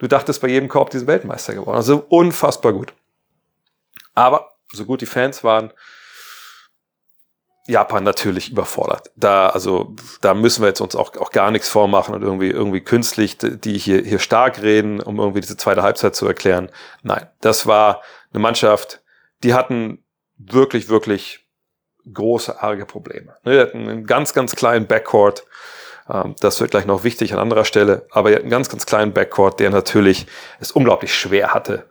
du 0.00 0.06
dachtest 0.06 0.42
bei 0.42 0.48
jedem 0.48 0.68
Korb 0.68 0.90
diesen 0.90 1.06
Weltmeister 1.06 1.54
geworden. 1.54 1.76
Also 1.76 2.04
unfassbar 2.10 2.74
gut. 2.74 2.92
Aber 4.14 4.50
so 4.70 4.84
gut 4.84 5.00
die 5.00 5.06
Fans 5.06 5.44
waren, 5.44 5.72
Japan 7.68 8.02
natürlich 8.02 8.50
überfordert. 8.50 9.10
Da, 9.14 9.50
also, 9.50 9.94
da 10.22 10.34
müssen 10.34 10.62
wir 10.62 10.68
jetzt 10.68 10.80
uns 10.80 10.96
auch, 10.96 11.14
auch 11.16 11.30
gar 11.30 11.50
nichts 11.50 11.68
vormachen 11.68 12.14
und 12.14 12.22
irgendwie, 12.22 12.50
irgendwie 12.50 12.80
künstlich 12.80 13.36
die 13.38 13.78
hier, 13.78 14.02
hier 14.02 14.18
stark 14.18 14.62
reden, 14.62 15.00
um 15.00 15.18
irgendwie 15.18 15.42
diese 15.42 15.56
zweite 15.56 15.82
Halbzeit 15.82 16.16
zu 16.16 16.26
erklären. 16.26 16.70
Nein, 17.02 17.26
das 17.40 17.66
war 17.66 18.02
eine 18.32 18.40
Mannschaft, 18.40 19.02
die 19.42 19.52
hatten 19.52 20.02
wirklich, 20.38 20.88
wirklich 20.88 21.46
große, 22.12 22.62
arge 22.62 22.86
Probleme. 22.86 23.36
Ne, 23.44 23.52
die 23.52 23.60
hatten 23.60 23.88
einen 23.88 24.06
ganz, 24.06 24.32
ganz 24.32 24.56
kleinen 24.56 24.86
Backcourt. 24.86 25.44
Ähm, 26.08 26.34
das 26.40 26.60
wird 26.60 26.70
gleich 26.70 26.86
noch 26.86 27.04
wichtig 27.04 27.34
an 27.34 27.38
anderer 27.38 27.66
Stelle. 27.66 28.06
Aber 28.10 28.30
die 28.30 28.36
hatten 28.36 28.44
einen 28.44 28.50
ganz, 28.50 28.70
ganz 28.70 28.86
kleinen 28.86 29.12
Backcourt, 29.12 29.60
der 29.60 29.68
natürlich 29.68 30.26
es 30.58 30.72
unglaublich 30.72 31.14
schwer 31.14 31.52
hatte, 31.52 31.84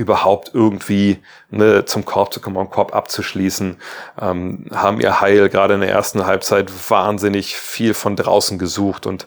überhaupt 0.00 0.50
irgendwie 0.54 1.18
ne, 1.50 1.84
zum 1.84 2.04
Korb 2.04 2.32
zu 2.32 2.40
kommen, 2.40 2.56
am 2.56 2.70
Korb 2.70 2.94
abzuschließen, 2.94 3.76
ähm, 4.20 4.66
haben 4.72 5.00
ihr 5.00 5.20
Heil 5.20 5.48
gerade 5.48 5.74
in 5.74 5.80
der 5.80 5.90
ersten 5.90 6.26
Halbzeit 6.26 6.70
wahnsinnig 6.90 7.56
viel 7.56 7.94
von 7.94 8.16
draußen 8.16 8.58
gesucht 8.58 9.06
und 9.06 9.26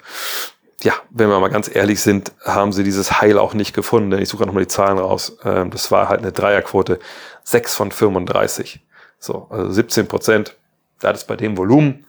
ja, 0.82 0.94
wenn 1.12 1.30
wir 1.30 1.40
mal 1.40 1.50
ganz 1.50 1.74
ehrlich 1.74 2.02
sind, 2.02 2.34
haben 2.44 2.74
sie 2.74 2.84
dieses 2.84 3.22
Heil 3.22 3.38
auch 3.38 3.54
nicht 3.54 3.74
gefunden, 3.74 4.10
denn 4.10 4.22
ich 4.22 4.28
suche 4.28 4.46
nochmal 4.46 4.64
die 4.64 4.68
Zahlen 4.68 4.98
raus. 4.98 5.38
Ähm, 5.46 5.70
das 5.70 5.92
war 5.92 6.10
halt 6.10 6.20
eine 6.20 6.34
Dreierquote, 6.34 7.00
6 7.44 7.76
von 7.76 7.92
35. 7.92 8.82
So, 9.18 9.48
also 9.50 9.72
17 9.72 10.10
Prozent. 10.10 10.58
Da 11.00 11.12
ist 11.12 11.26
bei 11.26 11.38
dem 11.38 11.56
Volumen 11.56 12.06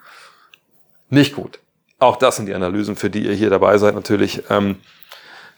nicht 1.09 1.37
gut. 1.37 1.61
Auch 2.01 2.17
das 2.17 2.35
sind 2.35 2.47
die 2.47 2.55
Analysen, 2.55 2.97
für 2.97 3.11
die 3.11 3.25
ihr 3.27 3.35
hier 3.35 3.51
dabei 3.51 3.79
seid 3.79 3.95
natürlich. 3.95 4.43
Ähm, 4.51 4.81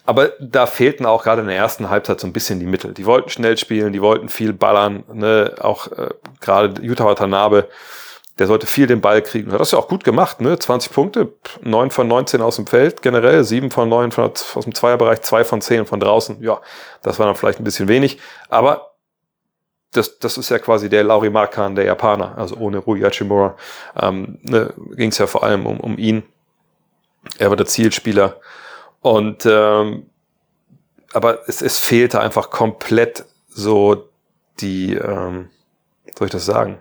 aber 0.07 0.31
da 0.39 0.65
fehlten 0.67 1.05
auch 1.05 1.23
gerade 1.23 1.41
in 1.41 1.47
der 1.47 1.57
ersten 1.57 1.89
Halbzeit 1.89 2.21
so 2.21 2.27
ein 2.27 2.31
bisschen 2.31 2.61
die 2.61 2.65
Mittel. 2.65 2.93
Die 2.93 3.05
wollten 3.05 3.29
schnell 3.29 3.57
spielen, 3.57 3.91
die 3.91 4.01
wollten 4.01 4.29
viel 4.29 4.53
ballern. 4.53 5.03
Ne? 5.11 5.53
Auch 5.59 5.91
äh, 5.91 6.11
gerade 6.39 6.81
Utah 6.81 7.03
Watanabe, 7.03 7.67
der 8.39 8.47
sollte 8.47 8.67
viel 8.67 8.87
den 8.87 9.01
Ball 9.01 9.21
kriegen. 9.21 9.51
Hat 9.51 9.59
das 9.59 9.71
ja 9.71 9.77
auch 9.77 9.89
gut 9.89 10.05
gemacht. 10.05 10.39
Ne? 10.39 10.57
20 10.57 10.93
Punkte, 10.93 11.33
9 11.61 11.91
von 11.91 12.07
19 12.07 12.41
aus 12.41 12.55
dem 12.55 12.67
Feld 12.67 13.01
generell, 13.01 13.43
7 13.43 13.69
von 13.69 13.89
9 13.89 14.13
von, 14.13 14.31
aus 14.31 14.63
dem 14.63 14.73
Zweierbereich, 14.73 15.23
2 15.23 15.43
von 15.43 15.59
10 15.59 15.85
von 15.85 15.99
draußen. 15.99 16.41
Ja, 16.41 16.61
das 17.01 17.19
war 17.19 17.25
dann 17.25 17.35
vielleicht 17.35 17.59
ein 17.59 17.65
bisschen 17.65 17.89
wenig. 17.89 18.17
Aber 18.47 18.93
das, 19.91 20.19
das 20.19 20.37
ist 20.37 20.47
ja 20.47 20.59
quasi 20.59 20.87
der 20.87 21.03
Lauri 21.03 21.29
Markan 21.29 21.75
der 21.75 21.83
Japaner. 21.83 22.37
Also 22.37 22.55
ohne 22.55 22.77
Rui 22.77 23.01
Hachimura 23.01 23.57
ähm, 24.01 24.39
ne, 24.43 24.73
ging 24.95 25.09
es 25.09 25.17
ja 25.17 25.27
vor 25.27 25.43
allem 25.43 25.65
um, 25.65 25.81
um 25.81 25.97
ihn. 25.97 26.23
Er 27.39 27.49
war 27.49 27.57
der 27.57 27.65
Zielspieler. 27.65 28.39
Und 29.07 29.45
ähm, 29.45 30.09
aber 31.13 31.47
es, 31.47 31.61
es 31.61 31.77
fehlte 31.77 32.19
einfach 32.19 32.49
komplett 32.49 33.23
so 33.47 34.09
die, 34.59 34.95
ähm, 34.95 35.49
soll 36.17 36.27
ich 36.27 36.31
das 36.31 36.45
sagen, 36.45 36.79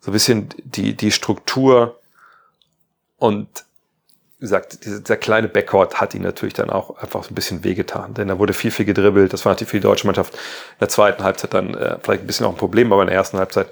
so 0.00 0.10
ein 0.10 0.12
bisschen 0.12 0.50
die, 0.64 0.94
die 0.94 1.10
Struktur. 1.10 1.98
Und 3.16 3.48
wie 4.38 4.42
gesagt, 4.42 4.84
dieser, 4.84 5.16
kleine 5.16 5.48
Backcourt 5.48 5.98
hat 5.98 6.14
ihn 6.14 6.22
natürlich 6.22 6.52
dann 6.52 6.68
auch 6.68 6.98
einfach 6.98 7.24
so 7.24 7.30
ein 7.30 7.34
bisschen 7.34 7.64
wehgetan, 7.64 8.12
denn 8.12 8.28
da 8.28 8.38
wurde 8.38 8.52
viel, 8.52 8.70
viel 8.70 8.84
gedribbelt. 8.84 9.32
Das 9.32 9.46
war 9.46 9.52
natürlich 9.52 9.70
für 9.70 9.78
die 9.78 9.82
deutsche 9.82 10.06
Mannschaft 10.06 10.34
in 10.34 10.80
der 10.80 10.90
zweiten 10.90 11.24
Halbzeit 11.24 11.54
dann 11.54 11.72
äh, 11.72 11.98
vielleicht 12.02 12.22
ein 12.22 12.26
bisschen 12.26 12.44
auch 12.44 12.50
ein 12.50 12.58
Problem, 12.58 12.92
aber 12.92 13.00
in 13.00 13.08
der 13.08 13.16
ersten 13.16 13.38
Halbzeit 13.38 13.70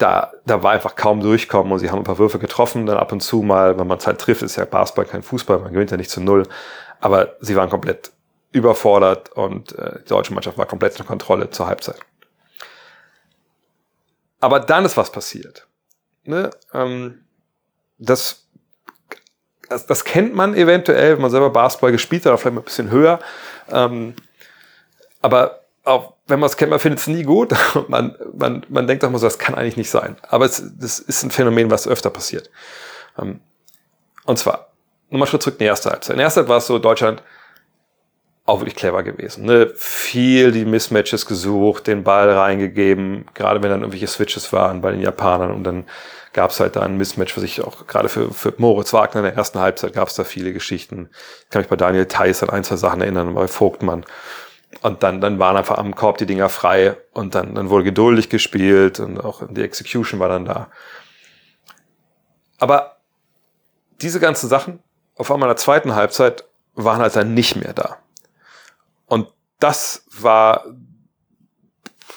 da, 0.00 0.32
da 0.46 0.62
war 0.62 0.72
einfach 0.72 0.96
kaum 0.96 1.20
durchkommen 1.20 1.72
und 1.72 1.78
sie 1.78 1.90
haben 1.90 1.98
ein 1.98 2.04
paar 2.04 2.18
Würfe 2.18 2.38
getroffen, 2.38 2.86
dann 2.86 2.96
ab 2.96 3.12
und 3.12 3.20
zu 3.20 3.42
mal, 3.42 3.78
wenn 3.78 3.86
man 3.86 3.98
es 3.98 4.06
halt 4.06 4.18
trifft, 4.18 4.42
ist 4.42 4.56
ja 4.56 4.64
Basketball 4.64 5.04
kein 5.04 5.22
Fußball, 5.22 5.58
man 5.58 5.72
gewinnt 5.72 5.90
ja 5.90 5.98
nicht 5.98 6.10
zu 6.10 6.22
null, 6.22 6.46
aber 7.00 7.36
sie 7.40 7.54
waren 7.54 7.68
komplett 7.68 8.10
überfordert 8.52 9.30
und 9.32 9.78
äh, 9.78 10.00
die 10.02 10.08
deutsche 10.08 10.32
Mannschaft 10.32 10.56
war 10.56 10.66
komplett 10.66 10.98
in 10.98 11.06
Kontrolle 11.06 11.50
zur 11.50 11.66
Halbzeit. 11.66 12.00
Aber 14.40 14.58
dann 14.58 14.86
ist 14.86 14.96
was 14.96 15.12
passiert. 15.12 15.66
Ne? 16.24 16.50
Ähm, 16.72 17.20
das, 17.98 18.46
das, 19.68 19.86
das 19.86 20.04
kennt 20.04 20.34
man 20.34 20.54
eventuell, 20.54 21.14
wenn 21.14 21.22
man 21.22 21.30
selber 21.30 21.50
Basketball 21.50 21.92
gespielt 21.92 22.24
hat, 22.24 22.32
oder 22.32 22.38
vielleicht 22.38 22.56
ein 22.56 22.64
bisschen 22.64 22.90
höher. 22.90 23.20
Ähm, 23.68 24.14
aber 25.20 25.59
auch 25.84 26.14
wenn 26.26 26.40
man 26.40 26.48
es 26.48 26.56
kennt, 26.56 26.70
man 26.70 26.80
findet 26.80 27.00
es 27.00 27.06
nie 27.06 27.22
gut. 27.22 27.52
man, 27.88 28.16
man, 28.32 28.64
man 28.68 28.86
denkt 28.86 29.04
auch 29.04 29.10
mal 29.10 29.18
so, 29.18 29.26
das 29.26 29.38
kann 29.38 29.54
eigentlich 29.54 29.76
nicht 29.76 29.90
sein. 29.90 30.16
Aber 30.28 30.44
es, 30.44 30.62
das 30.78 30.98
ist 30.98 31.22
ein 31.22 31.30
Phänomen, 31.30 31.70
was 31.70 31.88
öfter 31.88 32.10
passiert. 32.10 32.50
Ähm, 33.18 33.40
und 34.24 34.38
zwar, 34.38 34.72
nochmal 35.08 35.26
Schritt 35.28 35.42
zurück 35.42 35.56
in 35.56 35.64
die 35.64 35.68
erste 35.68 35.90
Halbzeit. 35.90 36.14
In 36.14 36.18
der 36.18 36.26
ersten 36.26 36.38
Halbzeit 36.38 36.50
war 36.50 36.58
es 36.58 36.66
so, 36.66 36.78
Deutschland 36.78 37.22
auch 38.46 38.60
wirklich 38.60 38.76
clever 38.76 39.02
gewesen. 39.02 39.44
Ne? 39.44 39.70
Viel 39.76 40.50
die 40.52 40.64
Mismatches 40.64 41.26
gesucht, 41.26 41.86
den 41.86 42.04
Ball 42.04 42.30
reingegeben, 42.30 43.26
gerade 43.34 43.62
wenn 43.62 43.70
dann 43.70 43.80
irgendwelche 43.80 44.08
Switches 44.08 44.52
waren 44.52 44.80
bei 44.80 44.90
den 44.90 45.00
Japanern 45.00 45.52
und 45.52 45.64
dann 45.64 45.84
gab 46.32 46.50
es 46.50 46.60
halt 46.60 46.76
da 46.76 46.82
ein 46.82 46.96
Mismatch, 46.96 47.36
was 47.36 47.44
ich 47.44 47.62
auch 47.62 47.86
gerade 47.86 48.08
für, 48.08 48.32
für 48.32 48.54
Moritz 48.56 48.92
Wagner 48.92 49.20
in 49.20 49.24
der 49.24 49.36
ersten 49.36 49.58
Halbzeit 49.58 49.92
gab 49.92 50.08
es 50.08 50.14
da 50.14 50.24
viele 50.24 50.52
Geschichten. 50.52 51.10
Ich 51.44 51.50
kann 51.50 51.60
mich 51.60 51.68
bei 51.68 51.76
Daniel 51.76 52.06
Theiss 52.06 52.42
an 52.42 52.50
ein, 52.50 52.64
zwei 52.64 52.76
Sachen 52.76 53.00
erinnern, 53.00 53.34
bei 53.34 53.48
Vogtmann 53.48 54.04
Und 54.82 55.02
dann, 55.02 55.20
dann 55.20 55.38
waren 55.38 55.56
einfach 55.56 55.78
am 55.78 55.94
Korb 55.94 56.18
die 56.18 56.26
Dinger 56.26 56.48
frei 56.48 56.96
und 57.12 57.34
dann, 57.34 57.54
dann 57.54 57.70
wurde 57.70 57.84
geduldig 57.84 58.30
gespielt 58.30 59.00
und 59.00 59.18
auch 59.18 59.42
die 59.50 59.62
Execution 59.62 60.20
war 60.20 60.28
dann 60.28 60.44
da. 60.44 60.70
Aber 62.58 62.96
diese 64.00 64.20
ganzen 64.20 64.48
Sachen 64.48 64.80
auf 65.16 65.30
einmal 65.30 65.48
in 65.48 65.54
der 65.54 65.56
zweiten 65.56 65.94
Halbzeit 65.94 66.44
waren 66.74 67.00
halt 67.00 67.14
dann 67.16 67.34
nicht 67.34 67.56
mehr 67.56 67.74
da. 67.74 67.98
Und 69.06 69.28
das 69.58 70.04
war, 70.10 70.64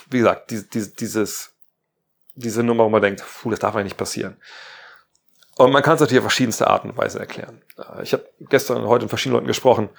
wie 0.10 0.20
gesagt, 0.20 0.52
dieses, 0.52 0.94
dieses, 0.94 1.52
diese 2.36 2.64
Nummer, 2.64 2.86
wo 2.86 2.90
man 2.90 3.02
denkt, 3.02 3.24
puh, 3.42 3.50
das 3.50 3.60
darf 3.60 3.76
eigentlich 3.76 3.92
nicht 3.92 3.98
passieren. 3.98 4.38
Und 5.56 5.72
man 5.72 5.84
kann 5.84 5.96
es 5.96 6.02
natürlich 6.02 6.20
auf 6.20 6.26
verschiedenste 6.26 6.68
Arten 6.68 6.92
und 6.92 6.98
Weise 6.98 7.20
erklären. 7.20 7.62
Ich 8.02 8.14
habe 8.14 8.26
gestern 8.40 8.78
und 8.78 8.88
heute 8.88 9.06
mit 9.06 9.10
verschiedenen 9.10 9.38
Leuten 9.38 9.48
gesprochen, 9.48 9.90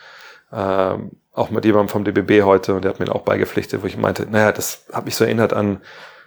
ähm, 0.53 1.13
auch 1.33 1.51
mit 1.51 1.65
jemandem 1.65 1.89
vom 1.89 2.05
DBB 2.05 2.45
heute, 2.45 2.75
und 2.75 2.85
der 2.85 2.91
hat 2.91 3.01
mir 3.01 3.13
auch 3.13 3.23
beigepflichtet, 3.23 3.83
wo 3.83 3.87
ich 3.87 3.97
meinte, 3.97 4.27
naja, 4.31 4.53
das 4.53 4.85
hat 4.93 5.05
mich 5.05 5.17
so 5.17 5.25
erinnert 5.25 5.53
an 5.53 5.81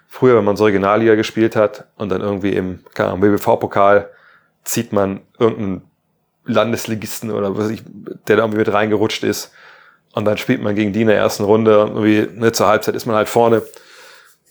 früher, 0.08 0.38
wenn 0.38 0.46
man 0.46 0.58
so 0.58 0.66
Regionalliga 0.66 1.16
gespielt 1.16 1.56
hat 1.56 1.86
und 1.98 2.10
dann 2.10 2.22
irgendwie 2.22 2.54
im 2.54 2.84
BBV-Pokal 2.96 4.10
zieht 4.64 4.92
man 4.92 5.22
irgendeinen 5.40 5.90
Landesligisten 6.46 7.32
oder 7.32 7.58
was 7.58 7.70
ich, 7.70 7.84
der 8.28 8.38
da 8.38 8.44
irgendwie 8.44 8.60
mit 8.60 8.72
reingerutscht 8.72 9.24
ist. 9.24 9.52
Und 10.14 10.26
dann 10.26 10.38
spielt 10.38 10.62
man 10.62 10.76
gegen 10.76 10.94
die 10.94 11.02
in 11.02 11.08
der 11.08 11.18
ersten 11.18 11.44
Runde 11.44 11.84
und 11.84 11.90
irgendwie 11.90 12.40
ne, 12.40 12.52
zur 12.52 12.68
Halbzeit 12.68 12.96
ist 12.96 13.06
man 13.06 13.16
halt 13.16 13.30
vorne. 13.30 13.62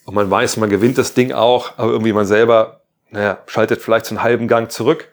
Und 0.04 0.14
man 0.14 0.30
weiß, 0.30 0.58
man 0.58 0.70
gewinnt 0.70 0.98
das 0.98 1.14
Ding 1.14 1.32
auch, 1.32 1.72
aber 1.76 1.90
irgendwie 1.90 2.12
man 2.12 2.26
selber, 2.26 2.82
naja, 3.10 3.38
schaltet 3.46 3.82
vielleicht 3.82 4.06
so 4.06 4.14
einen 4.14 4.22
halben 4.22 4.46
Gang 4.46 4.70
zurück. 4.70 5.08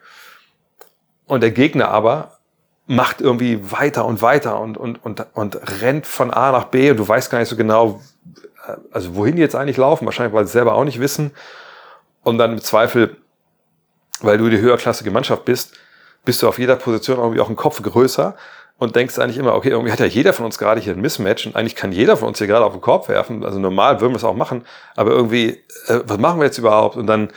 Und 1.26 1.42
der 1.42 1.50
Gegner 1.50 1.88
aber 1.88 2.33
macht 2.86 3.20
irgendwie 3.20 3.70
weiter 3.70 4.04
und 4.04 4.20
weiter 4.20 4.60
und, 4.60 4.76
und, 4.76 5.02
und, 5.04 5.26
und 5.32 5.80
rennt 5.80 6.06
von 6.06 6.30
A 6.30 6.52
nach 6.52 6.66
B 6.66 6.90
und 6.90 6.98
du 6.98 7.08
weißt 7.08 7.30
gar 7.30 7.38
nicht 7.38 7.48
so 7.48 7.56
genau, 7.56 8.00
also 8.92 9.14
wohin 9.14 9.36
die 9.36 9.42
jetzt 9.42 9.54
eigentlich 9.54 9.76
laufen, 9.76 10.04
wahrscheinlich, 10.04 10.34
weil 10.34 10.46
sie 10.46 10.52
selber 10.52 10.74
auch 10.74 10.84
nicht 10.84 11.00
wissen. 11.00 11.32
Und 12.22 12.38
dann 12.38 12.52
im 12.52 12.60
Zweifel, 12.60 13.16
weil 14.20 14.38
du 14.38 14.48
die 14.48 14.58
höherklassige 14.58 15.10
Mannschaft 15.10 15.44
bist, 15.44 15.74
bist 16.24 16.42
du 16.42 16.48
auf 16.48 16.58
jeder 16.58 16.76
Position 16.76 17.18
irgendwie 17.18 17.40
auch 17.40 17.48
einen 17.48 17.56
Kopf 17.56 17.82
größer 17.82 18.34
und 18.78 18.96
denkst 18.96 19.18
eigentlich 19.18 19.38
immer, 19.38 19.54
okay, 19.54 19.70
irgendwie 19.70 19.92
hat 19.92 20.00
ja 20.00 20.06
jeder 20.06 20.32
von 20.32 20.46
uns 20.46 20.58
gerade 20.58 20.80
hier 20.80 20.94
ein 20.94 21.00
Mismatch 21.00 21.46
und 21.46 21.56
eigentlich 21.56 21.76
kann 21.76 21.92
jeder 21.92 22.16
von 22.16 22.28
uns 22.28 22.38
hier 22.38 22.46
gerade 22.46 22.64
auf 22.64 22.72
den 22.72 22.80
Korb 22.80 23.08
werfen. 23.08 23.44
Also 23.44 23.58
normal 23.58 24.00
würden 24.00 24.12
wir 24.12 24.16
es 24.16 24.24
auch 24.24 24.34
machen, 24.34 24.64
aber 24.96 25.12
irgendwie, 25.12 25.62
äh, 25.86 26.00
was 26.04 26.18
machen 26.18 26.40
wir 26.40 26.46
jetzt 26.46 26.58
überhaupt? 26.58 26.96
Und 26.96 27.06
dann 27.06 27.30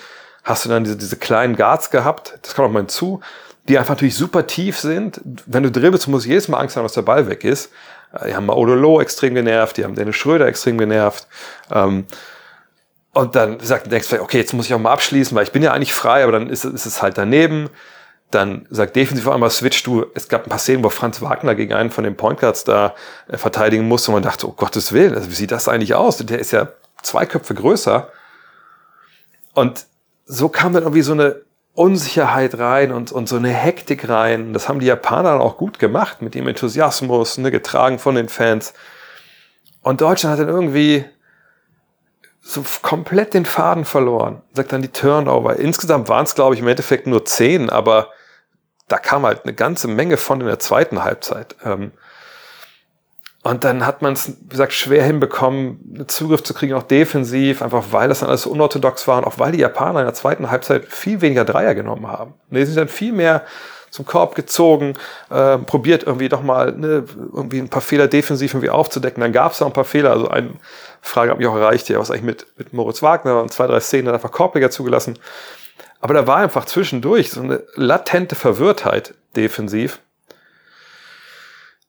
hast 0.43 0.65
du 0.65 0.69
dann 0.69 0.83
diese, 0.83 0.97
diese 0.97 1.17
kleinen 1.17 1.55
Guards 1.55 1.91
gehabt, 1.91 2.39
das 2.41 2.55
kommt 2.55 2.69
auch 2.69 2.71
mal 2.71 2.79
hinzu, 2.79 3.21
die 3.67 3.77
einfach 3.77 3.95
natürlich 3.95 4.15
super 4.15 4.47
tief 4.47 4.80
sind. 4.80 5.21
Wenn 5.45 5.63
du 5.63 5.71
dribbelst, 5.71 6.08
musst 6.08 6.25
du 6.25 6.30
jedes 6.30 6.47
Mal 6.47 6.60
Angst 6.60 6.75
haben, 6.75 6.84
dass 6.84 6.93
der 6.93 7.01
Ball 7.01 7.27
weg 7.27 7.43
ist. 7.43 7.71
Die 8.25 8.34
haben 8.34 8.49
Odolo 8.49 9.01
extrem 9.01 9.36
genervt, 9.36 9.77
die 9.77 9.84
haben 9.84 9.95
Dennis 9.95 10.15
Schröder 10.15 10.47
extrem 10.47 10.77
genervt. 10.77 11.27
Ähm, 11.71 12.06
und 13.13 13.36
dann 13.36 13.60
sagt, 13.60 13.91
denkst 13.91 14.10
du, 14.10 14.21
okay, 14.21 14.38
jetzt 14.38 14.53
muss 14.53 14.67
ich 14.67 14.73
auch 14.73 14.80
mal 14.80 14.93
abschließen, 14.93 15.36
weil 15.36 15.43
ich 15.43 15.51
bin 15.51 15.63
ja 15.63 15.73
eigentlich 15.73 15.93
frei, 15.93 16.23
aber 16.23 16.32
dann 16.32 16.49
ist, 16.49 16.63
ist 16.63 16.86
es 16.86 17.01
halt 17.01 17.17
daneben. 17.17 17.69
Dann 18.32 18.67
sagt 18.69 18.95
defensiv 18.95 19.27
einmal 19.27 19.49
switch 19.49 19.84
du. 19.84 20.06
Es 20.13 20.27
gab 20.27 20.45
ein 20.45 20.49
paar 20.49 20.60
Szenen, 20.60 20.84
wo 20.84 20.89
Franz 20.89 21.21
Wagner 21.21 21.56
gegen 21.56 21.73
einen 21.73 21.91
von 21.91 22.03
den 22.03 22.15
Point 22.15 22.39
Guards 22.39 22.63
da 22.63 22.93
äh, 23.27 23.38
verteidigen 23.38 23.88
musste 23.88 24.12
und 24.12 24.15
man 24.15 24.23
dachte, 24.23 24.47
oh 24.47 24.51
Gottes 24.51 24.93
Willen, 24.93 25.15
also 25.15 25.30
wie 25.30 25.36
sieht 25.36 25.51
das 25.51 25.67
eigentlich 25.67 25.95
aus? 25.95 26.17
Der 26.17 26.39
ist 26.39 26.51
ja 26.51 26.69
zwei 27.01 27.25
Köpfe 27.25 27.56
größer. 27.56 28.10
Und 29.53 29.88
so 30.25 30.49
kam 30.49 30.73
dann 30.73 30.84
irgendwie 30.84 31.01
so 31.01 31.13
eine 31.13 31.41
Unsicherheit 31.77 32.57
rein 32.57 32.91
und, 32.91 33.11
und 33.11 33.29
so 33.29 33.35
eine 33.35 33.49
Hektik 33.49 34.09
rein. 34.09 34.51
Das 34.51 34.67
haben 34.67 34.79
die 34.79 34.87
Japaner 34.87 35.33
dann 35.33 35.41
auch 35.41 35.57
gut 35.57 35.77
gemacht 35.77 36.23
mit 36.23 36.33
dem 36.33 36.47
Enthusiasmus, 36.47 37.37
ne, 37.37 37.51
getragen 37.51 37.99
von 37.99 38.15
den 38.15 38.29
Fans. 38.29 38.73
Und 39.83 40.01
Deutschland 40.01 40.33
hat 40.33 40.47
dann 40.47 40.53
irgendwie 40.53 41.05
so 42.41 42.63
komplett 42.81 43.35
den 43.35 43.45
Faden 43.45 43.85
verloren. 43.85 44.41
Sagt 44.53 44.73
dann 44.73 44.81
die 44.81 44.87
Turnover. 44.87 45.57
Insgesamt 45.57 46.09
waren 46.09 46.23
es, 46.23 46.33
glaube 46.33 46.55
ich, 46.55 46.61
im 46.61 46.67
Endeffekt 46.67 47.05
nur 47.05 47.25
zehn, 47.25 47.69
aber 47.69 48.09
da 48.87 48.97
kam 48.97 49.23
halt 49.27 49.43
eine 49.43 49.53
ganze 49.53 49.87
Menge 49.87 50.17
von 50.17 50.41
in 50.41 50.47
der 50.47 50.57
zweiten 50.57 51.03
Halbzeit. 51.03 51.55
Ähm, 51.63 51.91
und 53.43 53.63
dann 53.63 53.86
hat 53.86 54.02
man 54.02 54.13
es, 54.13 54.30
wie 54.30 54.50
gesagt, 54.50 54.73
schwer 54.73 55.04
hinbekommen, 55.04 56.06
Zugriff 56.08 56.43
zu 56.43 56.54
kriegen, 56.54 56.73
auch 56.73 56.84
defensiv, 56.84 57.62
einfach 57.62 57.86
weil 57.91 58.10
das 58.10 58.19
dann 58.19 58.30
alles 58.30 58.45
unorthodox 58.45 59.08
war 59.08 59.19
und 59.19 59.26
auch 59.26 59.39
weil 59.39 59.54
die 59.54 59.60
Japaner 59.60 60.00
in 60.00 60.06
der 60.06 60.13
zweiten 60.13 60.52
Halbzeit 60.52 60.86
viel 60.86 61.21
weniger 61.21 61.45
Dreier 61.45 61.76
genommen 61.76 62.08
haben. 62.08 62.34
Und 62.50 62.58
die 62.58 62.65
sind 62.65 62.78
dann 62.78 62.89
viel 62.89 63.13
mehr 63.13 63.43
zum 63.89 64.06
Korb 64.06 64.36
gezogen, 64.36 64.95
äh, 65.30 65.58
probiert 65.60 66.04
irgendwie 66.04 66.30
doch 66.30 66.41
mal 66.41 66.73
ne, 66.73 67.06
irgendwie 67.34 67.60
ein 67.60 67.69
paar 67.69 67.82
Fehler 67.82 68.08
defensiv 68.08 68.54
irgendwie 68.54 68.69
aufzudecken. 68.69 69.21
Dann 69.21 69.32
gab 69.32 69.54
es 69.54 69.60
da 69.60 69.65
ein 69.65 69.73
paar 69.73 69.86
Fehler. 69.86 70.12
Also 70.12 70.28
eine 70.28 70.52
Frage 71.02 71.32
hat 71.32 71.38
mich 71.38 71.47
auch 71.47 71.56
erreicht, 71.56 71.88
ja, 71.89 72.00
was 72.00 72.12
eigentlich 72.12 72.23
mit, 72.23 72.47
mit 72.58 72.73
Moritz 72.73 73.02
Wagner 73.02 73.41
und 73.41 73.52
zwei, 73.52 73.67
drei 73.67 73.80
Szenen 73.80 74.13
einfach 74.13 74.32
Korbleger 74.32 74.69
zugelassen. 74.69 75.17
Aber 76.02 76.13
da 76.13 76.28
war 76.28 76.38
einfach 76.38 76.65
zwischendurch 76.65 77.32
so 77.32 77.41
eine 77.41 77.63
latente 77.76 78.36
Verwirrtheit 78.36 79.13
defensiv, 79.36 80.00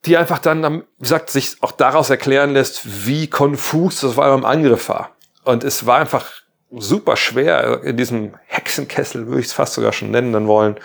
die 0.04 0.16
einfach 0.16 0.38
dann, 0.38 0.82
wie 0.98 1.02
gesagt, 1.02 1.30
sich 1.30 1.56
auch 1.60 1.72
daraus 1.72 2.10
erklären 2.10 2.52
lässt, 2.52 3.06
wie 3.06 3.28
konfus 3.28 4.00
das 4.00 4.16
war 4.16 4.30
beim 4.30 4.44
Angriff 4.44 4.88
war. 4.88 5.16
Und 5.44 5.64
es 5.64 5.86
war 5.86 5.98
einfach 5.98 6.30
super 6.70 7.16
schwer 7.16 7.82
in 7.82 7.96
diesem 7.96 8.34
Hexenkessel, 8.46 9.26
würde 9.26 9.40
ich 9.40 9.46
es 9.46 9.52
fast 9.52 9.74
sogar 9.74 9.92
schon 9.92 10.10
nennen 10.10 10.32
dann 10.32 10.46
wollen, 10.46 10.76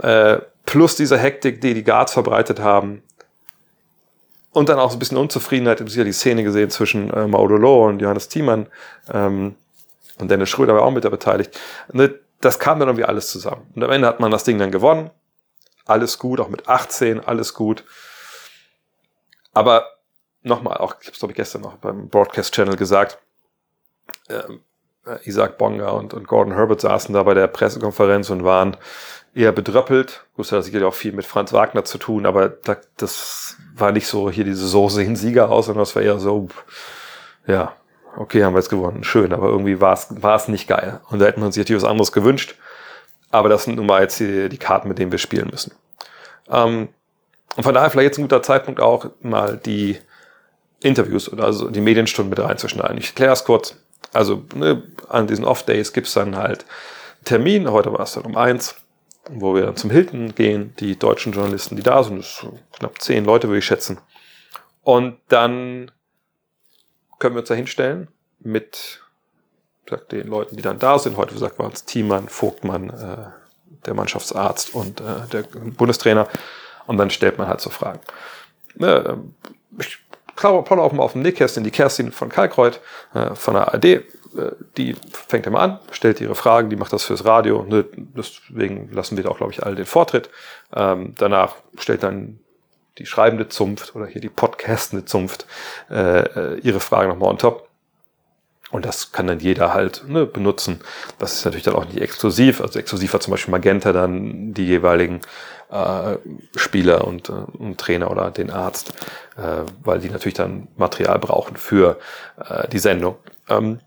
äh, 0.00 0.38
plus 0.64 0.96
diese 0.96 1.18
Hektik, 1.18 1.60
die 1.60 1.74
die 1.74 1.84
Guards 1.84 2.12
verbreitet 2.12 2.60
haben. 2.60 3.02
Und 4.52 4.68
dann 4.68 4.78
auch 4.78 4.90
so 4.90 4.96
ein 4.96 4.98
bisschen 4.98 5.18
Unzufriedenheit. 5.18 5.80
Hast 5.80 5.94
ja 5.94 6.04
die 6.04 6.12
Szene 6.12 6.42
gesehen 6.42 6.70
zwischen 6.70 7.12
äh, 7.12 7.26
Maudolo 7.26 7.86
und 7.86 8.00
Johannes 8.00 8.28
Thiemann. 8.28 8.66
Ähm, 9.12 9.54
und 10.18 10.30
Dennis 10.30 10.48
Schröder 10.48 10.74
war 10.74 10.82
auch 10.82 10.90
mit 10.90 11.04
da 11.04 11.10
beteiligt. 11.10 11.58
Ne, 11.92 12.14
das 12.40 12.58
kam 12.58 12.78
dann 12.78 12.88
irgendwie 12.88 13.04
alles 13.04 13.30
zusammen. 13.30 13.66
Und 13.74 13.84
am 13.84 13.90
Ende 13.90 14.08
hat 14.08 14.20
man 14.20 14.30
das 14.30 14.44
Ding 14.44 14.58
dann 14.58 14.70
gewonnen. 14.70 15.10
Alles 15.84 16.18
gut, 16.18 16.40
auch 16.40 16.48
mit 16.48 16.68
18, 16.68 17.20
alles 17.20 17.54
gut. 17.54 17.84
Aber 19.58 19.86
nochmal, 20.44 20.76
auch, 20.76 20.94
ich 21.00 21.08
habe 21.08 21.14
es 21.14 21.18
glaube 21.18 21.32
ich 21.32 21.36
gestern 21.36 21.62
noch 21.62 21.78
beim 21.78 22.08
Broadcast 22.08 22.54
Channel 22.54 22.76
gesagt, 22.76 23.18
ähm, 24.28 24.60
Isaac 25.24 25.58
Bonga 25.58 25.88
und, 25.88 26.14
und 26.14 26.28
Gordon 26.28 26.54
Herbert 26.54 26.80
saßen 26.80 27.12
da 27.12 27.24
bei 27.24 27.34
der 27.34 27.48
Pressekonferenz 27.48 28.30
und 28.30 28.44
waren 28.44 28.76
eher 29.34 29.50
bedröppelt. 29.50 30.26
Gut, 30.36 30.46
das 30.46 30.52
hat 30.52 30.62
sicherlich 30.62 30.86
auch 30.86 30.94
viel 30.94 31.10
mit 31.10 31.26
Franz 31.26 31.52
Wagner 31.52 31.84
zu 31.84 31.98
tun, 31.98 32.24
aber 32.24 32.48
da, 32.48 32.76
das 32.98 33.56
war 33.74 33.90
nicht 33.90 34.06
so 34.06 34.30
hier 34.30 34.44
diese 34.44 34.64
so 34.64 34.88
sehen 34.88 35.16
Sieger 35.16 35.50
aus, 35.50 35.66
sondern 35.66 35.82
das 35.82 35.96
war 35.96 36.02
eher 36.02 36.20
so, 36.20 36.46
ja, 37.48 37.74
okay, 38.16 38.44
haben 38.44 38.52
wir 38.52 38.60
jetzt 38.60 38.70
gewonnen, 38.70 39.02
schön, 39.02 39.32
aber 39.32 39.48
irgendwie 39.48 39.80
war 39.80 39.94
es 39.94 40.06
war 40.22 40.36
es 40.36 40.46
nicht 40.46 40.68
geil. 40.68 41.00
Und 41.10 41.18
da 41.18 41.26
hätten 41.26 41.40
wir 41.40 41.46
uns 41.46 41.56
natürlich 41.56 41.82
was 41.82 41.90
anderes 41.90 42.12
gewünscht. 42.12 42.54
Aber 43.32 43.48
das 43.48 43.64
sind 43.64 43.74
nun 43.74 43.86
mal 43.86 44.02
jetzt 44.02 44.20
die, 44.20 44.48
die 44.48 44.56
Karten, 44.56 44.86
mit 44.86 45.00
denen 45.00 45.10
wir 45.10 45.18
spielen 45.18 45.48
müssen. 45.50 45.74
Ähm, 46.48 46.90
und 47.58 47.64
von 47.64 47.74
daher 47.74 47.90
vielleicht 47.90 48.06
jetzt 48.06 48.18
ein 48.18 48.22
guter 48.22 48.42
Zeitpunkt 48.42 48.80
auch 48.80 49.10
mal 49.20 49.58
die 49.58 49.98
Interviews 50.80 51.30
oder 51.30 51.44
also 51.44 51.68
die 51.68 51.82
Medienstunden 51.82 52.30
mit 52.30 52.38
reinzuschneiden. 52.38 52.96
Ich 52.96 53.08
erkläre 53.08 53.34
es 53.34 53.44
kurz. 53.44 53.76
Also 54.14 54.44
ne, 54.54 54.82
an 55.08 55.26
diesen 55.26 55.44
Off-Days 55.44 55.92
gibt's 55.92 56.14
dann 56.14 56.36
halt 56.36 56.64
Termin. 57.24 57.70
Heute 57.70 57.92
war 57.92 58.00
es 58.00 58.14
dann 58.14 58.24
um 58.24 58.36
eins 58.36 58.76
wo 59.30 59.54
wir 59.54 59.62
dann 59.62 59.76
zum 59.76 59.90
Hilton 59.90 60.34
gehen, 60.34 60.74
die 60.78 60.98
deutschen 60.98 61.32
Journalisten, 61.32 61.76
die 61.76 61.82
da 61.82 62.02
sind, 62.02 62.18
das 62.18 62.38
sind 62.38 62.52
knapp 62.72 63.00
zehn 63.00 63.24
Leute, 63.24 63.48
würde 63.48 63.58
ich 63.58 63.64
schätzen. 63.64 63.98
Und 64.82 65.18
dann 65.28 65.90
können 67.18 67.34
wir 67.34 67.40
uns 67.40 67.48
da 67.48 67.54
hinstellen 67.54 68.08
mit 68.40 69.00
sagt, 69.88 70.12
den 70.12 70.28
Leuten, 70.28 70.56
die 70.56 70.62
dann 70.62 70.78
da 70.78 70.98
sind. 70.98 71.16
Heute, 71.16 71.30
wie 71.30 71.34
gesagt, 71.34 71.58
waren 71.58 71.72
es 71.72 71.84
Thiemann, 71.84 72.28
Vogtmann, 72.28 72.90
äh, 72.90 73.30
der 73.86 73.94
Mannschaftsarzt 73.94 74.74
und 74.74 75.00
äh, 75.00 75.26
der 75.32 75.42
Bundestrainer. 75.42 76.28
Und 76.88 76.96
dann 76.96 77.10
stellt 77.10 77.38
man 77.38 77.46
halt 77.46 77.60
so 77.60 77.70
Fragen. 77.70 78.00
Äh, 78.80 79.14
ich 79.78 79.98
plaudere 80.34 80.82
auch 80.82 80.92
mal 80.92 81.04
auf 81.04 81.12
dem 81.12 81.22
Nähkästchen 81.22 81.62
die 81.62 81.70
Kerstin 81.70 82.10
von 82.10 82.28
Kalkreuth 82.28 82.80
äh, 83.14 83.36
von 83.36 83.54
der 83.54 83.68
ARD 83.68 83.84
äh, 84.36 84.52
die 84.76 84.96
fängt 85.10 85.46
immer 85.46 85.60
an, 85.60 85.78
stellt 85.90 86.20
ihre 86.20 86.34
Fragen, 86.34 86.70
die 86.70 86.76
macht 86.76 86.92
das 86.92 87.04
fürs 87.04 87.24
Radio. 87.24 87.62
Ne? 87.62 87.84
Deswegen 87.94 88.90
lassen 88.92 89.16
wir 89.16 89.24
da 89.24 89.30
auch, 89.30 89.38
glaube 89.38 89.52
ich, 89.52 89.64
alle 89.64 89.76
den 89.76 89.86
Vortritt. 89.86 90.30
Ähm, 90.74 91.14
danach 91.16 91.56
stellt 91.78 92.02
dann 92.02 92.40
die 92.98 93.06
schreibende 93.06 93.48
Zunft 93.48 93.94
oder 93.94 94.06
hier 94.06 94.20
die 94.20 94.28
podcastende 94.28 95.04
Zunft 95.04 95.46
äh, 95.90 96.20
äh, 96.20 96.58
ihre 96.60 96.80
Fragen 96.80 97.10
nochmal 97.10 97.30
on 97.30 97.38
top. 97.38 97.68
Und 98.70 98.84
das 98.84 99.12
kann 99.12 99.26
dann 99.26 99.38
jeder 99.38 99.72
halt 99.72 100.04
ne, 100.08 100.26
benutzen. 100.26 100.80
Das 101.18 101.32
ist 101.32 101.44
natürlich 101.44 101.64
dann 101.64 101.74
auch 101.74 101.86
nicht 101.86 102.00
exklusiv. 102.00 102.60
Also 102.60 102.78
exklusiv 102.78 103.14
hat 103.14 103.22
zum 103.22 103.30
Beispiel 103.30 103.52
Magenta 103.52 103.92
dann 103.92 104.52
die 104.52 104.66
jeweiligen 104.66 105.20
äh, 105.70 106.16
Spieler 106.56 107.06
und, 107.06 107.28
äh, 107.28 107.32
und 107.32 107.78
Trainer 107.78 108.10
oder 108.10 108.30
den 108.30 108.50
Arzt, 108.50 108.92
äh, 109.36 109.64
weil 109.82 110.00
die 110.00 110.10
natürlich 110.10 110.34
dann 110.34 110.68
Material 110.76 111.18
brauchen 111.18 111.56
für 111.56 111.98
äh, 112.38 112.68
die 112.68 112.78
Sendung. 112.78 113.16
Ähm, 113.48 113.80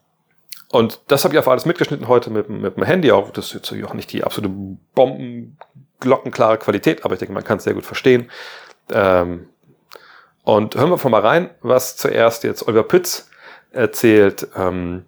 und 0.69 1.01
das 1.07 1.23
habe 1.23 1.33
ich 1.33 1.39
auf 1.39 1.47
alles 1.47 1.65
mitgeschnitten 1.65 2.07
heute 2.07 2.29
mit, 2.29 2.49
mit 2.49 2.77
dem 2.77 2.83
Handy 2.83 3.11
auch. 3.11 3.31
Das 3.31 3.47
ist 3.47 3.53
jetzt 3.53 3.85
auch 3.85 3.93
nicht 3.93 4.11
die 4.13 4.23
absolute 4.23 4.53
Bomben, 4.95 5.57
glockenklare 5.99 6.57
Qualität, 6.57 7.03
aber 7.03 7.13
ich 7.15 7.19
denke, 7.19 7.33
man 7.33 7.43
kann 7.43 7.57
es 7.57 7.63
sehr 7.65 7.73
gut 7.73 7.85
verstehen. 7.85 8.31
Ähm, 8.91 9.47
Und 10.43 10.75
hören 10.75 10.89
wir 10.89 10.97
von 10.97 11.11
mal 11.11 11.21
rein, 11.21 11.51
was 11.61 11.97
zuerst 11.97 12.43
jetzt 12.43 12.67
Oliver 12.67 12.83
Pütz 12.83 13.29
erzählt. 13.71 14.47
Ähm, 14.55 15.05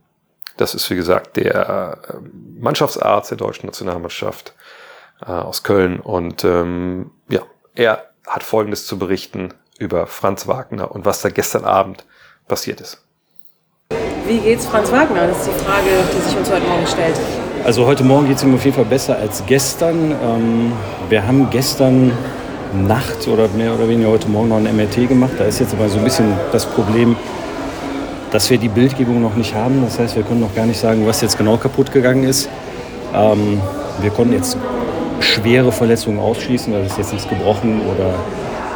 das 0.57 0.75
ist, 0.75 0.89
wie 0.91 0.95
gesagt, 0.95 1.38
der 1.38 1.97
äh, 2.07 2.15
Mannschaftsarzt 2.59 3.31
der 3.31 3.39
deutschen 3.39 3.65
Nationalmannschaft 3.65 4.53
äh, 5.25 5.31
aus 5.31 5.63
Köln. 5.63 5.99
Und 5.99 6.43
ähm, 6.43 7.12
ja, 7.29 7.41
er 7.75 8.05
hat 8.27 8.43
Folgendes 8.43 8.86
zu 8.86 8.97
berichten 8.97 9.53
über 9.79 10.07
Franz 10.07 10.47
Wagner 10.47 10.91
und 10.91 11.05
was 11.05 11.21
da 11.21 11.29
gestern 11.29 11.65
Abend 11.65 12.05
passiert 12.47 12.81
ist. 12.81 13.01
Wie 14.25 14.39
geht's 14.39 14.65
Franz 14.65 14.91
Wagner? 14.91 15.27
Das 15.27 15.39
ist 15.39 15.47
die 15.47 15.65
Frage, 15.65 15.88
die 16.15 16.21
sich 16.21 16.38
uns 16.38 16.49
heute 16.49 16.65
Morgen 16.65 16.88
stellt. 16.88 17.19
Also 17.65 17.86
heute 17.86 18.03
Morgen 18.03 18.27
geht 18.27 18.38
es 18.38 18.43
ihm 18.43 18.55
auf 18.55 18.63
jeden 18.63 18.75
Fall 18.75 18.86
besser 18.86 19.17
als 19.17 19.43
gestern. 19.45 20.12
Ähm, 20.12 20.71
wir 21.09 21.25
haben 21.27 21.49
gestern 21.49 22.12
Nacht 22.73 23.27
oder 23.27 23.47
mehr 23.49 23.73
oder 23.73 23.88
weniger 23.88 24.09
heute 24.09 24.29
Morgen 24.29 24.49
noch 24.49 24.57
ein 24.57 24.75
MRT 24.75 25.09
gemacht. 25.09 25.33
Da 25.38 25.45
ist 25.45 25.59
jetzt 25.59 25.73
aber 25.73 25.89
so 25.89 25.97
ein 25.97 26.03
bisschen 26.03 26.33
das 26.51 26.65
Problem, 26.65 27.15
dass 28.31 28.49
wir 28.49 28.57
die 28.57 28.69
Bildgebung 28.69 29.21
noch 29.21 29.36
nicht 29.36 29.53
haben. 29.53 29.83
Das 29.83 29.99
heißt, 29.99 30.15
wir 30.15 30.23
können 30.23 30.39
noch 30.39 30.55
gar 30.55 30.65
nicht 30.65 30.79
sagen, 30.79 31.05
was 31.05 31.21
jetzt 31.21 31.38
genau 31.38 31.57
kaputt 31.57 31.91
gegangen 31.91 32.23
ist. 32.23 32.49
Ähm, 33.13 33.62
wir 34.01 34.09
konnten 34.09 34.33
jetzt 34.33 34.57
schwere 35.23 35.71
Verletzungen 35.71 36.19
ausschließen, 36.19 36.73
also 36.73 36.86
ist 36.86 36.97
jetzt 36.97 37.13
nichts 37.13 37.27
gebrochen 37.27 37.81
oder 37.81 38.13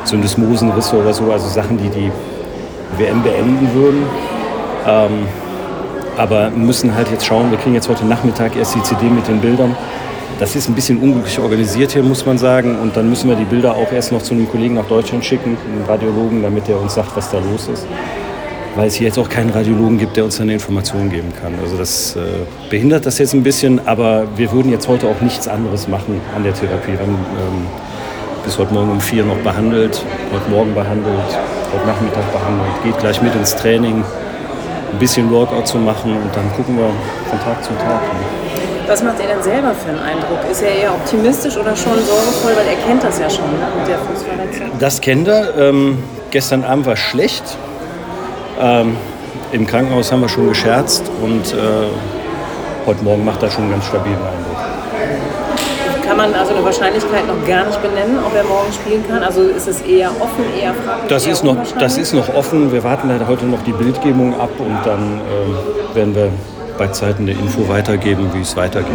Syndesmosenrisse 0.05 0.97
oder 0.97 1.13
so, 1.13 1.31
also 1.31 1.47
Sachen, 1.47 1.77
die 1.77 1.89
die 1.89 2.11
WM 2.97 3.21
beenden 3.21 3.69
würden. 3.73 4.03
Ähm, 4.87 5.27
aber 6.17 6.49
müssen 6.49 6.95
halt 6.95 7.11
jetzt 7.11 7.25
schauen, 7.25 7.51
wir 7.51 7.57
kriegen 7.57 7.75
jetzt 7.75 7.89
heute 7.89 8.05
Nachmittag 8.05 8.55
erst 8.55 8.73
die 8.75 8.81
CD 8.81 9.05
mit 9.05 9.27
den 9.27 9.39
Bildern. 9.39 9.75
Das 10.39 10.55
ist 10.55 10.67
ein 10.67 10.75
bisschen 10.75 10.99
unglücklich 10.99 11.39
organisiert 11.39 11.91
hier, 11.91 12.03
muss 12.03 12.25
man 12.25 12.37
sagen. 12.37 12.79
Und 12.79 12.95
dann 12.95 13.09
müssen 13.09 13.29
wir 13.29 13.35
die 13.35 13.45
Bilder 13.45 13.75
auch 13.75 13.91
erst 13.91 14.11
noch 14.11 14.21
zu 14.21 14.33
einem 14.33 14.49
Kollegen 14.49 14.75
nach 14.75 14.85
Deutschland 14.85 15.25
schicken, 15.25 15.57
einen 15.65 15.85
Radiologen, 15.87 16.41
damit 16.41 16.69
er 16.69 16.79
uns 16.79 16.93
sagt, 16.93 17.15
was 17.15 17.29
da 17.29 17.37
los 17.39 17.67
ist. 17.67 17.85
Weil 18.77 18.89
es 18.89 18.93
hier 18.93 19.07
jetzt 19.07 19.17
auch 19.17 19.27
keinen 19.27 19.49
Radiologen 19.49 19.97
gibt, 19.97 20.17
der 20.17 20.23
uns 20.23 20.39
eine 20.39 20.53
Information 20.53 21.09
geben 21.09 21.33
kann. 21.41 21.55
Also 21.63 21.77
das 21.77 22.15
äh, 22.15 22.19
behindert 22.69 23.07
das 23.07 23.17
jetzt 23.17 23.33
ein 23.33 23.41
bisschen, 23.41 23.81
aber 23.87 24.27
wir 24.35 24.51
würden 24.51 24.71
jetzt 24.71 24.87
heute 24.87 25.07
auch 25.07 25.19
nichts 25.19 25.47
anderes 25.47 25.87
machen 25.87 26.21
an 26.35 26.43
der 26.43 26.53
Therapie. 26.53 26.91
Wir 26.91 26.99
haben 26.99 27.17
ähm, 27.39 27.65
bis 28.45 28.55
heute 28.59 28.75
Morgen 28.75 28.91
um 28.91 29.01
vier 29.01 29.25
noch 29.25 29.37
behandelt, 29.37 30.05
heute 30.31 30.49
Morgen 30.51 30.75
behandelt, 30.75 31.09
heute 31.73 31.87
Nachmittag 31.87 32.31
behandelt, 32.31 32.83
geht 32.83 32.99
gleich 32.99 33.19
mit 33.19 33.33
ins 33.33 33.55
Training, 33.55 34.03
ein 34.93 34.99
bisschen 34.99 35.31
Workout 35.31 35.67
zu 35.67 35.79
machen 35.79 36.11
und 36.11 36.35
dann 36.35 36.47
gucken 36.55 36.77
wir 36.77 36.91
von 37.31 37.39
Tag 37.39 37.63
zu 37.63 37.71
Tag. 37.71 38.01
Was 38.87 39.01
macht 39.01 39.19
er 39.19 39.33
denn 39.33 39.43
selber 39.43 39.73
für 39.73 39.89
einen 39.89 39.99
Eindruck? 39.99 40.39
Ist 40.51 40.61
er 40.61 40.69
eher 40.69 40.91
optimistisch 40.93 41.57
oder 41.57 41.75
schon 41.75 41.95
sorgevoll? 42.05 42.51
Weil 42.55 42.67
er 42.67 42.87
kennt 42.87 43.03
das 43.03 43.17
ja 43.17 43.27
schon 43.27 43.45
ne? 43.45 43.67
mit 43.79 43.87
der 43.87 43.97
Fußverletzung. 43.97 44.79
Das 44.79 45.01
kennt 45.01 45.27
er. 45.27 45.57
Ähm, 45.57 45.97
gestern 46.29 46.63
Abend 46.63 46.85
war 46.85 46.95
schlecht. 46.95 47.57
Ähm, 48.59 48.97
Im 49.51 49.67
Krankenhaus 49.67 50.11
haben 50.11 50.21
wir 50.21 50.29
schon 50.29 50.49
gescherzt 50.49 51.03
und 51.21 51.53
äh, 51.53 51.87
heute 52.85 53.03
Morgen 53.03 53.23
macht 53.23 53.43
er 53.43 53.51
schon 53.51 53.63
einen 53.63 53.73
ganz 53.73 53.85
stabilen 53.85 54.15
Eindruck. 54.15 54.57
Kann 56.05 56.17
man 56.17 56.33
also 56.33 56.53
eine 56.53 56.63
Wahrscheinlichkeit 56.63 57.27
noch 57.27 57.47
gar 57.47 57.65
nicht 57.65 57.81
benennen, 57.81 58.17
ob 58.25 58.33
er 58.33 58.43
morgen 58.43 58.71
spielen 58.71 59.03
kann? 59.07 59.21
Also 59.21 59.41
ist 59.41 59.67
es 59.67 59.81
eher 59.81 60.09
offen, 60.09 60.45
eher 60.59 60.73
fraglich? 60.73 61.09
Das 61.09 61.25
eher 61.25 61.33
ist, 61.33 61.43
noch, 61.43 61.57
das 61.77 61.97
ist 61.97 62.13
noch 62.13 62.33
offen. 62.33 62.71
Wir 62.71 62.83
warten 62.83 63.09
leider 63.09 63.27
heute 63.27 63.45
noch 63.45 63.61
die 63.63 63.73
Bildgebung 63.73 64.39
ab 64.39 64.51
und 64.57 64.79
dann 64.85 65.21
ähm, 65.21 65.95
werden 65.95 66.15
wir 66.15 66.29
bei 66.77 66.87
Zeiten 66.87 67.23
eine 67.23 67.33
Info 67.33 67.67
weitergeben, 67.67 68.29
wie 68.33 68.41
es 68.41 68.55
weitergeht. 68.55 68.91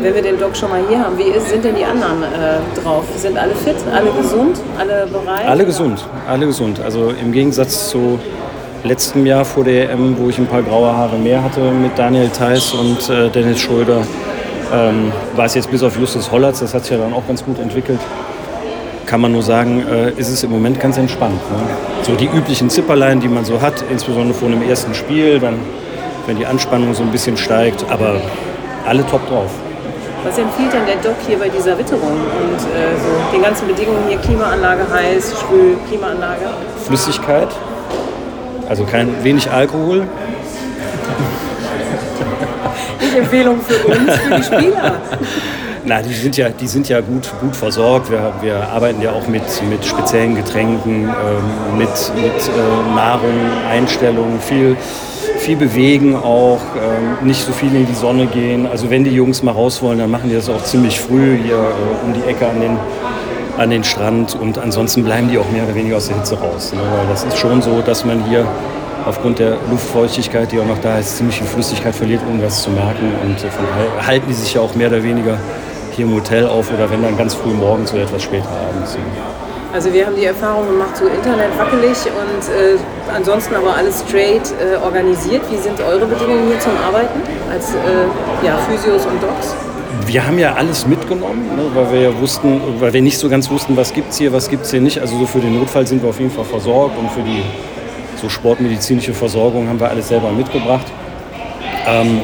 Wenn 0.00 0.14
wir 0.14 0.22
den 0.22 0.38
Doc 0.38 0.56
schon 0.56 0.70
mal 0.70 0.80
hier 0.88 0.98
haben, 0.98 1.18
wie 1.18 1.24
ist, 1.24 1.48
sind 1.48 1.64
denn 1.64 1.74
die 1.74 1.84
anderen 1.84 2.22
äh, 2.22 2.80
drauf? 2.82 3.04
Sind 3.16 3.36
alle 3.36 3.54
fit, 3.54 3.76
alle 3.92 4.10
gesund, 4.10 4.60
alle 4.78 5.06
bereit? 5.06 5.46
Alle 5.46 5.64
gesund, 5.64 6.04
alle 6.28 6.46
gesund. 6.46 6.80
Also 6.84 7.10
im 7.10 7.32
Gegensatz 7.32 7.90
zu 7.90 8.18
letztem 8.84 9.26
Jahr 9.26 9.44
vor 9.44 9.64
der 9.64 9.90
EM, 9.90 10.16
wo 10.18 10.28
ich 10.28 10.38
ein 10.38 10.46
paar 10.46 10.62
graue 10.62 10.94
Haare 10.94 11.16
mehr 11.16 11.42
hatte 11.42 11.60
mit 11.60 11.98
Daniel 11.98 12.28
Theiss 12.28 12.72
und 12.72 13.10
äh, 13.10 13.28
Dennis 13.30 13.60
Schröder, 13.60 14.02
ähm, 14.72 15.12
war 15.34 15.46
es 15.46 15.54
jetzt 15.54 15.70
bis 15.70 15.82
auf 15.82 15.98
Justus 15.98 16.30
Hollatz, 16.30 16.60
das 16.60 16.74
hat 16.74 16.82
sich 16.82 16.92
ja 16.92 16.98
dann 16.98 17.12
auch 17.12 17.26
ganz 17.26 17.44
gut 17.44 17.58
entwickelt. 17.58 18.00
Kann 19.06 19.20
man 19.20 19.32
nur 19.32 19.42
sagen, 19.42 19.84
äh, 19.90 20.10
ist 20.12 20.28
es 20.28 20.44
im 20.44 20.50
Moment 20.50 20.78
ganz 20.78 20.96
entspannt. 20.98 21.40
Ne? 21.50 21.58
So 22.02 22.14
die 22.14 22.26
üblichen 22.26 22.70
Zipperlein, 22.70 23.20
die 23.20 23.28
man 23.28 23.44
so 23.44 23.60
hat, 23.60 23.82
insbesondere 23.90 24.34
vor 24.34 24.48
einem 24.48 24.62
ersten 24.62 24.94
Spiel, 24.94 25.40
dann 25.40 25.54
wenn 26.26 26.36
die 26.36 26.46
Anspannung 26.46 26.92
so 26.94 27.02
ein 27.02 27.10
bisschen 27.10 27.36
steigt, 27.38 27.84
aber 27.88 28.20
alle 28.86 29.04
top 29.06 29.26
drauf. 29.28 29.50
Was 30.24 30.36
empfiehlt 30.36 30.72
denn 30.72 30.86
der 30.86 30.96
Doc 30.96 31.16
hier 31.26 31.38
bei 31.38 31.48
dieser 31.48 31.78
Witterung 31.78 32.12
und 32.12 32.58
äh, 32.58 32.96
so 32.98 33.32
den 33.32 33.42
ganzen 33.42 33.68
Bedingungen 33.68 34.08
hier? 34.08 34.18
Klimaanlage 34.18 34.82
heiß, 34.92 35.34
schwül, 35.40 35.76
Klimaanlage? 35.88 36.48
Flüssigkeit, 36.84 37.48
also 38.68 38.84
kein 38.84 39.22
wenig 39.22 39.50
Alkohol, 39.50 40.06
Nicht 43.00 43.16
Empfehlung 43.16 43.60
für 43.60 43.86
uns, 43.86 44.12
für 44.12 44.34
die 44.34 44.42
Spieler. 44.42 44.92
Na, 45.84 46.02
die 46.02 46.12
sind 46.12 46.36
ja, 46.36 46.48
die 46.50 46.66
sind 46.66 46.88
ja 46.88 47.00
gut, 47.00 47.30
gut 47.40 47.56
versorgt. 47.56 48.10
Wir, 48.10 48.32
wir 48.42 48.68
arbeiten 48.68 49.00
ja 49.00 49.12
auch 49.12 49.26
mit, 49.28 49.42
mit 49.70 49.84
speziellen 49.84 50.34
Getränken, 50.34 51.08
ähm, 51.08 51.78
mit, 51.78 51.88
mit 52.16 52.26
äh, 52.26 52.94
Nahrung, 52.94 53.32
Einstellungen, 53.70 54.40
viel, 54.40 54.76
viel 55.48 55.56
bewegen 55.56 56.14
auch, 56.14 56.60
ähm, 56.76 57.26
nicht 57.26 57.42
so 57.42 57.52
viel 57.52 57.74
in 57.74 57.86
die 57.86 57.94
Sonne 57.94 58.26
gehen. 58.26 58.66
Also 58.66 58.90
wenn 58.90 59.02
die 59.02 59.12
Jungs 59.12 59.42
mal 59.42 59.52
raus 59.52 59.80
wollen, 59.80 59.98
dann 59.98 60.10
machen 60.10 60.28
die 60.28 60.34
das 60.34 60.50
auch 60.50 60.62
ziemlich 60.62 61.00
früh 61.00 61.38
hier 61.42 61.54
äh, 61.54 62.04
um 62.04 62.12
die 62.12 62.22
Ecke 62.28 62.46
an 62.46 62.60
den, 62.60 62.76
an 63.56 63.70
den 63.70 63.82
Strand 63.82 64.34
und 64.38 64.58
ansonsten 64.58 65.04
bleiben 65.04 65.30
die 65.30 65.38
auch 65.38 65.50
mehr 65.50 65.64
oder 65.64 65.74
weniger 65.74 65.96
aus 65.96 66.08
der 66.08 66.16
Hitze 66.16 66.38
raus. 66.38 66.74
Ne? 66.74 66.80
Weil 66.80 67.06
das 67.08 67.24
ist 67.24 67.38
schon 67.38 67.62
so, 67.62 67.80
dass 67.80 68.04
man 68.04 68.22
hier 68.26 68.46
aufgrund 69.06 69.38
der 69.38 69.56
Luftfeuchtigkeit, 69.70 70.52
die 70.52 70.60
auch 70.60 70.66
noch 70.66 70.82
da 70.82 70.98
ist, 70.98 71.16
ziemlich 71.16 71.38
viel 71.38 71.46
Flüssigkeit 71.46 71.94
verliert, 71.94 72.20
ohne 72.30 72.42
das 72.42 72.62
zu 72.62 72.68
merken. 72.68 73.10
Und 73.24 73.42
äh, 73.42 73.48
von 73.50 73.64
daher 73.64 74.06
halten 74.06 74.26
die 74.28 74.34
sich 74.34 74.52
ja 74.52 74.60
auch 74.60 74.74
mehr 74.74 74.88
oder 74.88 75.02
weniger 75.02 75.38
hier 75.96 76.04
im 76.04 76.14
Hotel 76.14 76.46
auf 76.46 76.70
oder 76.70 76.90
wenn 76.90 77.02
dann 77.02 77.16
ganz 77.16 77.32
früh 77.32 77.54
morgens 77.54 77.90
oder 77.94 78.02
etwas 78.02 78.22
später 78.22 78.50
abends. 78.50 78.98
Also 79.72 79.92
wir 79.92 80.06
haben 80.06 80.16
die 80.16 80.24
Erfahrung 80.24 80.66
gemacht, 80.66 80.96
so 80.96 81.06
Internet 81.06 81.56
wackelig 81.58 81.98
und 82.06 82.42
äh, 82.48 82.78
ansonsten 83.14 83.54
aber 83.54 83.76
alles 83.76 84.02
straight 84.06 84.50
äh, 84.60 84.76
organisiert. 84.82 85.42
Wie 85.50 85.58
sind 85.58 85.78
eure 85.80 86.06
Bedingungen 86.06 86.48
hier 86.48 86.58
zum 86.58 86.72
Arbeiten 86.86 87.20
als 87.52 87.74
äh, 87.74 88.46
ja, 88.46 88.56
Physios 88.56 89.04
und 89.04 89.22
Docs? 89.22 89.54
Wir 90.06 90.26
haben 90.26 90.38
ja 90.38 90.54
alles 90.54 90.86
mitgenommen, 90.86 91.44
ne, 91.54 91.64
weil 91.74 91.92
wir 91.92 92.00
ja 92.00 92.18
wussten, 92.18 92.60
weil 92.80 92.94
wir 92.94 93.02
nicht 93.02 93.18
so 93.18 93.28
ganz 93.28 93.50
wussten, 93.50 93.76
was 93.76 93.92
gibt 93.92 94.12
es 94.12 94.16
hier, 94.16 94.32
was 94.32 94.48
gibt 94.48 94.64
es 94.64 94.70
hier 94.70 94.80
nicht. 94.80 95.00
Also 95.00 95.18
so 95.18 95.26
für 95.26 95.40
den 95.40 95.58
Notfall 95.58 95.86
sind 95.86 96.02
wir 96.02 96.08
auf 96.08 96.18
jeden 96.18 96.30
Fall 96.30 96.46
versorgt 96.46 96.98
und 96.98 97.10
für 97.10 97.20
die 97.20 97.42
so 98.20 98.30
sportmedizinische 98.30 99.12
Versorgung 99.12 99.68
haben 99.68 99.78
wir 99.78 99.90
alles 99.90 100.08
selber 100.08 100.30
mitgebracht. 100.30 100.86
Ähm, 101.86 102.22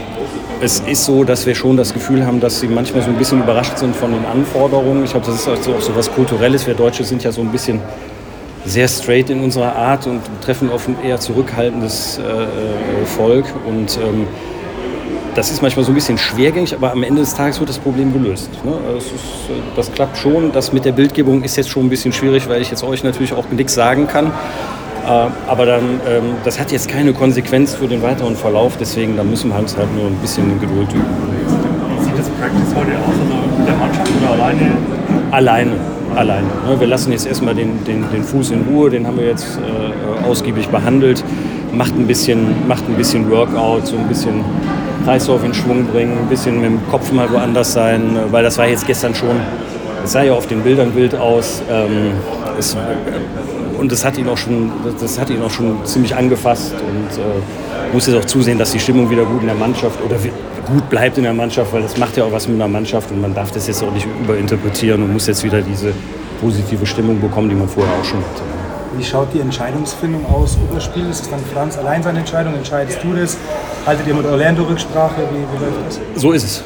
es 0.64 0.81
ist 0.81 1.05
so, 1.05 1.24
dass 1.24 1.44
wir 1.44 1.55
schon 1.55 1.77
das 1.77 1.92
Gefühl 1.92 2.24
haben, 2.24 2.40
dass 2.40 2.61
sie 2.61 2.68
manchmal 2.68 3.03
so 3.03 3.11
ein 3.11 3.16
bisschen 3.16 3.42
überrascht 3.42 3.77
sind 3.77 3.94
von 3.94 4.12
den 4.12 4.24
Anforderungen. 4.24 5.05
Ich 5.05 5.11
glaube, 5.11 5.27
das 5.27 5.37
ist 5.37 5.48
also 5.48 5.74
auch 5.74 5.81
so 5.81 5.94
was 5.94 6.11
Kulturelles. 6.11 6.66
Wir 6.66 6.72
Deutsche 6.72 7.05
sind 7.05 7.22
ja 7.22 7.31
so 7.31 7.42
ein 7.42 7.53
bisschen 7.53 7.81
sehr 8.64 8.88
straight 8.88 9.29
in 9.29 9.40
unserer 9.40 9.77
Art 9.77 10.07
und 10.07 10.22
treffen 10.42 10.70
auf 10.70 10.88
ein 10.88 10.96
eher 11.05 11.20
zurückhaltendes 11.20 12.18
äh, 12.18 13.05
Volk. 13.05 13.44
Und 13.66 13.98
ähm, 14.03 14.27
das 15.35 15.50
ist 15.50 15.61
manchmal 15.61 15.85
so 15.85 15.92
ein 15.92 15.96
bisschen 15.96 16.16
schwergängig, 16.16 16.74
aber 16.74 16.92
am 16.92 17.03
Ende 17.03 17.20
des 17.20 17.35
Tages 17.35 17.61
wird 17.61 17.68
das 17.68 17.79
Problem 17.79 18.14
gelöst. 18.14 18.48
Ne? 18.64 18.72
Es 18.96 19.05
ist, 19.05 19.12
äh, 19.12 19.77
das 19.77 19.92
klappt 19.92 20.16
schon. 20.16 20.50
Das 20.53 20.72
mit 20.72 20.87
der 20.87 20.92
Bildgebung 20.92 21.42
ist 21.42 21.57
jetzt 21.59 21.68
schon 21.68 21.85
ein 21.85 21.90
bisschen 21.90 22.14
schwierig, 22.14 22.48
weil 22.48 22.62
ich 22.62 22.70
jetzt 22.70 22.83
euch 22.83 23.05
natürlich 23.05 23.35
auch 23.35 23.50
nichts 23.50 23.74
sagen 23.74 24.09
kann. 24.09 24.33
Äh, 25.04 25.28
aber 25.46 25.66
dann, 25.66 26.00
ähm, 26.08 26.34
das 26.44 26.58
hat 26.58 26.72
jetzt 26.72 26.88
keine 26.88 27.12
Konsequenz 27.12 27.74
für 27.74 27.86
den 27.86 28.02
weiteren 28.02 28.36
Verlauf, 28.36 28.78
deswegen 28.78 29.16
da 29.16 29.24
müssen 29.24 29.50
wir 29.50 29.58
uns 29.58 29.76
halt 29.76 29.94
nur 29.94 30.06
ein 30.06 30.16
bisschen 30.16 30.58
Geduld 30.60 30.90
üben. 30.92 31.04
Wie 31.98 32.04
sieht 32.04 32.18
das 32.18 32.28
Practice 32.30 32.74
heute 32.74 32.92
aus? 32.98 33.12
Also 33.20 33.58
mit 33.58 33.68
der 33.68 33.76
Mannschaft 33.76 34.10
oder 34.22 34.32
alleine? 34.32 34.72
Alleine, 35.30 35.72
alleine. 36.16 36.46
Ne? 36.66 36.80
Wir 36.80 36.86
lassen 36.86 37.12
jetzt 37.12 37.26
erstmal 37.26 37.54
den, 37.54 37.84
den, 37.84 38.10
den 38.10 38.22
Fuß 38.22 38.52
in 38.52 38.62
Ruhe, 38.62 38.88
den 38.88 39.06
haben 39.06 39.18
wir 39.18 39.26
jetzt 39.26 39.58
äh, 39.58 40.26
ausgiebig 40.26 40.68
behandelt. 40.68 41.22
Macht 41.72 41.94
ein, 41.96 42.06
bisschen, 42.06 42.66
macht 42.66 42.88
ein 42.88 42.94
bisschen 42.94 43.30
Workout, 43.30 43.88
so 43.88 43.98
ein 43.98 44.08
bisschen 44.08 44.42
Kreislauf 45.04 45.44
in 45.44 45.52
Schwung 45.52 45.84
bringen, 45.86 46.16
ein 46.18 46.28
bisschen 46.28 46.62
mit 46.62 46.70
dem 46.70 46.88
Kopf 46.90 47.12
mal 47.12 47.30
woanders 47.30 47.74
sein, 47.74 48.16
äh, 48.16 48.32
weil 48.32 48.42
das 48.42 48.56
war 48.56 48.66
jetzt 48.66 48.86
gestern 48.86 49.14
schon, 49.14 49.36
es 50.02 50.12
sah 50.12 50.22
ja 50.22 50.32
auf 50.32 50.46
den 50.46 50.62
Bildern 50.62 50.94
wild 50.94 51.14
aus. 51.14 51.62
Ähm, 51.70 52.12
es, 52.58 52.74
und 53.85 53.92
das 53.92 54.03
hat 54.03 54.16
ihn 54.16 54.27
auch 54.31 54.38
schon, 54.38 54.73
das 54.99 55.20
hat 55.20 55.29
ihn 55.29 55.42
auch 55.42 55.51
schon 55.51 55.85
ziemlich 55.85 56.16
angefasst 56.16 56.73
und 56.73 57.18
äh, 57.18 57.92
muss 57.92 58.07
jetzt 58.07 58.16
auch 58.16 58.25
zusehen, 58.25 58.59
dass 58.59 58.73
die 58.73 58.81
Stimmung 58.81 59.11
wieder 59.11 59.27
gut 59.27 59.42
in 59.42 59.47
der 59.47 59.57
Mannschaft 59.57 60.01
oder 60.03 60.16
gut 60.66 60.88
bleibt 60.88 61.18
in 61.18 61.25
der 61.25 61.35
Mannschaft, 61.35 61.70
weil 61.75 61.83
das 61.83 61.99
macht 61.99 62.16
ja 62.16 62.25
auch 62.25 62.33
was 62.33 62.49
mit 62.49 62.57
einer 62.57 62.66
Mannschaft 62.66 63.11
und 63.11 63.20
man 63.20 63.35
darf 63.35 63.51
das 63.51 63.66
jetzt 63.66 63.83
auch 63.83 63.92
nicht 63.92 64.07
überinterpretieren 64.23 65.03
und 65.03 65.12
muss 65.12 65.27
jetzt 65.27 65.44
wieder 65.44 65.61
diese 65.61 65.92
positive 66.40 66.87
Stimmung 66.87 67.20
bekommen, 67.20 67.51
die 67.51 67.55
man 67.55 67.68
vorher 67.68 67.92
auch 67.92 68.05
schon 68.05 68.20
hatte. 68.20 68.42
Wie 68.97 69.05
schaut 69.05 69.29
die 69.35 69.40
Entscheidungsfindung 69.40 70.25
aus? 70.33 70.57
Oberspiel 70.70 71.11
ist 71.11 71.25
es 71.25 71.29
dann 71.29 71.40
Franz 71.53 71.77
allein 71.77 72.03
seine 72.03 72.20
Entscheidung? 72.20 72.55
Entscheidest 72.55 73.01
du 73.03 73.12
das? 73.12 73.37
Haltet 73.85 74.07
ihr 74.07 74.14
mit 74.14 74.25
Orlando 74.25 74.62
Rücksprache? 74.62 75.20
Wie, 75.31 75.59
wie 75.59 75.62
läuft 75.62 75.77
das? 75.87 76.23
So 76.23 76.33
ist 76.33 76.44
es. 76.44 76.64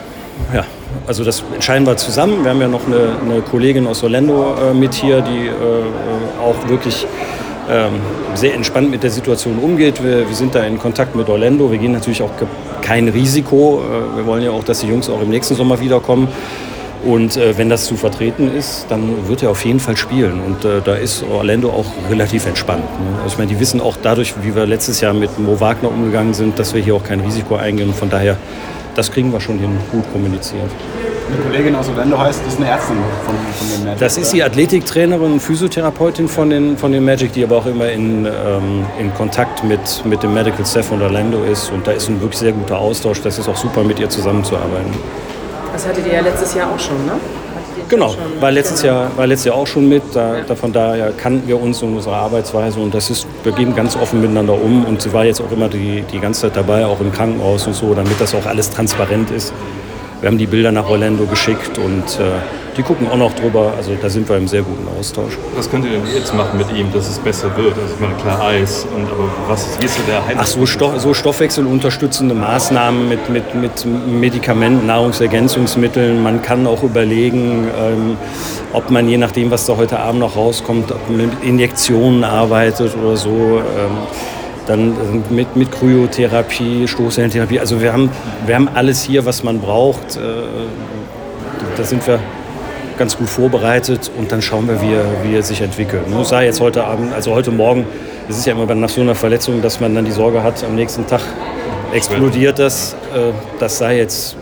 Ja, 0.54 0.64
also 1.06 1.24
das 1.24 1.42
entscheiden 1.54 1.86
wir 1.86 1.96
zusammen. 1.96 2.44
Wir 2.44 2.50
haben 2.50 2.60
ja 2.60 2.68
noch 2.68 2.86
eine, 2.86 3.16
eine 3.24 3.40
Kollegin 3.42 3.86
aus 3.86 4.02
Orlando 4.02 4.54
äh, 4.54 4.74
mit 4.74 4.94
hier, 4.94 5.20
die 5.20 5.46
äh, 5.46 6.40
auch 6.40 6.68
wirklich 6.68 7.06
ähm, 7.70 7.94
sehr 8.34 8.54
entspannt 8.54 8.90
mit 8.90 9.02
der 9.02 9.10
Situation 9.10 9.58
umgeht. 9.58 10.02
Wir, 10.02 10.28
wir 10.28 10.34
sind 10.34 10.54
da 10.54 10.64
in 10.64 10.78
Kontakt 10.78 11.14
mit 11.14 11.28
Orlando. 11.28 11.70
Wir 11.70 11.78
gehen 11.78 11.92
natürlich 11.92 12.22
auch 12.22 12.30
kein 12.82 13.08
Risiko. 13.08 13.82
Äh, 13.82 14.16
wir 14.18 14.26
wollen 14.26 14.42
ja 14.42 14.50
auch, 14.50 14.64
dass 14.64 14.80
die 14.80 14.86
Jungs 14.86 15.08
auch 15.10 15.20
im 15.20 15.30
nächsten 15.30 15.54
Sommer 15.54 15.80
wiederkommen. 15.80 16.28
Und 17.04 17.36
äh, 17.36 17.56
wenn 17.56 17.68
das 17.68 17.84
zu 17.84 17.96
vertreten 17.96 18.50
ist, 18.54 18.86
dann 18.88 19.28
wird 19.28 19.42
er 19.42 19.50
auf 19.50 19.64
jeden 19.64 19.80
Fall 19.80 19.96
spielen. 19.96 20.40
Und 20.40 20.64
äh, 20.64 20.80
da 20.84 20.94
ist 20.94 21.22
Orlando 21.22 21.70
auch 21.70 21.86
relativ 22.10 22.46
entspannt. 22.46 22.84
Ne? 22.84 23.16
Also 23.22 23.34
ich 23.34 23.38
meine, 23.38 23.50
die 23.50 23.60
wissen 23.60 23.80
auch 23.80 23.96
dadurch, 24.02 24.34
wie 24.42 24.54
wir 24.54 24.66
letztes 24.66 25.00
Jahr 25.00 25.14
mit 25.14 25.38
Mo 25.38 25.60
Wagner 25.60 25.90
umgegangen 25.90 26.34
sind, 26.34 26.58
dass 26.58 26.74
wir 26.74 26.82
hier 26.82 26.94
auch 26.94 27.04
kein 27.04 27.20
Risiko 27.20 27.56
eingehen. 27.56 27.94
Von 27.94 28.10
daher, 28.10 28.36
das 28.98 29.12
kriegen 29.12 29.32
wir 29.32 29.40
schon 29.40 29.58
hin, 29.58 29.70
gut 29.92 30.04
kommuniziert. 30.12 30.70
Eine 31.28 31.42
Kollegin 31.42 31.76
aus 31.76 31.88
Orlando 31.88 32.18
heißt, 32.18 32.40
das 32.44 32.54
ist 32.54 32.60
eine 32.60 32.68
Ärztin 32.68 32.96
von, 33.24 33.34
von 33.36 33.68
den 33.68 33.84
Magic. 33.84 34.00
Das 34.00 34.16
ist 34.16 34.32
die 34.32 34.42
Athletiktrainerin 34.42 35.32
und 35.34 35.40
Physiotherapeutin 35.40 36.26
von 36.26 36.50
den, 36.50 36.76
von 36.76 36.90
den 36.90 37.04
Magic, 37.04 37.32
die 37.32 37.44
aber 37.44 37.58
auch 37.58 37.66
immer 37.66 37.88
in, 37.90 38.26
ähm, 38.26 38.84
in 38.98 39.14
Kontakt 39.14 39.62
mit, 39.62 40.04
mit 40.04 40.22
dem 40.22 40.34
Medical 40.34 40.66
Staff 40.66 40.86
von 40.86 41.00
Orlando 41.00 41.44
ist. 41.44 41.70
Und 41.70 41.86
da 41.86 41.92
ist 41.92 42.08
ein 42.08 42.20
wirklich 42.20 42.38
sehr 42.38 42.52
guter 42.52 42.78
Austausch. 42.78 43.20
Das 43.22 43.38
ist 43.38 43.48
auch 43.48 43.56
super, 43.56 43.84
mit 43.84 44.00
ihr 44.00 44.08
zusammenzuarbeiten. 44.08 44.92
Das 45.72 45.86
hattet 45.86 46.06
ihr 46.06 46.14
ja 46.14 46.20
letztes 46.20 46.54
Jahr 46.54 46.72
auch 46.72 46.80
schon, 46.80 47.06
ne? 47.06 47.12
Genau, 47.88 48.14
war 48.38 48.50
letztes, 48.50 48.82
Jahr, 48.82 49.10
war 49.16 49.26
letztes 49.26 49.46
Jahr 49.46 49.56
auch 49.56 49.66
schon 49.66 49.88
mit. 49.88 50.02
Da, 50.12 50.42
da, 50.46 50.54
von 50.54 50.72
daher 50.72 51.10
kannten 51.12 51.48
wir 51.48 51.60
uns 51.60 51.82
und 51.82 51.96
unsere 51.96 52.14
Arbeitsweise. 52.14 52.78
Und 52.80 52.92
das 52.92 53.08
ist, 53.08 53.26
wir 53.44 53.52
gehen 53.52 53.74
ganz 53.74 53.96
offen 53.96 54.20
miteinander 54.20 54.52
um. 54.52 54.84
Und 54.84 55.00
sie 55.00 55.12
war 55.12 55.24
jetzt 55.24 55.40
auch 55.40 55.50
immer 55.50 55.68
die, 55.68 56.02
die 56.12 56.20
ganze 56.20 56.42
Zeit 56.42 56.56
dabei, 56.56 56.84
auch 56.84 57.00
im 57.00 57.10
Krankenhaus 57.10 57.66
und 57.66 57.74
so, 57.74 57.94
damit 57.94 58.20
das 58.20 58.34
auch 58.34 58.44
alles 58.44 58.68
transparent 58.70 59.30
ist. 59.30 59.54
Wir 60.20 60.28
haben 60.28 60.38
die 60.38 60.46
Bilder 60.46 60.72
nach 60.72 60.88
Orlando 60.88 61.26
geschickt 61.26 61.78
und 61.78 62.18
äh, 62.18 62.40
die 62.76 62.82
gucken 62.82 63.08
auch 63.08 63.16
noch 63.16 63.32
drüber. 63.34 63.72
Also 63.76 63.96
da 64.00 64.08
sind 64.08 64.28
wir 64.28 64.36
im 64.36 64.48
sehr 64.48 64.62
guten 64.62 64.86
Austausch. 64.98 65.38
Was 65.56 65.70
könnt 65.70 65.84
ihr 65.84 65.92
denn 65.92 66.02
jetzt 66.12 66.34
machen 66.34 66.58
mit 66.58 66.72
ihm, 66.76 66.92
dass 66.92 67.08
es 67.08 67.18
besser 67.18 67.56
wird? 67.56 67.74
Also 67.78 67.94
ich 67.94 68.00
meine, 68.00 68.14
klar 68.14 68.40
Eis, 68.42 68.86
und, 68.96 69.04
aber 69.10 69.28
was 69.46 69.66
ist, 69.66 69.80
wie 69.80 69.86
ist 69.86 69.96
so 69.96 70.02
der 70.08 70.24
Heilung? 70.24 70.40
Ach 70.42 70.46
so, 70.46 70.66
Stoff, 70.66 71.00
so 71.00 71.14
stoffwechselunterstützende 71.14 72.34
Maßnahmen 72.34 73.08
mit, 73.08 73.28
mit, 73.28 73.54
mit 73.54 73.86
Medikamenten, 73.86 74.86
Nahrungsergänzungsmitteln. 74.86 76.22
Man 76.22 76.42
kann 76.42 76.66
auch 76.66 76.82
überlegen, 76.82 77.68
ähm, 77.78 78.16
ob 78.72 78.90
man 78.90 79.08
je 79.08 79.18
nachdem, 79.18 79.50
was 79.52 79.66
da 79.66 79.76
heute 79.76 80.00
Abend 80.00 80.20
noch 80.20 80.36
rauskommt, 80.36 80.90
ob 80.90 81.08
man 81.08 81.18
mit 81.18 81.44
Injektionen 81.44 82.24
arbeitet 82.24 82.96
oder 82.96 83.16
so. 83.16 83.30
Ähm, 83.30 83.98
dann 84.68 84.90
äh, 84.90 85.32
mit, 85.32 85.56
mit 85.56 85.72
Kryotherapie, 85.72 86.86
Stoßzellentherapie. 86.86 87.58
Also 87.58 87.80
wir 87.80 87.92
haben, 87.92 88.10
wir 88.46 88.54
haben 88.54 88.68
alles 88.74 89.02
hier, 89.02 89.24
was 89.24 89.42
man 89.42 89.60
braucht. 89.60 90.16
Äh, 90.16 90.20
da 91.76 91.82
sind 91.84 92.06
wir 92.06 92.18
ganz 92.98 93.16
gut 93.16 93.28
vorbereitet 93.28 94.10
und 94.18 94.30
dann 94.32 94.42
schauen 94.42 94.68
wir, 94.68 94.80
wie 94.82 94.92
er, 94.92 95.04
wie 95.22 95.36
er 95.36 95.42
sich 95.42 95.60
entwickelt. 95.60 96.02
Es 96.20 96.28
sah 96.28 96.42
jetzt 96.42 96.60
heute 96.60 96.84
Abend, 96.84 97.14
also 97.14 97.32
heute 97.32 97.50
Morgen, 97.52 97.86
es 98.28 98.38
ist 98.38 98.46
ja 98.46 98.52
immer 98.52 98.72
nach 98.74 98.88
so 98.88 99.00
einer 99.00 99.14
Verletzung, 99.14 99.62
dass 99.62 99.80
man 99.80 99.94
dann 99.94 100.04
die 100.04 100.10
Sorge 100.10 100.42
hat, 100.42 100.62
am 100.64 100.74
nächsten 100.74 101.06
Tag 101.06 101.20
explodiert 101.92 102.58
das. 102.58 102.94
Äh, 103.14 103.32
Das 103.58 103.78
sah 103.78 103.90
jetzt 103.90 104.36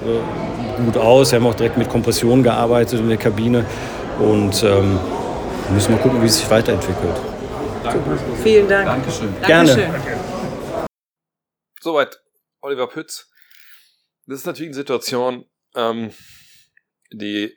gut 0.85 0.97
aus. 0.97 1.33
Wir 1.33 1.39
haben 1.39 1.47
auch 1.47 1.55
direkt 1.55 1.79
mit 1.79 1.89
Kompression 1.89 2.43
gearbeitet 2.43 3.01
in 3.01 3.09
der 3.09 3.19
Kabine 3.19 3.65
und 4.19 4.62
ähm, 4.62 4.99
müssen 5.73 5.93
mal 5.93 6.01
gucken, 6.01 6.23
wie 6.23 6.27
es 6.27 6.39
sich 6.39 6.51
weiterentwickelt. 6.51 7.15
Vielen 8.42 8.68
Dank. 8.68 8.87
Dankeschön. 8.87 9.40
Gerne. 9.42 9.77
Dankeschön. 9.77 10.87
Soweit 11.81 12.20
Oliver 12.61 12.88
Pütz. 12.88 13.31
Das 14.27 14.40
ist 14.40 14.46
natürlich 14.46 14.70
eine 14.70 14.77
Situation, 14.77 15.46
ähm, 15.75 16.12
die 17.12 17.57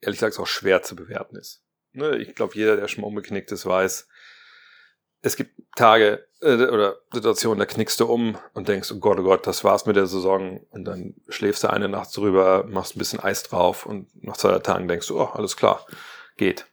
ehrlich 0.00 0.20
gesagt 0.20 0.38
auch 0.38 0.46
schwer 0.46 0.82
zu 0.82 0.94
bewerten 0.94 1.36
ist. 1.36 1.62
Ne, 1.92 2.16
ich 2.16 2.34
glaube, 2.34 2.54
jeder, 2.54 2.76
der 2.76 2.88
schon 2.88 3.00
mal 3.02 3.08
umgeknickt 3.08 3.50
ist, 3.52 3.66
weiß, 3.66 4.06
es 5.22 5.36
gibt 5.36 5.60
Tage 5.74 6.28
äh, 6.40 6.54
oder 6.66 6.96
Situationen, 7.12 7.58
da 7.58 7.66
knickst 7.66 7.98
du 7.98 8.06
um 8.06 8.38
und 8.52 8.68
denkst, 8.68 8.92
oh 8.92 8.98
Gott, 8.98 9.18
oh 9.18 9.22
Gott, 9.22 9.46
das 9.46 9.64
war's 9.64 9.86
mit 9.86 9.96
der 9.96 10.06
Saison. 10.06 10.60
Und 10.70 10.84
dann 10.84 11.14
schläfst 11.28 11.64
du 11.64 11.70
eine 11.70 11.88
Nacht 11.88 12.16
drüber, 12.16 12.64
machst 12.68 12.94
ein 12.94 12.98
bisschen 12.98 13.20
Eis 13.20 13.42
drauf 13.42 13.86
und 13.86 14.08
nach 14.22 14.36
zwei 14.36 14.58
Tagen 14.58 14.88
denkst 14.88 15.08
du, 15.08 15.20
oh, 15.20 15.24
alles 15.24 15.56
klar, 15.56 15.84
geht. 16.36 16.66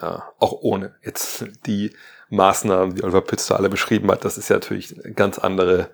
Ja, 0.00 0.32
auch 0.38 0.52
ohne 0.62 0.96
jetzt 1.02 1.44
die 1.66 1.94
Maßnahmen, 2.32 2.96
die 2.96 3.04
Oliver 3.04 3.20
Pütz 3.20 3.46
da 3.46 3.56
alle 3.56 3.68
beschrieben 3.68 4.10
hat, 4.10 4.24
das 4.24 4.38
ist 4.38 4.48
ja 4.48 4.56
natürlich 4.56 4.98
eine 5.04 5.12
ganz 5.14 5.38
andere 5.38 5.90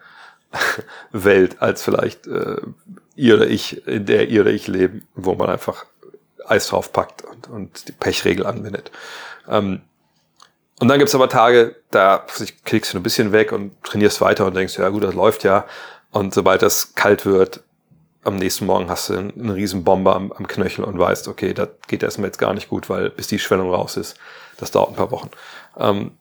Welt 1.12 1.60
als 1.60 1.82
vielleicht 1.82 2.26
äh, 2.26 2.56
ihr 3.16 3.34
oder 3.34 3.46
ich, 3.46 3.86
in 3.86 4.06
der 4.06 4.28
ihr 4.28 4.42
oder 4.42 4.50
ich 4.50 4.66
leben, 4.68 5.06
wo 5.14 5.34
man 5.34 5.50
einfach 5.50 5.84
Eis 6.46 6.68
draufpackt 6.68 7.22
und, 7.22 7.48
und 7.48 7.88
die 7.88 7.92
Pechregel 7.92 8.46
anwendet. 8.46 8.90
Ähm, 9.48 9.82
und 10.80 10.86
dann 10.86 10.98
gibt's 11.00 11.14
aber 11.14 11.28
Tage, 11.28 11.74
da 11.90 12.24
klickst 12.64 12.94
du 12.94 12.98
ein 12.98 13.02
bisschen 13.02 13.32
weg 13.32 13.50
und 13.50 13.82
trainierst 13.82 14.20
weiter 14.20 14.46
und 14.46 14.54
denkst, 14.54 14.78
ja 14.78 14.88
gut, 14.90 15.02
das 15.02 15.14
läuft 15.14 15.42
ja. 15.42 15.66
Und 16.12 16.32
sobald 16.32 16.62
das 16.62 16.94
kalt 16.94 17.26
wird, 17.26 17.62
am 18.22 18.36
nächsten 18.36 18.66
Morgen 18.66 18.88
hast 18.88 19.08
du 19.08 19.14
einen, 19.14 19.32
einen 19.32 19.50
riesen 19.50 19.82
Bomber 19.82 20.14
am, 20.14 20.30
am 20.32 20.46
Knöchel 20.46 20.84
und 20.84 20.98
weißt, 20.98 21.26
okay, 21.26 21.52
das 21.52 21.68
geht 21.88 22.04
erstmal 22.04 22.28
jetzt 22.28 22.38
gar 22.38 22.54
nicht 22.54 22.68
gut, 22.68 22.88
weil 22.88 23.10
bis 23.10 23.26
die 23.26 23.40
Schwellung 23.40 23.70
raus 23.70 23.96
ist, 23.96 24.16
das 24.56 24.70
dauert 24.70 24.90
ein 24.90 24.96
paar 24.96 25.10
Wochen. 25.10 25.30
Ähm, 25.76 26.12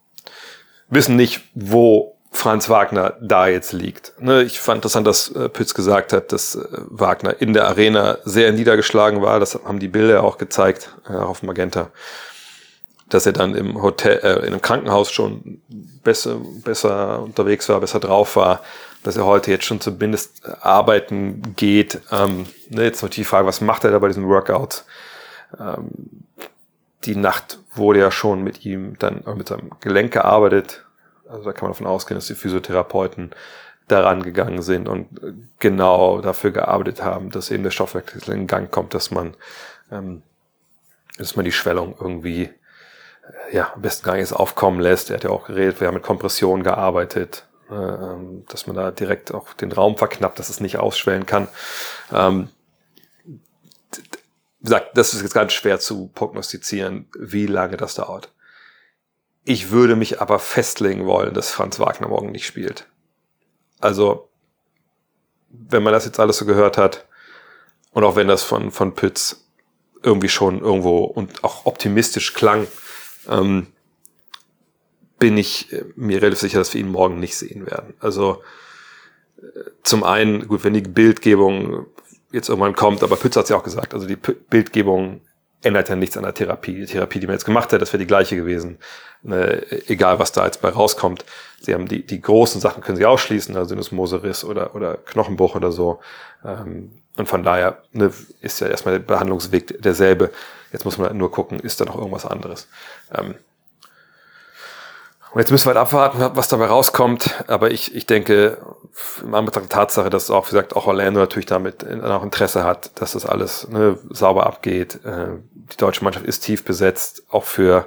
wissen 0.89 1.15
nicht, 1.15 1.41
wo 1.53 2.17
Franz 2.31 2.69
Wagner 2.69 3.15
da 3.19 3.47
jetzt 3.47 3.73
liegt. 3.73 4.13
Ne, 4.19 4.43
ich 4.43 4.59
fand 4.59 4.77
interessant, 4.77 5.07
dass 5.07 5.29
äh, 5.29 5.49
Pütz 5.49 5.73
gesagt 5.73 6.13
hat, 6.13 6.31
dass 6.31 6.55
äh, 6.55 6.65
Wagner 6.89 7.41
in 7.41 7.53
der 7.53 7.67
Arena 7.67 8.19
sehr 8.25 8.51
niedergeschlagen 8.51 9.21
war. 9.21 9.39
Das 9.39 9.55
haben 9.55 9.79
die 9.79 9.87
Bilder 9.87 10.23
auch 10.23 10.37
gezeigt 10.37 10.95
äh, 11.09 11.13
auf 11.13 11.41
Magenta. 11.41 11.89
Dass 13.09 13.25
er 13.25 13.31
dann 13.31 13.55
im 13.55 13.81
Hotel, 13.81 14.19
äh, 14.21 14.39
in 14.39 14.47
einem 14.47 14.61
Krankenhaus 14.61 15.11
schon 15.11 15.61
besser, 16.03 16.37
besser 16.63 17.23
unterwegs 17.23 17.69
war, 17.69 17.79
besser 17.79 17.99
drauf 17.99 18.35
war, 18.35 18.61
dass 19.03 19.17
er 19.17 19.25
heute 19.25 19.49
jetzt 19.51 19.65
schon 19.65 19.81
zumindest 19.81 20.45
arbeiten 20.61 21.55
geht. 21.55 22.01
Ähm, 22.11 22.45
ne, 22.69 22.83
jetzt 22.83 23.01
natürlich 23.01 23.15
die 23.15 23.29
Frage, 23.29 23.47
was 23.47 23.61
macht 23.61 23.83
er 23.83 23.91
da 23.91 23.99
bei 23.99 24.09
diesen 24.09 24.27
Workouts? 24.27 24.85
Ähm, 25.59 25.89
die 27.05 27.15
Nacht 27.15 27.59
wurde 27.73 27.99
ja 27.99 28.11
schon 28.11 28.43
mit 28.43 28.65
ihm 28.65 28.97
dann 28.99 29.23
mit 29.35 29.47
seinem 29.47 29.71
Gelenk 29.79 30.13
gearbeitet. 30.13 30.85
Also 31.29 31.43
da 31.43 31.53
kann 31.53 31.63
man 31.63 31.71
davon 31.73 31.87
ausgehen, 31.87 32.17
dass 32.17 32.27
die 32.27 32.35
Physiotherapeuten 32.35 33.31
daran 33.87 34.21
gegangen 34.21 34.61
sind 34.61 34.87
und 34.89 35.07
genau 35.59 36.21
dafür 36.21 36.51
gearbeitet 36.51 37.03
haben, 37.03 37.31
dass 37.31 37.51
eben 37.51 37.63
der 37.63 37.71
Stoffwechsel 37.71 38.33
in 38.33 38.47
Gang 38.47 38.69
kommt, 38.69 38.93
dass 38.93 39.11
man, 39.11 39.35
ähm, 39.91 40.23
dass 41.17 41.35
man 41.35 41.45
die 41.45 41.53
Schwellung 41.53 41.95
irgendwie 41.99 42.43
äh, 42.43 43.55
ja, 43.55 43.71
am 43.73 43.81
besten 43.81 44.05
gar 44.05 44.15
nicht 44.15 44.33
aufkommen 44.33 44.81
lässt. 44.81 45.09
Er 45.09 45.17
hat 45.17 45.23
ja 45.23 45.29
auch 45.29 45.47
geredet, 45.47 45.79
wir 45.79 45.87
haben 45.87 45.95
mit 45.95 46.03
Kompression 46.03 46.63
gearbeitet, 46.63 47.45
äh, 47.69 47.75
ähm, 47.75 48.45
dass 48.49 48.67
man 48.67 48.75
da 48.75 48.91
direkt 48.91 49.33
auch 49.33 49.53
den 49.53 49.71
Raum 49.71 49.97
verknappt, 49.97 50.37
dass 50.37 50.49
es 50.49 50.59
nicht 50.59 50.77
ausschwellen 50.77 51.25
kann. 51.25 51.47
Ähm, 52.11 52.49
gesagt, 54.67 54.97
das 54.97 55.13
ist 55.13 55.21
jetzt 55.21 55.33
ganz 55.33 55.53
schwer 55.53 55.79
zu 55.79 56.07
prognostizieren, 56.13 57.07
wie 57.17 57.47
lange 57.47 57.77
das 57.77 57.95
dauert. 57.95 58.33
Ich 59.43 59.71
würde 59.71 59.95
mich 59.95 60.21
aber 60.21 60.39
festlegen 60.39 61.05
wollen, 61.05 61.33
dass 61.33 61.51
Franz 61.51 61.79
Wagner 61.79 62.09
morgen 62.09 62.31
nicht 62.31 62.45
spielt. 62.45 62.87
Also, 63.79 64.29
wenn 65.49 65.83
man 65.83 65.93
das 65.93 66.05
jetzt 66.05 66.19
alles 66.19 66.37
so 66.37 66.45
gehört 66.45 66.77
hat, 66.77 67.05
und 67.91 68.03
auch 68.03 68.15
wenn 68.15 68.27
das 68.27 68.43
von, 68.43 68.71
von 68.71 68.93
Pütz 68.93 69.47
irgendwie 70.03 70.29
schon 70.29 70.59
irgendwo 70.59 71.03
und 71.03 71.43
auch 71.43 71.65
optimistisch 71.65 72.33
klang, 72.33 72.67
ähm, 73.29 73.67
bin 75.17 75.37
ich 75.37 75.71
äh, 75.73 75.85
mir 75.95 76.21
relativ 76.21 76.41
sicher, 76.41 76.59
dass 76.59 76.73
wir 76.73 76.81
ihn 76.81 76.91
morgen 76.91 77.19
nicht 77.19 77.37
sehen 77.37 77.65
werden. 77.65 77.93
Also 77.99 78.43
äh, 79.37 79.71
zum 79.83 80.03
einen, 80.03 80.47
gut, 80.47 80.63
wenn 80.63 80.73
die 80.73 80.81
Bildgebung 80.81 81.87
jetzt 82.31 82.49
irgendwann 82.49 82.75
kommt, 82.75 83.03
aber 83.03 83.15
Pütz 83.15 83.35
hat 83.35 83.43
es 83.43 83.49
ja 83.49 83.57
auch 83.57 83.63
gesagt, 83.63 83.93
also 83.93 84.07
die 84.07 84.15
P 84.15 84.33
Bildgebung 84.49 85.21
ändert 85.63 85.89
ja 85.89 85.95
nichts 85.95 86.17
an 86.17 86.23
der 86.23 86.33
Therapie. 86.33 86.75
Die 86.75 86.85
Therapie, 86.85 87.19
die 87.19 87.27
man 87.27 87.35
jetzt 87.35 87.45
gemacht 87.45 87.73
hat, 87.73 87.81
das 87.81 87.91
wäre 87.91 87.99
die 87.99 88.07
gleiche 88.07 88.35
gewesen. 88.35 88.77
Ne, 89.23 89.63
egal, 89.87 90.19
was 90.19 90.31
da 90.31 90.45
jetzt 90.45 90.61
bei 90.61 90.69
rauskommt. 90.69 91.25
Sie 91.59 91.73
haben 91.73 91.87
die, 91.87 92.05
die 92.05 92.21
großen 92.21 92.61
Sachen 92.61 92.83
können 92.83 92.97
sie 92.97 93.05
ausschließen, 93.05 93.55
also 93.55 93.69
Sinusmoseriss 93.69 94.43
oder, 94.43 94.75
oder 94.75 94.97
Knochenbruch 94.97 95.55
oder 95.55 95.71
so. 95.71 95.99
Ähm, 96.45 96.91
und 97.17 97.27
von 97.27 97.43
daher 97.43 97.81
ne, 97.93 98.13
ist 98.41 98.61
ja 98.61 98.67
erstmal 98.67 98.99
der 98.99 99.05
Behandlungsweg 99.05 99.81
derselbe. 99.81 100.29
Jetzt 100.71 100.85
muss 100.85 100.99
man 100.99 101.17
nur 101.17 101.31
gucken, 101.31 101.59
ist 101.59 101.81
da 101.81 101.85
noch 101.85 101.97
irgendwas 101.97 102.25
anderes. 102.27 102.67
Ähm, 103.11 103.33
und 105.37 105.41
jetzt 105.41 105.51
müssen 105.51 105.67
wir 105.67 105.75
halt 105.75 105.77
abwarten, 105.77 106.31
was 106.33 106.47
dabei 106.47 106.65
rauskommt. 106.65 107.43
Aber 107.45 107.69
ich, 107.69 107.93
ich 107.93 108.07
denke, 108.07 108.57
im 109.21 109.35
Anbetracht 109.35 109.65
der 109.65 109.69
Tatsache, 109.69 110.09
dass 110.09 110.31
auch, 110.31 110.47
wie 110.47 110.49
gesagt, 110.49 110.75
auch 110.75 110.87
Orlando 110.87 111.19
natürlich 111.19 111.45
damit 111.45 111.85
auch 112.03 112.23
Interesse 112.23 112.63
hat, 112.63 112.99
dass 112.99 113.11
das 113.11 113.27
alles 113.27 113.67
ne, 113.67 113.99
sauber 114.09 114.47
abgeht. 114.47 114.95
Äh, 115.05 115.37
die 115.53 115.77
deutsche 115.77 116.03
Mannschaft 116.03 116.25
ist 116.25 116.39
tief 116.39 116.65
besetzt. 116.65 117.21
Auch 117.29 117.43
für 117.43 117.85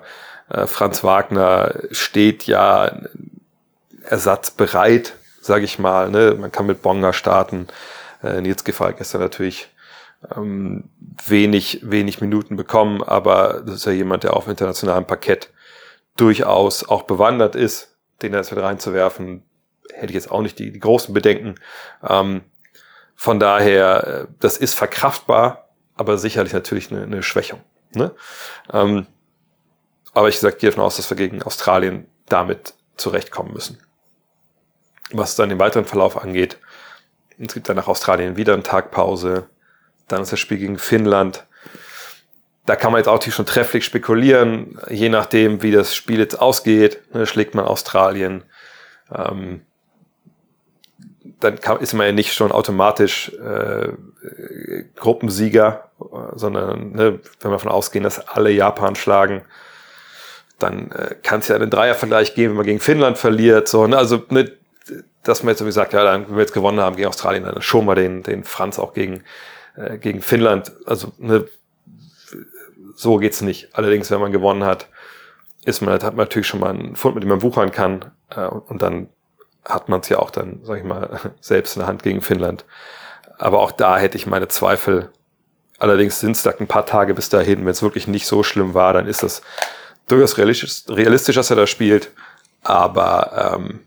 äh, 0.48 0.68
Franz 0.68 1.02
Wagner 1.02 1.74
steht 1.90 2.44
ja 2.44 2.92
Ersatz 4.04 4.52
bereit, 4.52 5.14
sage 5.40 5.64
ich 5.64 5.80
mal. 5.80 6.08
Ne? 6.08 6.36
Man 6.38 6.52
kann 6.52 6.66
mit 6.66 6.82
Bonga 6.82 7.12
starten. 7.12 7.66
Äh, 8.22 8.42
Nils 8.42 8.62
Giffey 8.62 8.92
gestern 8.96 9.22
natürlich 9.22 9.66
ähm, 10.36 10.84
wenig, 11.26 11.80
wenig 11.82 12.20
Minuten 12.20 12.54
bekommen, 12.54 13.02
aber 13.02 13.64
das 13.66 13.74
ist 13.74 13.86
ja 13.86 13.92
jemand, 13.92 14.22
der 14.22 14.36
auf 14.36 14.46
internationalem 14.46 15.04
Parkett 15.04 15.50
durchaus 16.20 16.88
auch 16.88 17.02
bewandert 17.02 17.56
ist, 17.56 17.96
den 18.22 18.34
jetzt 18.34 18.52
mit 18.52 18.62
reinzuwerfen, 18.62 19.42
hätte 19.92 20.08
ich 20.08 20.14
jetzt 20.14 20.30
auch 20.30 20.42
nicht 20.42 20.58
die, 20.58 20.70
die 20.70 20.80
großen 20.80 21.14
Bedenken. 21.14 21.54
Ähm, 22.06 22.42
von 23.16 23.40
daher, 23.40 24.06
äh, 24.06 24.26
das 24.38 24.56
ist 24.56 24.74
verkraftbar, 24.74 25.70
aber 25.94 26.18
sicherlich 26.18 26.52
natürlich 26.52 26.90
eine, 26.90 27.02
eine 27.02 27.22
Schwächung. 27.22 27.60
Ne? 27.94 28.14
Ähm, 28.72 29.06
aber 30.12 30.28
ich 30.28 30.38
sage, 30.38 30.56
gehe 30.56 30.70
davon 30.70 30.84
aus, 30.84 30.96
dass 30.96 31.10
wir 31.10 31.16
gegen 31.16 31.42
Australien 31.42 32.06
damit 32.26 32.74
zurechtkommen 32.96 33.52
müssen. 33.52 33.78
Was 35.12 35.36
dann 35.36 35.48
den 35.48 35.58
weiteren 35.58 35.84
Verlauf 35.84 36.16
angeht, 36.16 36.58
es 37.38 37.54
gibt 37.54 37.68
dann 37.68 37.76
nach 37.76 37.88
Australien 37.88 38.36
wieder 38.36 38.52
eine 38.52 38.62
Tagpause, 38.62 39.48
dann 40.08 40.22
ist 40.22 40.32
das 40.32 40.40
Spiel 40.40 40.58
gegen 40.58 40.78
Finnland. 40.78 41.46
Da 42.70 42.76
kann 42.76 42.92
man 42.92 43.00
jetzt 43.00 43.08
auch 43.08 43.20
schon 43.20 43.46
trefflich 43.46 43.84
spekulieren, 43.84 44.78
je 44.88 45.08
nachdem, 45.08 45.60
wie 45.60 45.72
das 45.72 45.92
Spiel 45.92 46.20
jetzt 46.20 46.40
ausgeht. 46.40 47.00
Ne, 47.12 47.26
schlägt 47.26 47.56
man 47.56 47.64
Australien, 47.64 48.44
ähm, 49.12 49.62
dann 51.40 51.58
kann, 51.58 51.80
ist 51.80 51.94
man 51.94 52.06
ja 52.06 52.12
nicht 52.12 52.32
schon 52.32 52.52
automatisch 52.52 53.32
äh, 53.32 53.88
Gruppensieger, 54.94 55.90
sondern 56.36 56.92
ne, 56.92 57.18
wenn 57.40 57.50
wir 57.50 57.56
davon 57.56 57.72
ausgehen, 57.72 58.04
dass 58.04 58.28
alle 58.28 58.52
Japan 58.52 58.94
schlagen, 58.94 59.42
dann 60.60 60.92
äh, 60.92 61.16
kann 61.24 61.40
es 61.40 61.48
ja 61.48 61.56
einen 61.56 61.70
Dreiervergleich 61.70 62.36
geben, 62.36 62.50
wenn 62.50 62.58
man 62.58 62.66
gegen 62.66 62.78
Finnland 62.78 63.18
verliert. 63.18 63.66
So, 63.66 63.88
ne? 63.88 63.98
Also, 63.98 64.22
ne, 64.28 64.48
dass 65.24 65.42
man 65.42 65.54
jetzt 65.54 65.62
wie 65.62 65.64
gesagt, 65.64 65.92
ja, 65.92 66.04
dann, 66.04 66.28
wenn 66.28 66.36
wir 66.36 66.42
jetzt 66.42 66.54
gewonnen 66.54 66.78
haben 66.78 66.94
gegen 66.94 67.08
Australien, 67.08 67.42
dann 67.42 67.62
schon 67.62 67.84
mal 67.84 67.96
den, 67.96 68.22
den 68.22 68.44
Franz 68.44 68.78
auch 68.78 68.94
gegen, 68.94 69.24
äh, 69.74 69.98
gegen 69.98 70.22
Finnland. 70.22 70.70
Also, 70.86 71.10
ne, 71.18 71.48
so 73.00 73.16
geht's 73.16 73.40
nicht. 73.40 73.68
Allerdings, 73.72 74.10
wenn 74.10 74.20
man 74.20 74.32
gewonnen 74.32 74.64
hat, 74.64 74.88
ist 75.64 75.80
man, 75.80 75.94
hat 75.94 76.02
man 76.02 76.16
natürlich 76.16 76.46
schon 76.46 76.60
mal 76.60 76.70
einen 76.70 76.96
Fund, 76.96 77.14
mit 77.14 77.24
dem 77.24 77.30
man 77.30 77.42
wuchern 77.42 77.70
kann. 77.70 78.12
Äh, 78.30 78.46
und 78.46 78.82
dann 78.82 79.08
hat 79.64 79.88
man 79.88 80.00
es 80.00 80.08
ja 80.08 80.18
auch 80.18 80.30
dann, 80.30 80.60
sag 80.64 80.78
ich 80.78 80.84
mal, 80.84 81.32
selbst 81.40 81.76
in 81.76 81.80
der 81.80 81.88
Hand 81.88 82.02
gegen 82.02 82.20
Finnland. 82.20 82.64
Aber 83.38 83.60
auch 83.60 83.72
da 83.72 83.96
hätte 83.96 84.18
ich 84.18 84.26
meine 84.26 84.48
Zweifel. 84.48 85.10
Allerdings 85.78 86.20
sind 86.20 86.32
es 86.32 86.42
da 86.42 86.50
ein 86.50 86.66
paar 86.66 86.84
Tage 86.84 87.14
bis 87.14 87.30
dahin. 87.30 87.60
Wenn 87.60 87.68
es 87.72 87.82
wirklich 87.82 88.06
nicht 88.06 88.26
so 88.26 88.42
schlimm 88.42 88.74
war, 88.74 88.92
dann 88.92 89.06
ist 89.06 89.22
das 89.22 89.40
durchaus 90.08 90.36
realistisch, 90.36 90.84
realistisch 90.88 91.36
dass 91.36 91.48
er 91.48 91.56
da 91.56 91.66
spielt. 91.66 92.10
Aber 92.62 93.54
ähm, 93.56 93.80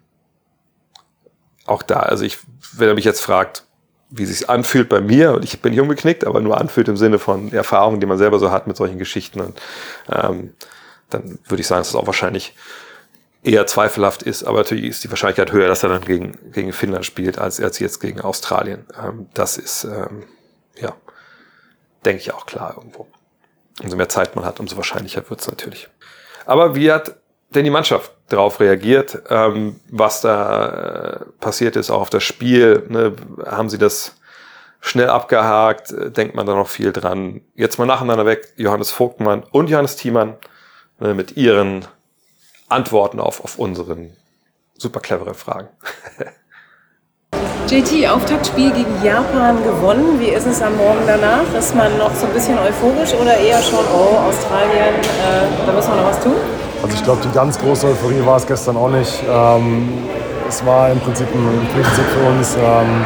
auch 1.68 1.84
da, 1.84 2.00
also 2.00 2.26
ich, 2.26 2.40
wenn 2.74 2.88
er 2.88 2.96
mich 2.96 3.06
jetzt 3.06 3.22
fragt, 3.22 3.64
wie 4.16 4.26
sich 4.26 4.50
anfühlt 4.50 4.90
bei 4.90 5.02
mir, 5.02 5.34
und 5.34 5.44
ich 5.44 5.60
bin 5.60 5.72
nicht 5.72 5.82
umgeknickt, 5.82 6.26
aber 6.26 6.40
nur 6.40 6.60
anfühlt 6.60 6.88
im 6.88 6.98
Sinne 6.98 7.18
von 7.18 7.52
Erfahrungen, 7.52 8.00
die 8.00 8.06
man 8.06 8.20
selber 8.20 8.38
so 8.38 8.52
hat 8.52 8.68
mit 8.68 8.78
solchen 8.78 9.00
Geschichten, 9.00 9.42
und, 9.42 9.60
ähm, 10.10 10.54
dann 11.10 11.40
würde 11.48 11.62
ich 11.62 11.68
sagen, 11.68 11.82
dass 11.82 11.90
es 11.90 11.96
auch 11.96 12.06
wahrscheinlich 12.06 12.56
eher 13.44 13.66
zweifelhaft 13.66 14.24
ist, 14.24 14.44
aber 14.44 14.60
natürlich 14.60 14.86
ist 14.86 15.04
die 15.04 15.10
Wahrscheinlichkeit 15.10 15.52
höher, 15.52 15.68
dass 15.68 15.84
er 15.84 15.90
dann 15.90 16.06
gegen, 16.06 16.38
gegen 16.52 16.74
Finnland 16.74 17.06
spielt, 17.06 17.40
als 17.40 17.60
er 17.60 17.72
jetzt 17.72 18.00
gegen 18.00 18.22
Australien. 18.22 18.86
Ähm, 19.02 19.28
das 19.34 19.58
ist, 19.58 19.84
ähm, 19.84 20.24
ja, 20.80 20.96
denke 22.06 22.22
ich 22.22 22.34
auch 22.34 22.46
klar 22.46 22.76
irgendwo. 22.78 23.08
Umso 23.82 23.98
mehr 23.98 24.10
Zeit 24.10 24.36
man 24.36 24.46
hat, 24.46 24.60
umso 24.60 24.78
wahrscheinlicher 24.78 25.28
wird 25.30 25.42
es 25.42 25.48
natürlich. 25.48 25.90
Aber 26.46 26.76
wie 26.76 26.92
hat 26.92 27.16
denn 27.50 27.64
die 27.64 27.72
Mannschaft 27.72 28.13
darauf 28.30 28.60
reagiert, 28.60 29.22
ähm, 29.30 29.80
was 29.90 30.22
da 30.22 30.68
äh, 30.68 31.26
passiert 31.40 31.76
ist, 31.76 31.90
auch 31.92 32.02
auf 32.02 32.10
das 32.10 32.24
Spiel? 32.24 32.86
Ne? 32.90 33.14
Haben 33.46 33.70
sie 33.70 33.78
das 33.78 34.16
schnell 34.80 35.10
abgehakt? 35.10 35.94
Denkt 36.18 36.36
man 36.36 36.46
da 36.46 36.56
noch 36.56 36.70
viel 36.70 36.92
dran? 36.92 37.42
Jetzt 37.56 37.78
mal 37.80 37.86
nacheinander 37.86 38.26
weg, 38.26 38.54
Johannes 38.56 38.92
Vogtmann 38.92 39.44
und 39.52 39.70
Johannes 39.70 39.96
Thiemann 39.96 40.36
ne, 41.00 41.14
mit 41.14 41.38
ihren 41.38 41.86
Antworten 42.70 43.20
auf, 43.20 43.44
auf 43.44 43.60
unseren 43.60 44.16
super 44.78 45.00
clevere 45.00 45.34
Fragen. 45.34 45.70
JT, 47.68 48.08
Auftaktspiel 48.10 48.72
gegen 48.72 49.04
Japan 49.04 49.64
gewonnen. 49.64 50.20
Wie 50.20 50.28
ist 50.28 50.46
es 50.46 50.62
am 50.62 50.76
Morgen 50.78 51.02
danach? 51.08 51.52
Ist 51.58 51.74
man 51.74 51.98
noch 51.98 52.14
so 52.14 52.28
ein 52.28 52.34
bisschen 52.34 52.58
euphorisch 52.60 53.14
oder 53.14 53.38
eher 53.38 53.62
schon, 53.62 53.80
oh, 53.94 54.18
Australien, 54.28 54.94
äh, 54.96 55.66
da 55.66 55.72
müssen 55.72 55.90
wir 55.90 56.02
noch 56.02 56.10
was 56.10 56.20
tun? 56.20 56.36
Also 56.84 56.96
ich 56.98 57.04
glaube, 57.04 57.22
die 57.24 57.34
ganz 57.34 57.58
große 57.58 57.88
Euphorie 57.88 58.26
war 58.26 58.36
es 58.36 58.46
gestern 58.46 58.76
auch 58.76 58.90
nicht. 58.90 59.24
Ähm, 59.24 59.88
es 60.50 60.66
war 60.66 60.92
im 60.92 61.00
Prinzip 61.00 61.28
ein 61.34 61.68
Pflichtsieg 61.72 62.04
für 62.12 62.28
uns, 62.28 62.56
ähm, 62.56 63.06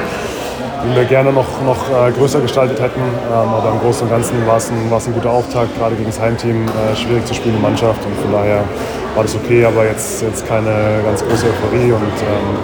den 0.83 0.95
wir 0.95 1.05
gerne 1.05 1.31
noch, 1.31 1.45
noch 1.63 1.77
äh, 1.89 2.11
größer 2.11 2.41
gestaltet 2.41 2.81
hätten. 2.81 2.99
Ähm, 2.99 3.53
aber 3.53 3.69
im 3.69 3.79
Großen 3.79 4.01
und 4.01 4.09
Ganzen 4.09 4.47
war 4.47 4.57
es 4.57 4.71
ein, 4.71 4.91
ein 4.91 5.13
guter 5.13 5.29
Auftakt, 5.29 5.77
gerade 5.77 5.93
gegen 5.93 6.09
das 6.09 6.19
Heimteam. 6.19 6.65
Äh, 6.65 6.95
schwierig 6.95 7.23
zu 7.27 7.35
spielen, 7.35 7.55
die 7.55 7.61
Mannschaft. 7.61 8.03
Und 8.03 8.17
von 8.17 8.31
daher 8.31 8.63
war 9.13 9.23
das 9.23 9.35
okay, 9.35 9.63
aber 9.63 9.85
jetzt, 9.85 10.23
jetzt 10.23 10.47
keine 10.47 11.03
ganz 11.05 11.23
große 11.23 11.45
Euphorie. 11.45 11.91
Und 11.91 12.01
ähm, 12.01 12.57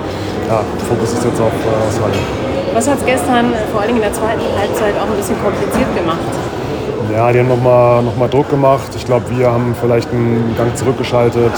ja, 0.49 0.61
Fokus 0.89 1.14
ist 1.14 1.24
jetzt 1.24 1.39
auf 1.39 1.53
äh, 1.53 1.88
Australien. 1.89 2.26
Was 2.74 2.88
hat 2.88 2.97
es 2.97 3.05
gestern 3.05 3.53
vor 3.72 3.82
allem 3.82 3.97
in 3.97 4.01
der 4.01 4.14
zweiten 4.14 4.41
Halbzeit 4.57 4.97
auch 4.97 5.05
ein 5.05 5.16
bisschen 5.16 5.38
kompliziert 5.43 5.95
gemacht? 5.95 6.18
Ja, 7.14 7.32
die 7.32 7.39
haben 7.39 7.47
nochmal 7.49 8.01
noch 8.01 8.16
mal 8.18 8.28
Druck 8.28 8.49
gemacht. 8.49 8.89
Ich 8.95 9.05
glaube, 9.05 9.26
wir 9.38 9.51
haben 9.51 9.76
vielleicht 9.80 10.11
einen 10.11 10.55
Gang 10.57 10.76
zurückgeschaltet. 10.76 11.51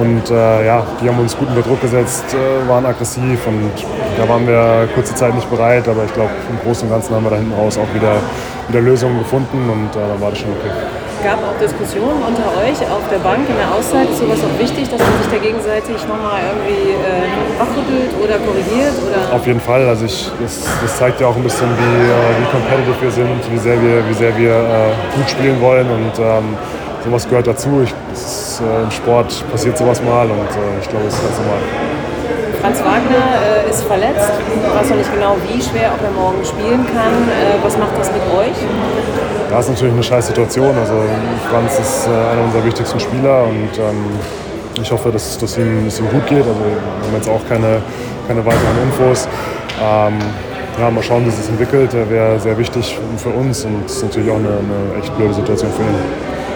Und 0.00 0.30
äh, 0.30 0.66
ja, 0.66 0.82
die 1.02 1.08
haben 1.08 1.18
uns 1.18 1.36
gut 1.36 1.48
unter 1.48 1.60
Druck 1.60 1.82
gesetzt, 1.82 2.24
äh, 2.32 2.66
waren 2.66 2.86
aggressiv 2.86 3.46
und 3.46 3.70
da 4.16 4.26
waren 4.26 4.46
wir 4.46 4.88
kurze 4.94 5.14
Zeit 5.14 5.34
nicht 5.34 5.50
bereit. 5.50 5.86
Aber 5.86 6.04
ich 6.06 6.14
glaube, 6.14 6.30
im 6.48 6.58
Großen 6.60 6.88
und 6.88 6.94
Ganzen 6.94 7.14
haben 7.14 7.24
wir 7.24 7.30
da 7.30 7.36
hinten 7.36 7.52
raus 7.52 7.76
auch 7.76 7.94
wieder, 7.94 8.14
wieder 8.68 8.80
Lösungen 8.80 9.18
gefunden 9.18 9.68
und 9.68 9.94
äh, 9.94 10.08
dann 10.08 10.18
war 10.18 10.30
das 10.30 10.38
schon 10.38 10.52
okay 10.52 11.01
gab 11.22 11.38
auch 11.38 11.56
Diskussionen 11.58 12.18
unter 12.18 12.50
euch 12.58 12.78
auf 12.90 13.06
der 13.10 13.18
Bank 13.18 13.48
in 13.48 13.56
der 13.56 13.70
Auszeit. 13.70 14.10
Ist 14.10 14.18
sowas 14.18 14.38
auch 14.42 14.58
wichtig, 14.58 14.90
dass 14.90 14.98
man 14.98 15.14
sich 15.22 15.30
da 15.30 15.38
gegenseitig 15.38 15.96
nochmal 16.10 16.42
irgendwie 16.42 16.98
äh, 16.98 17.30
wachrüttelt 17.58 18.10
oder 18.18 18.36
korrigiert? 18.42 18.94
Oder? 19.06 19.34
Auf 19.34 19.46
jeden 19.46 19.60
Fall. 19.60 19.86
Also 19.86 20.04
ich, 20.04 20.30
das, 20.42 20.66
das 20.82 20.96
zeigt 20.98 21.20
ja 21.20 21.28
auch 21.28 21.36
ein 21.36 21.42
bisschen, 21.42 21.70
wie, 21.70 21.96
äh, 22.10 22.42
wie 22.42 22.46
competitive 22.50 23.00
wir 23.00 23.10
sind, 23.10 23.40
wie 23.50 23.58
sehr 23.58 23.80
wir, 23.80 24.02
wie 24.08 24.14
sehr 24.14 24.36
wir 24.36 24.50
äh, 24.50 25.16
gut 25.16 25.30
spielen 25.30 25.60
wollen 25.60 25.86
und 25.86 26.18
ähm, 26.18 26.56
sowas 27.04 27.28
gehört 27.28 27.46
dazu. 27.46 27.82
Ich, 27.84 27.94
ist, 28.12 28.60
äh, 28.60 28.82
Im 28.82 28.90
Sport 28.90 29.30
passiert 29.50 29.78
sowas 29.78 30.02
mal 30.02 30.26
und 30.26 30.50
äh, 30.50 30.80
ich 30.82 30.88
glaube, 30.88 31.06
es 31.06 31.14
ist 31.14 31.22
ganz 31.22 31.38
normal. 31.38 31.62
Franz 32.60 32.78
Wagner 32.78 33.66
äh, 33.66 33.70
ist 33.70 33.82
verletzt. 33.84 34.30
Ich 34.38 34.74
weiß 34.74 34.90
noch 34.90 34.96
nicht 34.96 35.12
genau, 35.12 35.36
wie 35.46 35.60
schwer, 35.62 35.90
ob 35.94 36.02
er 36.02 36.10
morgen 36.10 36.44
spielen 36.44 36.86
kann. 36.86 37.14
Äh, 37.30 37.58
was 37.62 37.78
macht 37.78 37.98
das 37.98 38.10
mit 38.12 38.22
euch? 38.38 38.54
Ja, 39.52 39.60
ist 39.60 39.68
natürlich 39.68 39.92
eine 39.92 40.02
scheiß 40.02 40.28
Situation. 40.28 40.74
Also 40.78 40.94
Franz 41.50 41.78
ist 41.78 42.06
äh, 42.06 42.10
einer 42.10 42.42
unserer 42.42 42.64
wichtigsten 42.64 42.98
Spieler 42.98 43.44
und 43.44 43.68
ähm, 43.76 44.16
ich 44.80 44.90
hoffe, 44.90 45.10
dass, 45.12 45.36
dass, 45.36 45.58
ihm, 45.58 45.84
dass 45.84 46.00
ihm 46.00 46.08
gut 46.08 46.26
geht. 46.26 46.38
Also 46.38 46.56
wir 46.58 47.06
haben 47.06 47.14
jetzt 47.14 47.28
auch 47.28 47.46
keine, 47.46 47.82
keine 48.26 48.42
weiteren 48.46 48.78
Infos. 48.82 49.28
Ähm, 49.78 50.14
ja, 50.80 50.90
mal 50.90 51.02
schauen, 51.02 51.26
wie 51.26 51.28
es 51.28 51.36
sich 51.36 51.50
entwickelt. 51.50 51.92
Er 51.92 52.08
wäre 52.08 52.40
sehr 52.40 52.56
wichtig 52.56 52.98
für 53.18 53.28
uns 53.28 53.66
und 53.66 53.84
es 53.84 53.96
ist 53.96 54.04
natürlich 54.04 54.30
auch 54.30 54.36
eine, 54.36 54.56
eine 54.56 54.98
echt 54.98 55.14
blöde 55.18 55.34
Situation 55.34 55.70
für 55.72 55.82
ihn. 55.82 56.00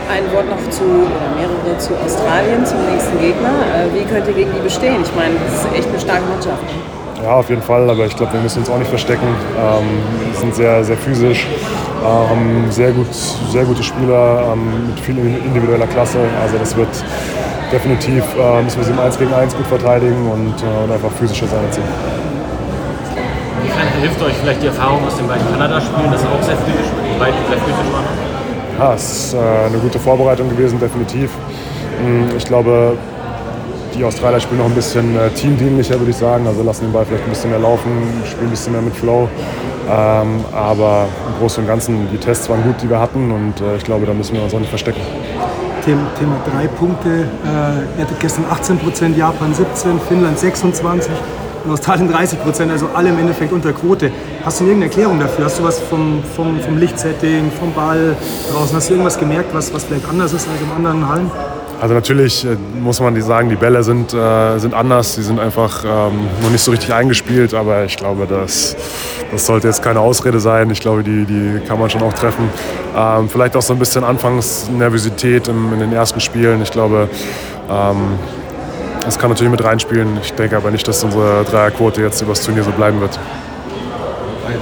Ein 0.09 0.33
Wort 0.33 0.49
noch 0.49 0.71
zu, 0.71 0.85
oder 0.85 1.37
mehrere 1.37 1.77
zu 1.77 1.93
Australien, 2.03 2.65
zum 2.65 2.79
nächsten 2.91 3.21
Gegner. 3.21 3.61
Äh, 3.77 3.93
wie 3.93 4.09
könnt 4.09 4.27
ihr 4.27 4.33
gegen 4.33 4.55
die 4.55 4.63
bestehen? 4.63 5.03
Ich 5.03 5.15
meine, 5.15 5.35
das 5.45 5.67
ist 5.67 5.69
echt 5.77 5.89
eine 5.91 6.01
starke 6.01 6.25
Mannschaft. 6.33 6.65
Ja, 7.23 7.35
auf 7.35 7.51
jeden 7.51 7.63
Fall, 7.63 7.91
aber 7.91 8.07
ich 8.07 8.17
glaube, 8.17 8.33
wir 8.33 8.41
müssen 8.41 8.61
uns 8.61 8.71
auch 8.71 8.79
nicht 8.79 8.89
verstecken. 8.89 9.27
Ähm, 9.59 9.85
wir 10.33 10.41
sind 10.41 10.55
sehr, 10.55 10.83
sehr 10.83 10.97
physisch, 10.97 11.47
äh, 12.03 12.05
haben 12.05 12.67
sehr, 12.71 12.93
gut, 12.93 13.13
sehr 13.51 13.65
gute 13.65 13.83
Spieler 13.83 14.53
ähm, 14.53 14.89
mit 14.89 15.01
viel 15.01 15.19
individueller 15.19 15.87
Klasse. 15.87 16.19
Also 16.43 16.59
das 16.59 16.77
wird 16.77 16.89
definitiv, 17.73 18.25
äh, 18.39 18.63
müssen 18.63 18.79
wir 18.79 18.85
sie 18.85 18.93
im 18.93 19.01
1 19.01 19.19
gegen 19.19 19.33
1 19.33 19.57
gut 19.57 19.67
verteidigen 19.67 20.31
und, 20.31 20.55
äh, 20.63 20.85
und 20.85 20.93
einfach 20.93 21.11
physischer 21.13 21.47
sein. 21.47 21.61
Inwiefern 23.61 23.89
hilft 24.01 24.23
euch 24.23 24.35
vielleicht 24.35 24.63
die 24.63 24.69
Erfahrung 24.69 25.05
aus 25.07 25.17
den 25.17 25.27
beiden 25.27 25.51
Kanada-Spielen, 25.51 26.13
das 26.13 26.23
auch 26.23 26.43
sehr 26.43 26.57
physisch, 26.57 26.91
die 27.15 27.19
beiden 27.19 27.39
sehr 27.49 27.59
physisch 27.59 27.93
waren? 27.93 28.27
ja, 28.79 28.95
es 28.95 29.11
ist 29.11 29.35
äh, 29.35 29.39
eine 29.39 29.79
gute 29.79 29.99
Vorbereitung 29.99 30.49
gewesen, 30.49 30.79
definitiv. 30.79 31.31
Mm, 32.03 32.37
ich 32.37 32.45
glaube, 32.45 32.97
die 33.97 34.05
Australier 34.05 34.41
spielen 34.41 34.59
noch 34.59 34.67
ein 34.67 34.75
bisschen 34.75 35.17
äh, 35.17 35.31
teamdienlicher, 35.31 35.99
würde 35.99 36.11
ich 36.11 36.17
sagen. 36.17 36.47
Also 36.47 36.63
lassen 36.63 36.85
den 36.85 36.93
Ball 36.93 37.05
vielleicht 37.07 37.25
ein 37.25 37.31
bisschen 37.31 37.51
mehr 37.51 37.59
laufen, 37.59 37.91
spielen 38.25 38.49
ein 38.49 38.51
bisschen 38.51 38.73
mehr 38.73 38.83
mit 38.83 38.95
Flow. 38.95 39.29
Ähm, 39.89 40.45
aber 40.53 41.07
im 41.29 41.39
Großen 41.41 41.63
und 41.63 41.69
Ganzen, 41.69 42.09
die 42.11 42.19
Tests 42.19 42.49
waren 42.49 42.63
gut, 42.63 42.75
die 42.83 42.91
wir 42.91 43.01
hatten 43.01 43.31
und 43.31 43.61
äh, 43.61 43.77
ich 43.77 43.85
glaube, 43.85 44.05
da 44.05 44.13
müssen 44.13 44.35
wir 44.35 44.43
uns 44.43 44.53
auch 44.53 44.59
nicht 44.59 44.69
verstecken. 44.69 45.01
Thema, 45.85 46.03
drei 46.53 46.67
Punkte. 46.67 47.29
Äh, 47.45 48.01
ihr 48.01 48.07
gestern 48.19 48.45
18 48.51 48.79
Prozent, 48.79 49.17
Japan 49.17 49.55
17, 49.55 50.01
Finnland 50.01 50.37
26 50.37 51.13
und 51.65 51.71
Australien 51.71 52.11
30 52.11 52.43
Prozent, 52.43 52.73
also 52.73 52.89
alle 52.93 53.11
im 53.11 53.19
Endeffekt 53.19 53.53
unter 53.53 53.73
Quote. 53.73 54.11
Hast 54.45 54.59
du 54.59 54.65
irgendeine 54.65 54.91
Erklärung 54.91 55.21
dafür? 55.21 55.45
Hast 55.45 55.61
du 55.61 55.65
was 55.65 55.79
vom, 55.79 56.25
vom, 56.35 56.59
vom 56.61 56.77
Lichtsetting, 56.77 57.53
vom 57.53 57.73
Ball 57.73 58.17
draußen? 58.53 58.75
Hast 58.75 58.89
du 58.89 58.95
irgendwas 58.95 59.17
gemerkt, 59.17 59.55
was, 59.55 59.73
was 59.73 59.85
vielleicht 59.85 60.09
anders 60.09 60.33
ist 60.33 60.49
als 60.49 60.61
in 60.61 60.71
anderen 60.73 61.09
Hallen? 61.09 61.31
Also 61.81 61.95
natürlich 61.95 62.45
äh, 62.45 62.57
muss 62.81 63.01
man 63.01 63.21
sagen, 63.21 63.49
die 63.49 63.57
Bälle 63.57 63.83
sind, 63.83 64.15
äh, 64.15 64.59
sind 64.59 64.75
anders, 64.75 65.15
die 65.17 65.23
sind 65.23 65.39
einfach 65.39 65.85
ähm, 65.85 66.29
noch 66.43 66.51
nicht 66.51 66.63
so 66.65 66.71
richtig 66.71 66.93
eingespielt, 66.93 67.55
aber 67.55 67.85
ich 67.85 67.97
glaube, 67.97 68.27
das, 68.27 68.77
das 69.31 69.47
sollte 69.47 69.69
jetzt 69.69 69.83
keine 69.83 70.01
Ausrede 70.01 70.41
sein. 70.41 70.71
Ich 70.71 70.81
glaube, 70.81 71.03
die, 71.03 71.25
die 71.25 71.61
kann 71.67 71.79
man 71.79 71.91
schon 71.91 72.03
auch 72.03 72.15
treffen. 72.15 72.49
Ähm, 72.97 73.29
vielleicht 73.29 73.57
auch 73.57 73.63
so 73.63 73.73
ein 73.73 73.79
bisschen 73.79 74.05
Anfangsnervosität 74.05 75.49
im, 75.49 75.73
in 75.75 75.81
den 75.81 75.93
ersten 75.93 76.21
Spielen. 76.21 76.63
Ich 76.63 76.71
glaube, 76.71 77.09
Ähm, 77.69 78.19
das 79.05 79.19
kann 79.19 79.31
natürlich 79.31 79.51
mit 79.51 79.63
reinspielen. 79.63 80.19
Ich 80.23 80.33
denke 80.33 80.57
aber 80.57 80.71
nicht, 80.71 80.87
dass 80.89 81.03
unsere 81.05 81.45
Dreierquote 81.45 82.03
jetzt 82.03 82.23
übers 82.23 82.43
Turnier 82.43 82.65
so 82.65 82.71
bleiben 82.73 83.01
wird. 83.01 83.19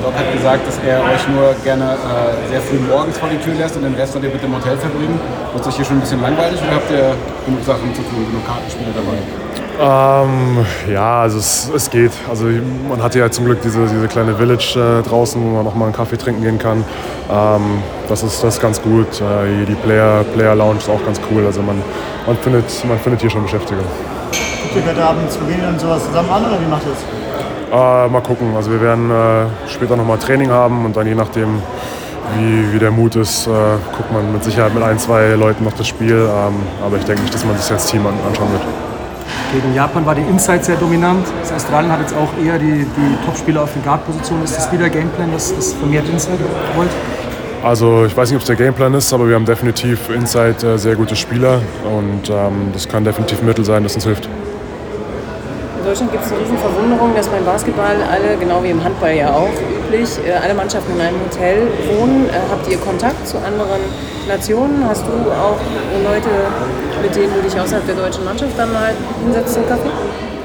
Doc 0.05 0.13
hat 0.15 0.31
gesagt, 0.35 0.69
dass 0.69 0.79
er 0.87 1.01
euch 1.01 1.27
nur 1.29 1.55
gerne 1.65 1.97
äh, 1.97 2.51
sehr 2.51 2.61
früh 2.61 2.77
morgens 2.79 3.17
vor 3.17 3.31
die 3.31 3.39
Tür 3.39 3.55
lässt 3.55 3.75
und 3.75 3.85
den 3.85 3.95
Rest 3.95 4.13
wollt 4.15 4.25
ihr 4.25 4.31
mit 4.31 4.43
dem 4.43 4.55
Hotel 4.55 4.77
verbringen. 4.77 5.19
Wird 5.55 5.67
euch 5.67 5.77
hier 5.77 5.85
schon 5.87 5.97
ein 5.97 6.01
bisschen 6.01 6.21
langweilig 6.21 6.61
oder 6.61 6.77
habt 6.77 6.91
ihr 6.91 7.17
genug 7.47 7.65
Sachen 7.65 7.95
zu 7.95 8.03
tun, 8.03 8.27
genug 8.29 8.47
Kartenspiele 8.47 8.91
dabei? 8.93 9.17
Ähm, 9.81 10.67
ja, 10.93 11.23
also 11.23 11.39
es, 11.39 11.71
es 11.75 11.89
geht. 11.89 12.13
Also 12.29 12.45
man 12.87 13.03
hat 13.03 13.15
ja 13.15 13.31
zum 13.31 13.47
Glück 13.47 13.63
diese, 13.63 13.87
diese 13.87 14.07
kleine 14.07 14.35
Village 14.35 14.77
äh, 14.77 15.09
draußen, 15.09 15.43
wo 15.43 15.57
man 15.57 15.65
noch 15.65 15.75
mal 15.75 15.87
einen 15.87 15.95
Kaffee 15.95 16.19
trinken 16.19 16.43
gehen 16.43 16.59
kann. 16.59 16.85
Ähm, 17.31 17.83
das, 18.07 18.23
ist, 18.23 18.45
das 18.45 18.57
ist 18.57 18.61
ganz 18.61 18.83
gut. 18.83 19.09
Äh, 19.23 19.57
hier 19.57 19.67
die 19.67 19.75
Player, 19.75 20.23
Player 20.35 20.55
Lounge 20.55 20.81
ist 20.81 20.91
auch 20.91 21.03
ganz 21.03 21.19
cool. 21.31 21.47
Also 21.47 21.63
man, 21.63 21.83
man, 22.27 22.37
findet, 22.37 22.85
man 22.87 22.99
findet 22.99 23.23
hier 23.23 23.31
schon 23.31 23.43
Beschäftigung. 23.43 23.85
Guckt 24.63 24.77
ihr 24.77 24.87
heute 24.87 25.03
Abend 25.03 25.33
Slowenien 25.33 25.71
und 25.71 25.81
sowas 25.81 26.05
zusammen 26.05 26.29
an 26.29 26.45
oder 26.45 26.61
wie 26.61 26.71
macht 26.71 26.83
ihr 26.85 26.91
das? 26.91 27.24
Äh, 27.73 28.09
mal 28.09 28.21
gucken. 28.21 28.55
Also 28.57 28.71
wir 28.71 28.81
werden 28.81 29.11
äh, 29.11 29.47
später 29.69 29.97
noch 29.97 30.07
mal 30.07 30.19
Training 30.19 30.51
haben 30.51 30.85
und 30.85 30.97
dann 30.97 31.07
je 31.07 31.15
nachdem, 31.15 31.61
wie, 32.39 32.73
wie 32.73 32.79
der 32.79 32.91
Mut 32.91 33.17
ist, 33.17 33.47
äh, 33.47 33.51
guckt 33.97 34.13
man 34.13 34.33
mit 34.33 34.45
Sicherheit 34.45 34.75
mit 34.75 34.83
ein, 34.83 34.99
zwei 34.99 35.31
Leuten 35.31 35.65
noch 35.65 35.73
das 35.73 35.89
Spiel. 35.89 36.17
Ähm, 36.17 36.55
aber 36.85 36.97
ich 36.97 37.05
denke 37.05 37.23
nicht, 37.23 37.35
dass 37.35 37.45
man 37.45 37.57
sich 37.59 37.71
als 37.71 37.87
Team 37.87 38.07
an, 38.07 38.15
anschauen 38.27 38.53
wird. 38.53 38.63
Gegen 39.53 39.75
Japan 39.75 40.05
war 40.05 40.15
die 40.15 40.23
Inside 40.23 40.65
sehr 40.65 40.77
dominant. 40.77 41.27
Das 41.41 41.53
Australien 41.53 41.93
hat 41.93 42.01
jetzt 42.01 42.15
auch 42.17 42.29
eher 42.45 42.59
die, 42.59 42.85
die 42.85 43.25
Topspieler 43.25 43.63
auf 43.63 43.73
den 43.73 43.83
Guard-Positionen. 43.85 44.45
Ist 44.45 44.57
das 44.57 44.73
wieder 44.73 44.89
Gameplan, 44.89 45.33
dass 45.33 45.55
das 45.55 45.75
vermehrt 45.75 46.09
Inside 46.09 46.39
wollt? 46.77 46.91
Also 47.63 48.05
ich 48.05 48.15
weiß 48.15 48.29
nicht, 48.29 48.37
ob 48.37 48.43
es 48.43 48.47
der 48.47 48.57
Gameplan 48.57 48.93
ist, 48.95 49.13
aber 49.15 49.27
wir 49.27 49.37
haben 49.37 49.47
definitiv 49.47 50.11
Inside 50.11 50.75
äh, 50.75 50.77
sehr 50.77 50.97
gute 50.97 51.17
Spieler 51.17 51.63
und 51.85 52.29
ähm, 52.29 52.71
das 52.75 52.87
kann 52.87 53.05
definitiv 53.05 53.41
ein 53.41 53.47
Mittel 53.47 53.65
sein, 53.65 53.83
das 53.83 53.95
uns 53.95 54.05
hilft. 54.05 54.29
In 55.85 55.91
Deutschland 55.91 56.13
gibt 56.13 56.25
es 56.25 56.33
eine 56.33 56.41
riesen 56.41 56.57
Verwunderung, 56.57 57.15
dass 57.15 57.29
beim 57.29 57.45
Basketball 57.45 57.97
alle, 58.11 58.39
genau 58.39 58.63
wie 58.63 58.71
im 58.71 58.83
Handball 58.83 59.15
ja 59.15 59.35
auch 59.35 59.53
üblich, 59.85 60.09
äh, 60.27 60.33
alle 60.33 60.55
Mannschaften 60.55 60.91
in 60.95 61.01
einem 61.03 61.21
Hotel 61.21 61.69
wohnen. 61.93 62.27
Äh, 62.31 62.33
habt 62.51 62.67
ihr 62.73 62.79
Kontakt 62.79 63.29
zu 63.29 63.37
anderen 63.37 63.83
Nationen? 64.27 64.83
Hast 64.89 65.03
du 65.03 65.13
auch 65.13 65.61
Leute, 66.03 66.31
mit 67.03 67.15
denen 67.15 67.35
du 67.35 67.43
dich 67.43 67.61
außerhalb 67.61 67.85
der 67.85 67.97
deutschen 67.97 68.25
Mannschaft 68.25 68.53
dann 68.57 68.73
mal 68.73 68.95
hinsetzt 69.23 69.53
zum 69.53 69.69
Kaffee? 69.69 69.91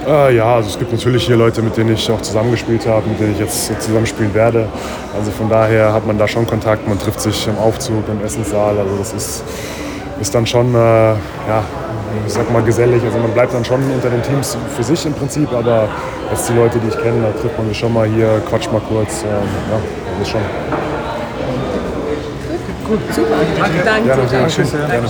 Äh, 0.05 0.35
ja, 0.35 0.55
also 0.55 0.71
es 0.71 0.77
gibt 0.77 0.91
natürlich 0.91 1.25
hier 1.25 1.37
Leute, 1.37 1.61
mit 1.61 1.77
denen 1.77 1.93
ich 1.93 2.11
auch 2.11 2.21
zusammengespielt 2.21 2.85
habe, 2.85 3.07
mit 3.07 3.21
denen 3.21 3.31
ich 3.31 3.39
jetzt 3.39 3.81
zusammenspielen 3.81 4.33
werde. 4.33 4.67
Also 5.17 5.31
von 5.31 5.47
daher 5.47 5.93
hat 5.93 6.05
man 6.05 6.17
da 6.17 6.27
schon 6.27 6.45
Kontakt, 6.47 6.85
man 6.85 6.99
trifft 6.99 7.21
sich 7.21 7.47
im 7.47 7.57
Aufzug, 7.57 8.03
im 8.09 8.21
Essenssaal. 8.25 8.77
Also 8.77 8.97
das 8.97 9.13
ist, 9.13 9.43
ist 10.19 10.35
dann 10.35 10.45
schon, 10.45 10.75
äh, 10.75 10.77
ja, 10.77 11.63
ich 12.25 12.33
sag 12.33 12.51
mal 12.51 12.61
gesellig. 12.63 13.03
Also 13.03 13.17
man 13.17 13.31
bleibt 13.31 13.53
dann 13.53 13.63
schon 13.65 13.81
unter 13.91 14.09
den 14.09 14.21
Teams 14.23 14.57
für 14.75 14.83
sich 14.83 15.05
im 15.05 15.13
Prinzip, 15.13 15.51
aber 15.53 15.87
jetzt 16.31 16.49
die 16.49 16.53
Leute, 16.53 16.79
die 16.79 16.87
ich 16.87 16.97
kenne, 16.97 17.21
da 17.21 17.41
trifft 17.41 17.57
man 17.57 17.67
sich 17.67 17.77
schon 17.77 17.93
mal 17.93 18.07
hier, 18.07 18.41
quatscht 18.49 18.71
mal 18.71 18.81
kurz. 18.81 19.23
Ähm, 19.23 19.29
ja, 19.29 19.79
das 20.11 20.27
ist 20.27 20.31
schon. 20.31 20.41
Gut, 22.87 22.99
super. 23.13 23.35
Danke, 23.59 23.81
danke. 23.85 24.07
Gerne, 24.07 24.23
danke. 24.31 24.49
schön. 24.49 24.67
Gerne. 24.71 25.07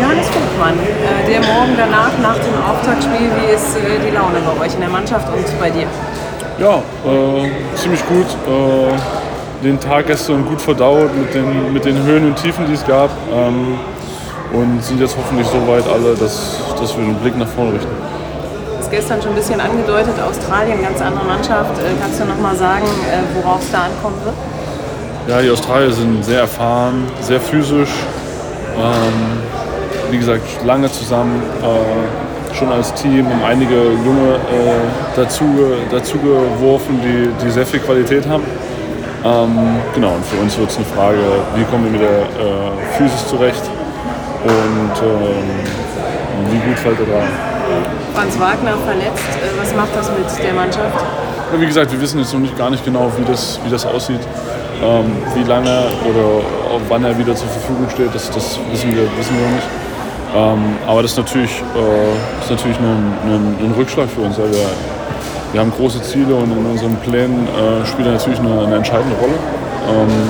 Johannes 0.00 0.26
Vogtmann, 0.28 0.74
äh, 0.74 1.30
der 1.30 1.40
morgen 1.40 1.74
danach, 1.76 2.10
nach 2.20 2.38
dem 2.38 2.54
Auftaktspiel, 2.62 3.30
wie 3.40 3.54
ist 3.54 3.76
äh, 3.76 4.04
die 4.04 4.14
Laune 4.14 4.38
bei 4.44 4.64
euch 4.64 4.74
in 4.74 4.80
der 4.80 4.90
Mannschaft 4.90 5.28
und 5.32 5.44
bei 5.60 5.70
dir? 5.70 5.86
Ja, 6.58 6.78
äh, 6.78 7.50
ziemlich 7.76 8.04
gut. 8.08 8.26
Äh, 8.46 9.64
den 9.64 9.78
Tag 9.80 10.06
gestern 10.06 10.44
gut 10.44 10.60
verdaut 10.60 11.16
mit 11.16 11.34
den, 11.34 11.72
mit 11.72 11.84
den 11.84 12.02
Höhen 12.04 12.26
und 12.26 12.36
Tiefen, 12.36 12.66
die 12.66 12.74
es 12.74 12.86
gab. 12.86 13.10
Ähm, 13.32 13.78
und 14.52 14.82
sind 14.82 15.00
jetzt 15.00 15.16
hoffentlich 15.16 15.46
so 15.46 15.58
weit 15.66 15.86
alle, 15.86 16.14
dass, 16.14 16.58
dass 16.80 16.96
wir 16.96 17.04
den 17.04 17.14
Blick 17.16 17.36
nach 17.36 17.48
vorne 17.48 17.74
richten. 17.74 17.88
Das 18.76 18.86
ist 18.86 18.90
gestern 18.90 19.20
schon 19.20 19.32
ein 19.32 19.36
bisschen 19.36 19.60
angedeutet, 19.60 20.14
Australien, 20.20 20.82
ganz 20.82 21.00
andere 21.00 21.24
Mannschaft. 21.24 21.78
Äh, 21.78 21.94
kannst 22.00 22.20
du 22.20 22.24
noch 22.24 22.38
mal 22.38 22.56
sagen, 22.56 22.86
äh, 22.86 23.42
worauf 23.42 23.60
es 23.62 23.70
da 23.70 23.84
ankommen 23.84 24.16
wird? 24.24 24.34
Ja, 25.28 25.42
die 25.42 25.50
Australier 25.50 25.92
sind 25.92 26.24
sehr 26.24 26.40
erfahren, 26.40 27.04
sehr 27.20 27.40
physisch. 27.40 27.90
Ähm, 28.76 29.42
wie 30.10 30.18
gesagt, 30.18 30.42
lange 30.64 30.90
zusammen, 30.90 31.42
äh, 31.62 32.54
schon 32.54 32.72
als 32.72 32.94
Team, 32.94 33.28
haben 33.28 33.44
einige 33.44 33.74
Junge 33.74 34.36
äh, 34.36 35.16
dazu, 35.16 35.44
dazu 35.90 36.16
geworfen, 36.18 37.00
die, 37.02 37.44
die 37.44 37.50
sehr 37.50 37.66
viel 37.66 37.80
Qualität 37.80 38.26
haben. 38.26 38.44
Ähm, 39.24 39.76
genau, 39.94 40.14
und 40.14 40.24
für 40.24 40.40
uns 40.40 40.56
wird 40.56 40.70
es 40.70 40.76
eine 40.76 40.86
Frage, 40.86 41.18
wie 41.56 41.64
kommen 41.64 41.84
wir 41.84 41.92
mit 41.92 42.00
der 42.00 42.20
äh, 42.20 42.96
Physis 42.96 43.28
zurecht 43.28 43.62
und 44.44 45.02
ähm, 45.02 46.50
wie 46.50 46.58
gut 46.68 46.78
fällt 46.78 46.98
er 47.00 47.06
da. 47.06 47.22
Franz 48.14 48.38
Wagner 48.38 48.76
verletzt, 48.84 49.28
äh, 49.38 49.60
was 49.60 49.74
macht 49.74 49.94
das 49.94 50.10
mit 50.10 50.44
der 50.44 50.54
Mannschaft? 50.54 51.04
Ja, 51.52 51.60
wie 51.60 51.66
gesagt, 51.66 51.92
wir 51.92 52.00
wissen 52.00 52.18
jetzt 52.18 52.32
noch 52.32 52.40
nicht 52.40 52.56
gar 52.56 52.70
nicht 52.70 52.84
genau, 52.84 53.10
wie 53.16 53.24
das, 53.24 53.58
wie 53.64 53.70
das 53.70 53.86
aussieht. 53.86 54.20
Ähm, 54.82 55.16
wie 55.34 55.42
lange 55.42 55.86
oder 56.04 56.44
wann 56.88 57.04
er 57.04 57.18
wieder 57.18 57.34
zur 57.34 57.48
Verfügung 57.48 57.88
steht, 57.90 58.14
das, 58.14 58.30
das 58.30 58.60
wissen, 58.70 58.94
wir, 58.94 59.02
wissen 59.18 59.34
wir 59.36 59.46
noch 59.46 59.54
nicht. 59.54 59.68
Ähm, 60.36 60.76
aber 60.86 61.02
das 61.02 61.12
ist 61.12 61.18
natürlich, 61.18 61.62
äh, 61.74 62.42
ist 62.42 62.50
natürlich 62.50 62.78
ein, 62.78 63.12
ein, 63.24 63.56
ein 63.64 63.74
Rückschlag 63.76 64.08
für 64.08 64.20
uns. 64.20 64.38
Weil 64.38 64.50
wir, 64.52 64.66
wir 65.52 65.60
haben 65.60 65.72
große 65.72 66.02
Ziele 66.02 66.34
und 66.34 66.52
in 66.52 66.66
unseren 66.66 66.96
Plänen 66.96 67.48
äh, 67.48 67.86
spielt 67.86 68.06
er 68.06 68.14
natürlich 68.14 68.38
eine, 68.38 68.66
eine 68.66 68.76
entscheidende 68.76 69.16
Rolle. 69.16 69.34
Ähm, 69.88 70.28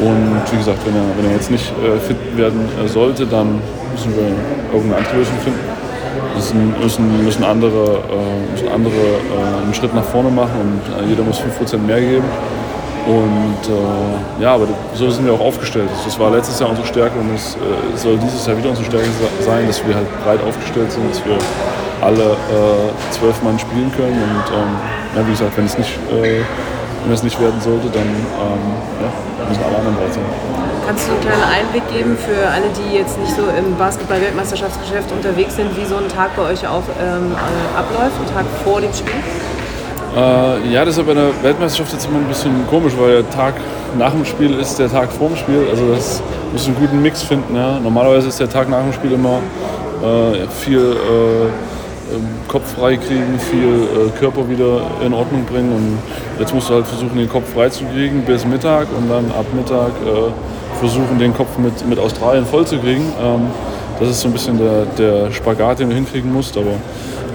und 0.00 0.52
wie 0.52 0.56
gesagt, 0.56 0.78
wenn 0.84 0.94
er, 0.94 1.16
wenn 1.16 1.30
er 1.30 1.36
jetzt 1.36 1.50
nicht 1.50 1.72
äh, 1.82 1.98
fit 1.98 2.16
werden 2.36 2.68
äh, 2.82 2.88
sollte, 2.88 3.26
dann 3.26 3.60
müssen 3.92 4.14
wir 4.14 4.28
irgendeine 4.72 5.04
andere 5.04 5.16
Lösung 5.16 5.34
finden. 5.42 5.60
Müssen, 6.34 6.74
müssen, 6.80 7.24
müssen 7.24 7.44
andere, 7.44 8.02
äh, 8.10 8.52
müssen 8.52 8.68
andere 8.68 8.92
äh, 8.92 9.62
einen 9.64 9.74
Schritt 9.74 9.94
nach 9.94 10.04
vorne 10.04 10.28
machen 10.28 10.52
und 10.60 11.04
äh, 11.04 11.08
jeder 11.08 11.22
muss 11.22 11.40
5% 11.40 11.78
mehr 11.78 12.00
geben. 12.00 12.24
Und 13.06 13.70
äh, 13.70 14.42
ja, 14.42 14.54
aber 14.54 14.66
so 14.94 15.08
sind 15.08 15.24
wir 15.24 15.32
auch 15.32 15.40
aufgestellt. 15.40 15.88
Das 16.04 16.18
war 16.18 16.30
letztes 16.30 16.58
Jahr 16.58 16.68
unsere 16.70 16.86
Stärke 16.86 17.18
und 17.18 17.34
es 17.34 17.54
äh, 17.54 17.96
soll 17.96 18.18
dieses 18.18 18.44
Jahr 18.46 18.58
wieder 18.58 18.70
unsere 18.70 18.86
Stärke 18.86 19.06
sein, 19.40 19.66
dass 19.66 19.86
wir 19.86 19.94
halt 19.94 20.08
breit 20.24 20.40
aufgestellt 20.42 20.90
sind, 20.90 21.08
dass 21.08 21.24
wir 21.24 21.38
alle 22.02 22.32
äh, 22.32 23.12
zwölf 23.12 23.40
Mann 23.42 23.58
spielen 23.58 23.92
können. 23.96 24.20
Und 24.20 24.44
ähm, 24.52 24.74
ja, 25.14 25.26
wie 25.26 25.30
gesagt, 25.30 25.56
wenn 25.56 25.66
es 25.66 25.78
nicht, 25.78 25.98
äh, 26.10 26.42
wenn 27.06 27.14
es 27.14 27.22
nicht 27.22 27.40
werden 27.40 27.60
sollte, 27.60 27.88
dann 27.88 28.02
ähm, 28.02 28.64
ja, 29.00 29.48
müssen 29.48 29.62
alle 29.62 29.78
anderen 29.78 29.96
bereit 29.96 30.12
sein. 30.12 30.24
Kannst 30.86 31.08
du 31.08 31.12
einen 31.12 31.20
kleinen 31.20 31.42
Einblick 31.42 31.88
geben 31.88 32.16
für 32.18 32.48
alle, 32.48 32.66
die 32.74 32.96
jetzt 32.96 33.18
nicht 33.18 33.34
so 33.34 33.42
im 33.42 33.76
Basketball-Weltmeisterschaftsgeschäft 33.76 35.10
unterwegs 35.10 35.56
sind, 35.56 35.76
wie 35.76 35.84
so 35.84 35.96
ein 35.96 36.08
Tag 36.08 36.36
bei 36.36 36.42
euch 36.42 36.66
auf, 36.66 36.84
ähm, 37.00 37.32
äh, 37.32 37.78
abläuft, 37.78 38.14
ein 38.20 38.34
Tag 38.34 38.46
vor 38.64 38.80
dem 38.80 38.92
Spiel? 38.92 39.14
Äh, 40.16 40.72
ja, 40.72 40.84
das 40.84 40.96
ist 40.96 40.98
ja 40.98 41.02
bei 41.04 41.14
der 41.14 41.30
Weltmeisterschaft 41.42 41.92
jetzt 41.92 42.06
immer 42.06 42.18
ein 42.18 42.28
bisschen 42.28 42.66
komisch, 42.68 42.94
weil 42.98 43.22
der 43.22 43.30
Tag 43.30 43.54
nach 43.98 44.12
dem 44.12 44.24
Spiel 44.24 44.58
ist 44.58 44.78
der 44.78 44.90
Tag 44.90 45.12
vor 45.12 45.28
dem 45.28 45.36
Spiel. 45.36 45.66
Also 45.70 45.94
das 45.94 46.22
muss 46.52 46.66
einen 46.66 46.76
guten 46.76 47.02
Mix 47.02 47.22
finden. 47.22 47.54
Ja. 47.54 47.78
Normalerweise 47.78 48.28
ist 48.28 48.40
der 48.40 48.48
Tag 48.48 48.68
nach 48.68 48.82
dem 48.82 48.92
Spiel 48.92 49.12
immer 49.12 49.40
äh, 50.02 50.46
viel 50.48 50.78
äh, 50.78 51.75
Kopf 52.48 52.74
frei 52.74 52.96
kriegen, 52.96 53.38
viel 53.38 54.08
äh, 54.08 54.18
Körper 54.18 54.48
wieder 54.48 54.82
in 55.04 55.12
Ordnung 55.12 55.44
bringen. 55.44 55.72
Und 55.72 55.98
jetzt 56.38 56.54
musst 56.54 56.70
du 56.70 56.74
halt 56.74 56.86
versuchen, 56.86 57.16
den 57.16 57.28
Kopf 57.28 57.52
frei 57.52 57.68
zu 57.68 57.84
kriegen 57.84 58.22
bis 58.22 58.44
Mittag 58.44 58.86
und 58.96 59.08
dann 59.08 59.30
ab 59.32 59.46
Mittag 59.54 59.90
äh, 60.04 60.78
versuchen, 60.78 61.18
den 61.18 61.34
Kopf 61.34 61.58
mit, 61.58 61.86
mit 61.88 61.98
Australien 61.98 62.46
voll 62.46 62.66
zu 62.66 62.78
kriegen. 62.78 63.12
Ähm, 63.20 63.42
das 63.98 64.10
ist 64.10 64.20
so 64.20 64.28
ein 64.28 64.32
bisschen 64.32 64.58
der, 64.58 64.84
der 64.98 65.32
Spagat, 65.32 65.78
den 65.80 65.88
du 65.90 65.94
hinkriegen 65.94 66.32
musst. 66.32 66.56
Aber 66.56 66.72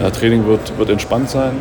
ja, 0.02 0.10
Training 0.10 0.46
wird, 0.46 0.78
wird 0.78 0.90
entspannt 0.90 1.30
sein. 1.30 1.52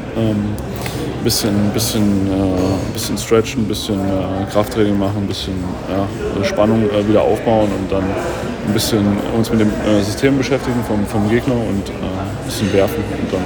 Ähm, 1.20 1.24
bisschen, 1.24 1.70
bisschen, 1.72 2.26
äh, 2.28 2.92
bisschen 2.92 3.18
stretchen, 3.18 3.62
ein 3.62 3.68
bisschen 3.68 4.00
äh, 4.00 4.50
Krafttraining 4.50 4.98
machen, 4.98 5.18
ein 5.18 5.26
bisschen 5.26 5.54
ja, 5.88 6.44
Spannung 6.44 6.88
äh, 6.90 7.06
wieder 7.06 7.22
aufbauen 7.22 7.68
und 7.78 7.92
dann 7.92 8.02
ein 8.02 8.72
bisschen 8.72 9.04
uns 9.36 9.50
mit 9.50 9.60
dem 9.60 9.68
äh, 9.68 10.02
System 10.02 10.38
beschäftigen 10.38 10.82
vom, 10.86 11.06
vom 11.06 11.28
Gegner 11.28 11.54
und 11.54 11.88
äh, 11.88 11.92
ein 11.92 12.46
bisschen 12.46 12.72
werfen 12.72 13.04
und 13.20 13.32
dann 13.32 13.42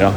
ja, 0.00 0.12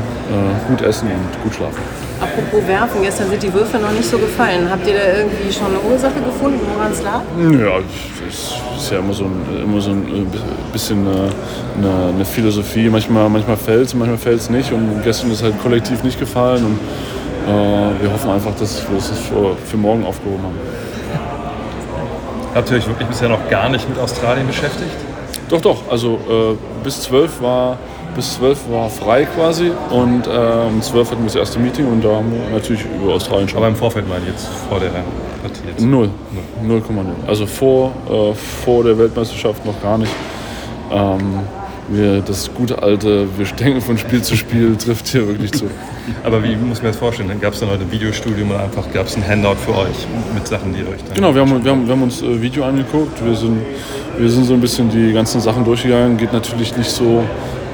gut 0.68 0.82
essen 0.82 1.08
und 1.08 1.44
gut 1.44 1.54
schlafen. 1.54 1.82
Apropos 2.22 2.68
Werfen, 2.68 3.02
gestern 3.02 3.30
sind 3.30 3.42
die 3.42 3.52
Würfe 3.52 3.80
noch 3.80 3.92
nicht 3.92 4.08
so 4.08 4.18
gefallen. 4.18 4.70
Habt 4.70 4.88
ihr 4.88 4.94
da 4.94 5.18
irgendwie 5.18 5.52
schon 5.52 5.68
eine 5.68 5.80
Ursache 5.80 6.22
gefunden, 6.24 6.60
woran 6.76 6.92
es 6.92 7.02
lag? 7.02 7.22
Ja, 7.40 7.80
das 8.26 8.84
ist 8.84 8.92
ja 8.92 9.00
immer 9.00 9.14
so 9.14 9.26
ein, 9.26 9.64
immer 9.64 9.82
so 9.82 9.90
ein 9.90 10.28
bisschen 10.72 11.08
eine, 11.08 11.30
eine, 11.78 12.14
eine 12.14 12.26
Philosophie. 12.26 12.90
Manchmal, 12.90 13.28
manchmal 13.28 13.58
fällt 13.58 13.88
es, 13.88 13.96
manchmal 13.96 14.20
fällt 14.20 14.40
es 14.40 14.50
nicht. 14.52 14.72
Und 14.72 15.02
gestern 15.04 15.32
ist 15.32 15.38
es 15.38 15.44
halt 15.44 15.60
kollektiv 15.64 16.04
nicht 16.04 16.20
gefallen. 16.20 16.64
Und 16.64 16.80
äh, 17.48 18.02
wir 18.04 18.14
hoffen 18.14 18.30
einfach, 18.30 18.56
dass 18.56 18.88
wir 18.88 18.98
es 19.00 19.10
für, 19.10 19.56
für 19.66 19.78
morgen 19.78 20.06
aufgehoben 20.06 20.44
haben. 20.44 20.60
Habt 22.54 22.70
ihr 22.70 22.78
euch 22.78 22.88
wirklich 22.88 23.08
bisher 23.08 23.30
noch 23.30 23.50
gar 23.50 23.70
nicht 23.70 23.90
mit 23.90 23.98
Australien 23.98 24.46
beschäftigt? 24.46 24.92
Doch, 25.50 25.62
doch. 25.62 25.90
Also 25.90 26.20
äh, 26.30 26.84
bis 26.84 27.02
12 27.02 27.42
war 27.42 27.78
bis 28.16 28.36
12 28.36 28.70
war 28.72 28.90
frei 28.90 29.26
quasi 29.26 29.72
und 29.90 30.28
äh, 30.28 30.30
um 30.30 30.82
12 30.82 31.12
hatten 31.12 31.22
wir 31.22 31.28
das 31.28 31.36
erste 31.36 31.60
Meeting 31.60 31.88
und 31.88 32.04
da 32.04 32.16
haben 32.16 32.32
wir 32.32 32.50
natürlich 32.54 32.84
über 33.02 33.14
Australien 33.14 33.48
schon. 33.48 33.58
Aber 33.58 33.68
im 33.68 33.76
Vorfeld 33.76 34.08
mal 34.08 34.20
jetzt 34.28 34.48
vor 34.70 34.80
der 34.80 34.90
Partie 34.90 35.62
jetzt? 35.68 35.82
Null. 35.82 36.10
0,0. 36.66 36.82
Also 37.28 37.46
vor, 37.46 37.92
äh, 38.10 38.34
vor 38.34 38.84
der 38.84 38.98
Weltmeisterschaft 38.98 39.66
noch 39.66 39.82
gar 39.82 39.98
nicht. 39.98 40.12
Ähm, 40.92 41.40
wir, 41.90 42.22
das 42.22 42.54
gute 42.54 42.82
alte, 42.82 43.28
wir 43.38 43.46
denken 43.46 43.82
von 43.82 43.98
Spiel 43.98 44.22
zu 44.22 44.38
Spiel, 44.38 44.76
trifft 44.80 45.10
hier 45.10 45.28
wirklich 45.28 45.52
zu. 45.52 45.66
Aber 46.24 46.44
wie 46.44 46.56
muss 46.56 46.82
man 46.82 46.92
das 46.92 46.98
vorstellen? 46.98 47.30
Dann 47.30 47.42
gab 47.42 47.54
es 47.54 47.60
dann 47.60 47.70
heute 47.70 47.84
ein 47.84 47.92
Videostudium 47.92 48.50
oder 48.50 48.64
einfach 48.64 48.92
gab 48.94 49.08
es 49.08 49.16
ein 49.16 49.28
Handout 49.28 49.56
für 49.56 49.76
euch 49.76 50.08
mit 50.34 50.48
Sachen, 50.48 50.74
die 50.74 50.82
ihr 50.82 50.90
euch 50.90 51.04
dann. 51.04 51.16
Genau, 51.16 51.34
wir 51.34 51.42
haben, 51.42 51.64
wir 51.64 51.72
haben, 51.72 51.86
wir 51.86 51.94
haben 51.94 52.04
uns 52.04 52.22
äh, 52.22 52.42
Video 52.42 52.64
angeguckt. 52.64 53.24
Wir 53.24 53.36
sind, 53.36 53.62
wir 54.18 54.30
sind 54.30 54.46
so 54.46 54.54
ein 54.54 54.62
bisschen 54.62 54.90
die 54.90 55.14
ganzen 55.14 55.42
Sachen 55.42 55.66
durchgegangen. 55.66 56.18
Geht 56.18 56.34
natürlich 56.34 56.76
nicht 56.78 56.90
so, 56.90 57.24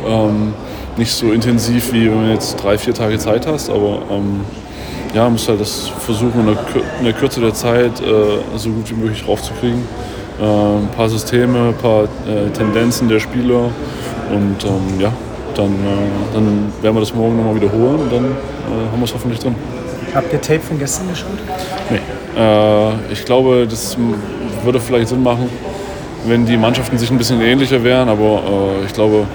ähm, 0.08 0.54
nicht 0.98 1.12
so 1.12 1.32
intensiv, 1.32 1.94
wie 1.94 2.10
wenn 2.10 2.26
du 2.28 2.32
jetzt 2.34 2.56
drei, 2.62 2.78
vier 2.78 2.94
Tage 2.94 3.18
Zeit 3.20 3.48
hast, 3.48 3.70
aber 3.70 4.00
ähm, 4.12 4.42
ja, 5.14 5.30
muss 5.30 5.48
halt 5.48 5.62
das 5.62 5.88
versuchen, 6.00 6.42
in 6.42 6.46
der, 6.48 6.56
Kür- 6.56 6.84
in 7.00 7.06
der 7.06 7.14
Kürze 7.14 7.40
der 7.40 7.54
Zeit 7.54 8.02
äh, 8.02 8.58
so 8.58 8.70
gut 8.70 8.90
wie 8.90 8.96
möglich 8.96 9.24
raufzukriegen. 9.28 9.82
Äh, 10.40 10.44
ein 10.44 10.90
paar 10.96 11.10
Systeme, 11.10 11.70
ein 11.70 11.74
paar 11.76 12.04
äh, 12.04 12.50
Tendenzen 12.56 13.08
der 13.10 13.20
Spieler 13.20 13.70
und 14.32 14.64
ähm, 14.66 15.00
ja, 15.00 15.12
dann, 15.56 15.68
äh, 15.72 16.34
dann 16.34 16.74
werden 16.82 16.96
wir 16.96 17.00
das 17.00 17.14
morgen 17.16 17.38
nochmal 17.38 17.56
wiederholen 17.56 18.00
und 18.02 18.12
dann 18.12 18.26
äh, 18.26 18.92
haben 18.92 19.00
wir 19.00 19.06
es 19.06 19.14
hoffentlich 19.14 19.40
drin. 19.40 19.56
Habt 20.14 20.32
ihr 20.34 20.42
Tape 20.42 20.60
von 20.60 20.78
gestern 20.78 21.10
geschaut? 21.10 21.28
Nee. 21.90 22.00
Äh, 22.40 22.92
ich 23.12 23.24
glaube, 23.26 23.66
das 23.70 23.98
würde 24.64 24.80
vielleicht 24.80 25.08
Sinn 25.10 25.24
machen, 25.24 25.50
wenn 26.28 26.46
die 26.46 26.58
Mannschaften 26.58 26.98
sich 26.98 27.10
ein 27.10 27.18
bisschen 27.18 27.42
ähnlicher 27.42 27.84
wären, 27.84 28.10
aber 28.10 28.42
ich 28.86 28.94
glaube, 28.94 29.26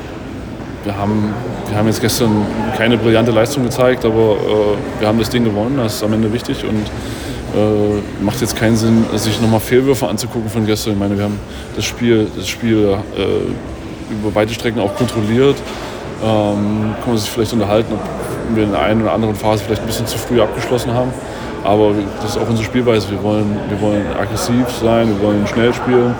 wir 0.84 0.96
haben, 0.96 1.32
wir 1.68 1.76
haben 1.76 1.86
jetzt 1.86 2.00
gestern 2.00 2.44
keine 2.76 2.96
brillante 2.96 3.30
Leistung 3.30 3.64
gezeigt, 3.64 4.04
aber 4.04 4.36
äh, 4.36 5.00
wir 5.00 5.08
haben 5.08 5.18
das 5.18 5.30
Ding 5.30 5.44
gewonnen, 5.44 5.76
das 5.76 5.96
ist 5.96 6.02
am 6.02 6.12
Ende 6.12 6.32
wichtig 6.32 6.64
und 6.64 6.86
äh, 7.54 8.24
macht 8.24 8.40
jetzt 8.40 8.56
keinen 8.56 8.76
Sinn, 8.76 9.04
sich 9.14 9.40
nochmal 9.40 9.60
Fehlwürfe 9.60 10.08
anzugucken 10.08 10.48
von 10.50 10.66
gestern. 10.66 10.94
Ich 10.94 10.98
meine, 10.98 11.16
wir 11.16 11.24
haben 11.24 11.38
das 11.76 11.84
Spiel, 11.84 12.26
das 12.36 12.48
Spiel 12.48 12.96
äh, 13.16 14.12
über 14.12 14.34
weite 14.34 14.54
Strecken 14.54 14.80
auch 14.80 14.94
kontrolliert. 14.96 15.56
Ähm, 16.22 16.94
kann 17.00 17.08
man 17.08 17.18
sich 17.18 17.30
vielleicht 17.30 17.52
unterhalten, 17.52 17.94
ob 17.94 18.56
wir 18.56 18.64
in 18.64 18.72
der 18.72 18.80
einen 18.80 19.02
oder 19.02 19.12
anderen 19.12 19.34
Phase 19.34 19.64
vielleicht 19.64 19.82
ein 19.82 19.86
bisschen 19.86 20.06
zu 20.06 20.18
früh 20.18 20.40
abgeschlossen 20.40 20.92
haben. 20.92 21.12
Aber 21.64 21.92
das 22.20 22.30
ist 22.30 22.38
auch 22.38 22.48
unsere 22.48 22.64
Spielweise. 22.64 23.10
Wir 23.10 23.22
wollen, 23.22 23.56
wir 23.68 23.80
wollen 23.80 24.04
aggressiv 24.18 24.66
sein, 24.80 25.08
wir 25.08 25.26
wollen 25.26 25.46
schnell 25.46 25.72
spielen. 25.72 26.14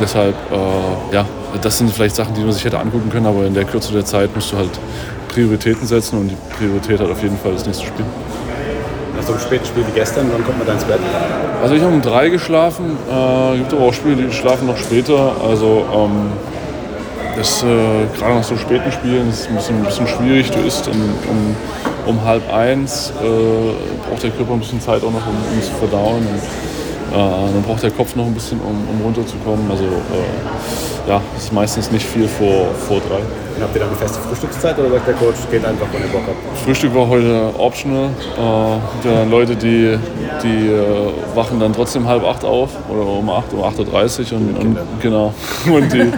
Deshalb, 0.00 0.34
äh, 0.52 1.14
ja, 1.14 1.26
das 1.62 1.78
sind 1.78 1.90
vielleicht 1.90 2.16
Sachen, 2.16 2.34
die 2.34 2.40
man 2.40 2.52
sich 2.52 2.64
hätte 2.64 2.78
angucken 2.78 3.10
können, 3.10 3.26
aber 3.26 3.46
in 3.46 3.54
der 3.54 3.64
Kürze 3.64 3.92
der 3.92 4.04
Zeit 4.04 4.34
musst 4.34 4.52
du 4.52 4.56
halt 4.56 4.70
Prioritäten 5.28 5.86
setzen 5.86 6.18
und 6.18 6.28
die 6.28 6.36
Priorität 6.56 7.00
hat 7.00 7.10
auf 7.10 7.22
jeden 7.22 7.38
Fall 7.38 7.52
das 7.52 7.66
nächste 7.66 7.86
Spiel. 7.86 8.04
Nach 9.16 9.22
so 9.22 9.32
einem 9.32 9.40
späten 9.40 9.66
Spiel 9.66 9.84
wie 9.86 9.92
gestern, 9.92 10.26
wann 10.32 10.44
kommt 10.44 10.58
man 10.58 10.66
da 10.66 10.74
ins 10.74 10.84
Bett? 10.84 11.00
Also 11.62 11.74
ich 11.74 11.82
habe 11.82 11.92
um 11.92 12.02
drei 12.02 12.28
geschlafen, 12.28 12.96
äh, 13.10 13.58
gibt 13.58 13.72
aber 13.72 13.82
auch 13.84 13.92
Spiele, 13.92 14.16
die 14.16 14.32
schlafen 14.32 14.66
noch 14.66 14.76
später. 14.76 15.32
Also 15.42 15.84
ähm, 15.92 16.32
das 17.36 17.62
äh, 17.62 17.66
gerade 18.18 18.34
nach 18.34 18.44
so 18.44 18.56
späten 18.56 18.90
Spielen 18.90 19.28
ist 19.28 19.48
ein 19.48 19.56
bisschen, 19.56 19.76
ein 19.76 19.84
bisschen 19.84 20.08
schwierig. 20.08 20.50
Du 20.50 20.60
isst 20.60 20.88
um, 20.88 20.94
um, 20.96 21.56
um 22.06 22.24
halb 22.24 22.52
eins, 22.52 23.12
äh, 23.22 24.08
braucht 24.08 24.22
der 24.22 24.30
Körper 24.30 24.54
ein 24.54 24.60
bisschen 24.60 24.80
Zeit 24.80 25.02
auch 25.02 25.12
noch, 25.12 25.26
um, 25.26 25.36
um 25.52 25.62
zu 25.62 25.72
verdauen. 25.78 26.18
Und, 26.18 26.77
dann 27.16 27.62
braucht 27.62 27.82
der 27.82 27.90
Kopf 27.90 28.14
noch 28.16 28.26
ein 28.26 28.34
bisschen, 28.34 28.60
um, 28.60 28.76
um 28.88 29.00
runterzukommen. 29.02 29.70
Also 29.70 29.84
äh, 29.84 31.08
ja, 31.08 31.22
es 31.36 31.44
ist 31.44 31.52
meistens 31.52 31.90
nicht 31.90 32.06
viel 32.06 32.28
vor, 32.28 32.66
vor 32.86 33.00
drei. 33.00 33.16
Und 33.56 33.62
habt 33.62 33.74
ihr 33.74 33.80
da 33.80 33.86
eine 33.86 33.96
feste 33.96 34.20
Frühstückszeit 34.20 34.78
oder 34.78 34.90
sagt 34.90 35.08
der 35.08 35.14
Coach, 35.14 35.38
geht 35.50 35.64
einfach, 35.64 35.86
wenn 35.92 36.02
ihr 36.02 36.08
Bock 36.08 36.22
habt? 36.26 36.58
Frühstück 36.64 36.94
war 36.94 37.08
heute 37.08 37.50
optional. 37.58 38.10
Äh, 38.36 38.40
ja 38.40 38.80
dann 39.04 39.30
Leute, 39.30 39.56
die, 39.56 39.98
die 40.42 40.68
äh, 40.68 41.12
wachen 41.34 41.58
dann 41.58 41.72
trotzdem 41.72 42.06
halb 42.06 42.24
acht 42.24 42.44
auf 42.44 42.70
oder 42.88 43.06
um 43.06 43.30
8 43.30 43.52
um 43.54 43.60
8.30 43.62 44.32
Uhr 44.32 44.38
und, 44.38 44.58
und 44.58 44.78
genau. 45.00 45.34
Und 45.66 45.92
die, 45.92 46.12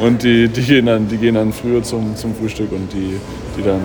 und 0.00 0.22
die, 0.22 0.48
die, 0.48 0.62
gehen 0.62 0.86
dann, 0.86 1.08
die 1.08 1.16
gehen 1.16 1.34
dann 1.34 1.52
früher 1.52 1.82
zum, 1.82 2.14
zum 2.16 2.34
Frühstück 2.34 2.70
und 2.72 2.92
die, 2.92 3.18
die 3.56 3.62
dann 3.62 3.80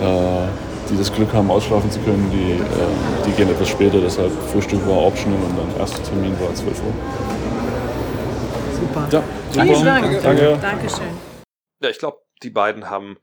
äh, 0.00 0.69
die 0.90 0.98
das 0.98 1.12
Glück 1.12 1.32
haben, 1.32 1.50
ausschlafen 1.50 1.90
zu 1.90 2.00
können, 2.00 2.30
die, 2.30 2.52
äh, 2.52 3.26
die 3.26 3.32
gehen 3.32 3.48
etwas 3.48 3.68
später. 3.68 4.00
Deshalb 4.00 4.32
Frühstück 4.50 4.84
war 4.86 5.06
optional 5.06 5.42
und 5.42 5.56
dann 5.56 5.76
erster 5.78 6.02
Termin 6.02 6.38
war 6.40 6.54
12 6.54 6.82
Uhr. 6.82 6.92
Super. 8.74 9.08
Ja, 9.10 9.22
Vielen 9.52 9.74
super. 9.74 9.84
Dank. 9.84 10.22
Danke. 10.22 10.58
Dankeschön. 10.60 11.18
Ja, 11.80 11.88
ich 11.88 11.98
glaube, 11.98 12.18
die 12.42 12.50
beiden 12.50 12.90
haben 12.90 13.18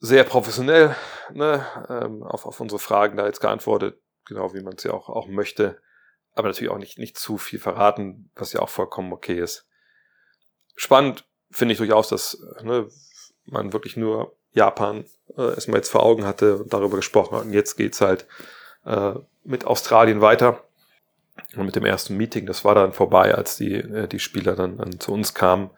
sehr 0.00 0.24
professionell 0.24 0.96
ne, 1.32 1.64
ähm, 1.88 2.22
auf, 2.22 2.46
auf 2.46 2.58
unsere 2.60 2.78
Fragen 2.78 3.16
da 3.16 3.26
jetzt 3.26 3.40
geantwortet, 3.40 4.00
genau 4.24 4.52
wie 4.54 4.62
man 4.62 4.74
es 4.74 4.84
ja 4.84 4.92
auch, 4.92 5.08
auch 5.08 5.28
möchte. 5.28 5.80
Aber 6.34 6.48
natürlich 6.48 6.70
auch 6.70 6.78
nicht, 6.78 6.98
nicht 6.98 7.18
zu 7.18 7.38
viel 7.38 7.58
verraten, 7.58 8.30
was 8.34 8.52
ja 8.52 8.60
auch 8.60 8.68
vollkommen 8.68 9.12
okay 9.12 9.38
ist. 9.38 9.68
Spannend 10.74 11.26
finde 11.50 11.72
ich 11.72 11.78
durchaus, 11.78 12.08
dass 12.08 12.42
ne, 12.62 12.88
man 13.44 13.72
wirklich 13.72 13.96
nur 13.96 14.36
Japan 14.52 15.04
äh, 15.36 15.54
erstmal 15.54 15.78
jetzt 15.78 15.90
vor 15.90 16.02
Augen 16.02 16.24
hatte 16.24 16.56
und 16.56 16.72
darüber 16.72 16.96
gesprochen 16.96 17.36
hat. 17.36 17.44
Und 17.44 17.52
jetzt 17.52 17.76
geht's 17.76 18.00
halt 18.00 18.26
äh, 18.84 19.12
mit 19.44 19.66
Australien 19.66 20.20
weiter. 20.20 20.62
Und 21.56 21.66
mit 21.66 21.76
dem 21.76 21.86
ersten 21.86 22.16
Meeting, 22.16 22.46
das 22.46 22.64
war 22.64 22.74
dann 22.74 22.92
vorbei, 22.92 23.34
als 23.34 23.56
die, 23.56 23.74
äh, 23.74 24.06
die 24.06 24.18
Spieler 24.18 24.54
dann, 24.56 24.78
dann 24.78 25.00
zu 25.00 25.12
uns 25.12 25.34
kamen. 25.34 25.70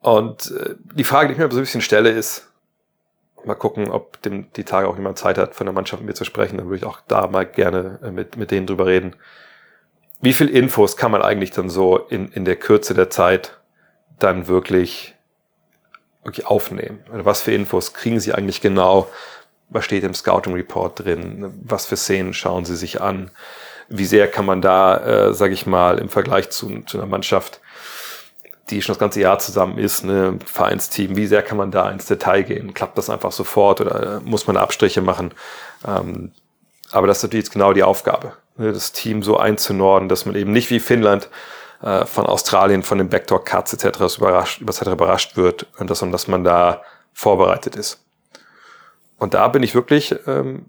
Und 0.00 0.50
äh, 0.50 0.74
die 0.94 1.04
Frage, 1.04 1.28
die 1.28 1.32
ich 1.32 1.38
mir 1.38 1.50
so 1.50 1.58
ein 1.58 1.62
bisschen 1.62 1.80
stelle, 1.80 2.10
ist, 2.10 2.50
mal 3.44 3.54
gucken, 3.54 3.90
ob 3.90 4.20
dem, 4.22 4.52
die 4.54 4.64
Tage 4.64 4.88
auch 4.88 4.96
jemand 4.96 5.18
Zeit 5.18 5.38
hat, 5.38 5.54
von 5.54 5.66
der 5.66 5.74
Mannschaft 5.74 6.02
mit 6.02 6.08
mir 6.08 6.14
zu 6.14 6.24
sprechen. 6.24 6.58
Dann 6.58 6.66
würde 6.66 6.78
ich 6.78 6.84
auch 6.84 7.00
da 7.06 7.26
mal 7.26 7.46
gerne 7.46 8.00
äh, 8.02 8.10
mit, 8.10 8.36
mit 8.36 8.50
denen 8.50 8.66
drüber 8.66 8.86
reden. 8.86 9.16
Wie 10.20 10.32
viel 10.32 10.48
Infos 10.48 10.96
kann 10.96 11.10
man 11.10 11.22
eigentlich 11.22 11.50
dann 11.50 11.68
so 11.68 11.98
in, 11.98 12.28
in 12.28 12.44
der 12.44 12.56
Kürze 12.56 12.94
der 12.94 13.10
Zeit 13.10 13.60
dann 14.18 14.46
wirklich, 14.46 15.13
wirklich 16.24 16.46
aufnehmen? 16.46 17.04
Oder 17.12 17.24
was 17.24 17.42
für 17.42 17.52
Infos 17.52 17.94
kriegen 17.94 18.20
sie 18.20 18.32
eigentlich 18.32 18.60
genau? 18.60 19.08
Was 19.68 19.84
steht 19.84 20.04
im 20.04 20.14
Scouting 20.14 20.54
Report 20.54 21.04
drin? 21.04 21.52
Was 21.64 21.86
für 21.86 21.96
Szenen 21.96 22.34
schauen 22.34 22.64
sie 22.64 22.76
sich 22.76 23.00
an? 23.00 23.30
Wie 23.88 24.04
sehr 24.04 24.28
kann 24.28 24.46
man 24.46 24.62
da, 24.62 25.28
äh, 25.28 25.34
sage 25.34 25.54
ich 25.54 25.66
mal, 25.66 25.98
im 25.98 26.08
Vergleich 26.08 26.50
zu, 26.50 26.82
zu 26.86 26.98
einer 26.98 27.06
Mannschaft 27.06 27.60
die 28.70 28.80
schon 28.80 28.94
das 28.94 28.98
ganze 28.98 29.20
Jahr 29.20 29.38
zusammen 29.38 29.78
ist, 29.78 30.04
ne, 30.04 30.38
Vereinsteam, 30.46 31.16
wie 31.16 31.26
sehr 31.26 31.42
kann 31.42 31.58
man 31.58 31.70
da 31.70 31.90
ins 31.90 32.06
Detail 32.06 32.42
gehen? 32.42 32.72
Klappt 32.72 32.96
das 32.96 33.10
einfach 33.10 33.32
sofort 33.32 33.80
oder 33.80 34.20
muss 34.24 34.46
man 34.46 34.56
Abstriche 34.56 35.02
machen? 35.02 35.32
Ähm, 35.86 36.32
aber 36.90 37.06
das 37.06 37.18
ist 37.18 37.24
natürlich 37.24 37.46
jetzt 37.46 37.52
genau 37.52 37.72
die 37.72 37.82
Aufgabe, 37.82 38.32
ne, 38.56 38.72
das 38.72 38.92
Team 38.92 39.22
so 39.22 39.36
einzunorden, 39.36 40.08
dass 40.08 40.24
man 40.24 40.34
eben 40.34 40.52
nicht 40.52 40.70
wie 40.70 40.80
Finnland 40.80 41.28
äh, 41.84 42.06
von 42.06 42.26
Australien, 42.26 42.82
von 42.82 42.98
den 42.98 43.08
Backdoor 43.08 43.44
Cuts 43.44 43.72
etc. 43.74 44.16
überrascht, 44.18 44.62
etc. 44.62 44.82
überrascht 44.86 45.36
wird, 45.36 45.66
und 45.78 45.90
dass, 45.90 46.02
und 46.02 46.12
dass 46.12 46.28
man 46.28 46.44
da 46.44 46.82
vorbereitet 47.12 47.76
ist. 47.76 48.04
Und 49.18 49.34
da 49.34 49.48
bin 49.48 49.62
ich 49.62 49.74
wirklich 49.74 50.14
ähm, 50.26 50.66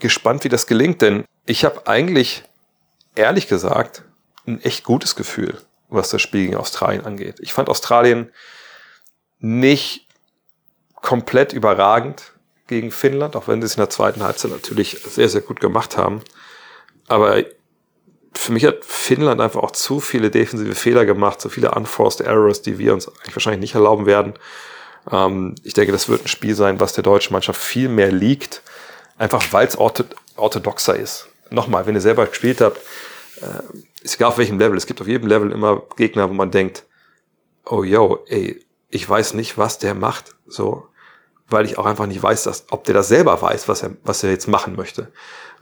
gespannt, 0.00 0.44
wie 0.44 0.48
das 0.48 0.66
gelingt, 0.66 1.02
denn 1.02 1.24
ich 1.44 1.64
habe 1.64 1.86
eigentlich, 1.86 2.44
ehrlich 3.14 3.48
gesagt, 3.48 4.02
ein 4.46 4.62
echt 4.62 4.84
gutes 4.84 5.16
Gefühl 5.16 5.58
was 5.88 6.10
das 6.10 6.22
Spiel 6.22 6.46
gegen 6.46 6.56
Australien 6.56 7.04
angeht. 7.04 7.36
Ich 7.40 7.52
fand 7.52 7.68
Australien 7.68 8.30
nicht 9.38 10.06
komplett 10.94 11.52
überragend 11.52 12.32
gegen 12.66 12.90
Finnland, 12.90 13.36
auch 13.36 13.48
wenn 13.48 13.60
sie 13.60 13.66
es 13.66 13.74
in 13.74 13.80
der 13.80 13.90
zweiten 13.90 14.22
Halbzeit 14.22 14.50
natürlich 14.50 14.98
sehr, 15.04 15.28
sehr 15.28 15.40
gut 15.40 15.60
gemacht 15.60 15.96
haben. 15.96 16.22
Aber 17.06 17.44
für 18.36 18.52
mich 18.52 18.64
hat 18.64 18.84
Finnland 18.84 19.40
einfach 19.40 19.62
auch 19.62 19.72
zu 19.72 20.00
viele 20.00 20.30
defensive 20.30 20.74
Fehler 20.74 21.04
gemacht, 21.04 21.40
so 21.40 21.48
viele 21.48 21.70
unforced 21.72 22.20
Errors, 22.20 22.62
die 22.62 22.78
wir 22.78 22.92
uns 22.92 23.08
eigentlich 23.08 23.34
wahrscheinlich 23.34 23.60
nicht 23.60 23.74
erlauben 23.74 24.06
werden. 24.06 24.34
Ähm, 25.10 25.54
ich 25.62 25.74
denke, 25.74 25.92
das 25.92 26.08
wird 26.08 26.24
ein 26.24 26.28
Spiel 26.28 26.54
sein, 26.54 26.80
was 26.80 26.92
der 26.92 27.04
deutschen 27.04 27.32
Mannschaft 27.32 27.60
viel 27.60 27.88
mehr 27.88 28.12
liegt, 28.12 28.62
einfach 29.18 29.42
weil 29.52 29.66
es 29.66 29.76
orthodoxer 29.76 30.96
ist. 30.96 31.28
Nochmal, 31.50 31.86
wenn 31.86 31.94
ihr 31.94 32.00
selber 32.00 32.26
gespielt 32.26 32.60
habt, 32.60 32.78
äh, 33.40 33.62
ist 34.02 34.16
egal 34.16 34.28
auf 34.28 34.38
welchem 34.38 34.58
Level, 34.58 34.76
es 34.76 34.86
gibt 34.86 35.00
auf 35.00 35.08
jedem 35.08 35.28
Level 35.28 35.52
immer 35.52 35.82
Gegner, 35.96 36.28
wo 36.28 36.34
man 36.34 36.50
denkt, 36.50 36.84
oh 37.64 37.84
yo, 37.84 38.24
ey, 38.28 38.64
ich 38.88 39.08
weiß 39.08 39.34
nicht, 39.34 39.58
was 39.58 39.78
der 39.78 39.94
macht, 39.94 40.36
so, 40.46 40.86
weil 41.48 41.66
ich 41.66 41.78
auch 41.78 41.86
einfach 41.86 42.06
nicht 42.06 42.22
weiß, 42.22 42.44
dass, 42.44 42.66
ob 42.70 42.84
der 42.84 42.94
das 42.94 43.08
selber 43.08 43.40
weiß, 43.40 43.68
was 43.68 43.82
er, 43.82 43.96
was 44.04 44.22
er 44.22 44.30
jetzt 44.30 44.48
machen 44.48 44.76
möchte. 44.76 45.12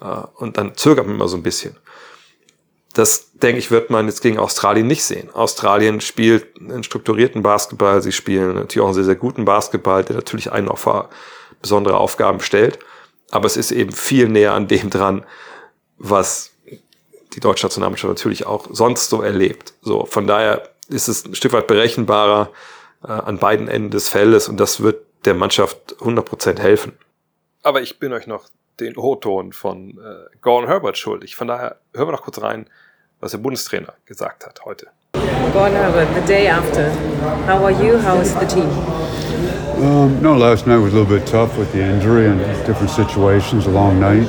Äh, 0.00 0.04
und 0.36 0.56
dann 0.56 0.76
zögert 0.76 1.06
man 1.06 1.16
immer 1.16 1.28
so 1.28 1.36
ein 1.36 1.42
bisschen. 1.42 1.76
Das, 2.94 3.32
denke 3.32 3.58
ich, 3.58 3.70
wird 3.70 3.90
man 3.90 4.06
jetzt 4.06 4.22
gegen 4.22 4.38
Australien 4.38 4.86
nicht 4.86 5.04
sehen. 5.04 5.28
Australien 5.34 6.00
spielt 6.00 6.46
einen 6.58 6.84
strukturierten 6.84 7.42
Basketball, 7.42 8.02
sie 8.02 8.12
spielen 8.12 8.54
natürlich 8.54 8.80
auch 8.80 8.86
einen 8.86 8.94
sehr, 8.94 9.04
sehr 9.04 9.16
guten 9.16 9.44
Basketball, 9.44 10.04
der 10.04 10.16
natürlich 10.16 10.52
einen 10.52 10.68
auch 10.68 10.78
vor 10.78 11.10
besondere 11.60 11.98
Aufgaben 11.98 12.40
stellt. 12.40 12.78
Aber 13.30 13.46
es 13.46 13.56
ist 13.56 13.72
eben 13.72 13.92
viel 13.92 14.28
näher 14.28 14.52
an 14.52 14.68
dem 14.68 14.90
dran, 14.90 15.24
was 15.98 16.52
die 17.34 17.40
deutsche 17.40 17.66
Nationalmannschaft 17.66 18.10
natürlich 18.10 18.46
auch 18.46 18.68
sonst 18.70 19.10
so 19.10 19.22
erlebt. 19.22 19.74
So, 19.82 20.06
von 20.06 20.26
daher 20.26 20.68
ist 20.88 21.08
es 21.08 21.24
ein 21.24 21.34
Stück 21.34 21.52
weit 21.52 21.66
berechenbarer 21.66 22.50
äh, 23.02 23.08
an 23.08 23.38
beiden 23.38 23.68
Enden 23.68 23.90
des 23.90 24.08
Feldes 24.08 24.48
und 24.48 24.58
das 24.58 24.82
wird 24.82 25.04
der 25.24 25.34
Mannschaft 25.34 25.96
100% 26.00 26.58
helfen. 26.60 26.92
Aber 27.62 27.82
ich 27.82 27.98
bin 27.98 28.12
euch 28.12 28.26
noch 28.26 28.48
den 28.80 28.96
O-Ton 28.96 29.52
von 29.52 29.98
äh, 29.98 30.36
Gordon 30.42 30.68
Herbert 30.68 30.98
schuldig. 30.98 31.36
Von 31.36 31.48
daher 31.48 31.80
hören 31.94 32.08
wir 32.08 32.12
noch 32.12 32.22
kurz 32.22 32.40
rein, 32.40 32.68
was 33.24 33.32
der 33.32 33.38
Bundestrainer 33.38 33.94
gesagt 34.04 34.44
hat 34.44 34.60
heute. 34.66 34.86
Gordon 35.54 35.76
Herbert, 35.76 36.14
the 36.14 36.20
day 36.26 36.46
after. 36.46 36.92
How 37.46 37.64
are 37.64 37.70
you? 37.70 37.96
How 37.98 38.20
is 38.20 38.34
the 38.34 38.44
team? 38.44 38.68
Um, 39.82 40.20
no, 40.20 40.36
last 40.36 40.66
night 40.66 40.76
was 40.76 40.92
a 40.92 40.96
little 40.98 41.18
bit 41.18 41.26
tough 41.26 41.56
with 41.56 41.72
the 41.72 41.80
injury 41.80 42.26
and 42.26 42.38
different 42.66 42.90
situations, 42.90 43.66
a 43.66 43.70
long 43.70 43.98
night. 43.98 44.28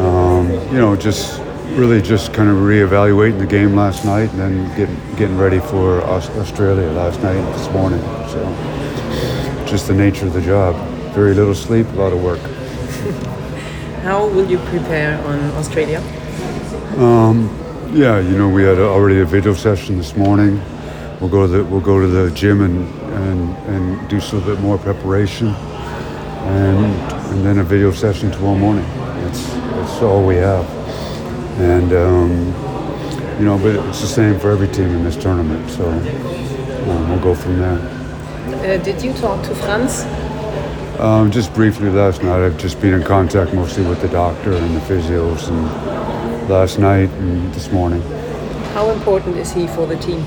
Um, 0.00 0.50
you 0.72 0.78
know, 0.78 0.96
just 0.96 1.40
really 1.76 2.02
just 2.02 2.34
kind 2.34 2.48
of 2.48 2.56
reevaluating 2.56 3.38
the 3.38 3.46
game 3.46 3.76
last 3.76 4.04
night 4.04 4.32
and 4.32 4.40
then 4.40 4.76
getting, 4.76 4.96
getting 5.14 5.38
ready 5.38 5.60
for 5.60 6.02
Australia 6.02 6.90
last 6.90 7.22
night 7.22 7.36
and 7.36 7.54
this 7.54 7.70
morning. 7.70 8.00
So, 8.26 9.64
just 9.64 9.86
the 9.86 9.94
nature 9.94 10.26
of 10.26 10.32
the 10.32 10.42
job. 10.42 10.74
Very 11.14 11.34
little 11.34 11.54
sleep, 11.54 11.86
a 11.92 11.96
lot 11.96 12.12
of 12.12 12.20
work. 12.20 12.40
How 14.02 14.26
will 14.26 14.50
you 14.50 14.58
prepare 14.74 15.20
on 15.24 15.38
Australia? 15.52 16.02
Um, 16.96 17.48
yeah, 17.92 18.18
you 18.18 18.36
know, 18.36 18.48
we 18.48 18.62
had 18.62 18.78
already 18.78 19.20
a 19.20 19.24
video 19.24 19.54
session 19.54 19.96
this 19.96 20.16
morning. 20.16 20.60
We'll 21.20 21.30
go 21.30 21.46
to 21.46 21.52
the 21.52 21.64
we'll 21.64 21.80
go 21.80 22.00
to 22.00 22.06
the 22.06 22.30
gym 22.32 22.62
and 22.62 22.86
and, 23.14 23.56
and 23.68 24.08
do 24.08 24.16
a 24.16 24.18
little 24.18 24.40
bit 24.40 24.60
more 24.60 24.78
preparation, 24.78 25.48
and 25.48 26.84
and 27.32 27.44
then 27.44 27.58
a 27.58 27.64
video 27.64 27.92
session 27.92 28.30
tomorrow 28.30 28.58
morning. 28.58 28.84
That's 28.84 29.46
that's 29.48 30.02
all 30.02 30.26
we 30.26 30.36
have, 30.36 30.68
and 31.60 31.92
um, 31.92 32.30
you 33.38 33.44
know, 33.44 33.58
but 33.58 33.76
it's 33.88 34.00
the 34.00 34.06
same 34.06 34.38
for 34.38 34.50
every 34.50 34.68
team 34.68 34.88
in 34.88 35.04
this 35.04 35.16
tournament. 35.16 35.70
So 35.70 35.88
um, 35.88 37.08
we'll 37.08 37.20
go 37.20 37.34
from 37.34 37.58
there. 37.58 37.78
Uh, 38.46 38.82
did 38.82 39.02
you 39.02 39.12
talk 39.14 39.42
to 39.44 39.54
Franz? 39.54 40.04
Um, 41.00 41.30
just 41.30 41.52
briefly 41.52 41.90
last 41.90 42.22
night, 42.22 42.44
I've 42.44 42.58
just 42.58 42.80
been 42.80 42.94
in 42.94 43.02
contact 43.02 43.52
mostly 43.52 43.84
with 43.86 44.00
the 44.00 44.08
doctor 44.08 44.52
and 44.52 44.74
the 44.74 44.80
physios, 44.80 45.48
and 45.48 46.05
last 46.48 46.78
night 46.78 47.10
and 47.10 47.52
this 47.54 47.70
morning. 47.72 48.02
How 48.74 48.90
important 48.90 49.36
is 49.36 49.52
he 49.52 49.66
for 49.66 49.86
the 49.86 49.96
team? 49.96 50.24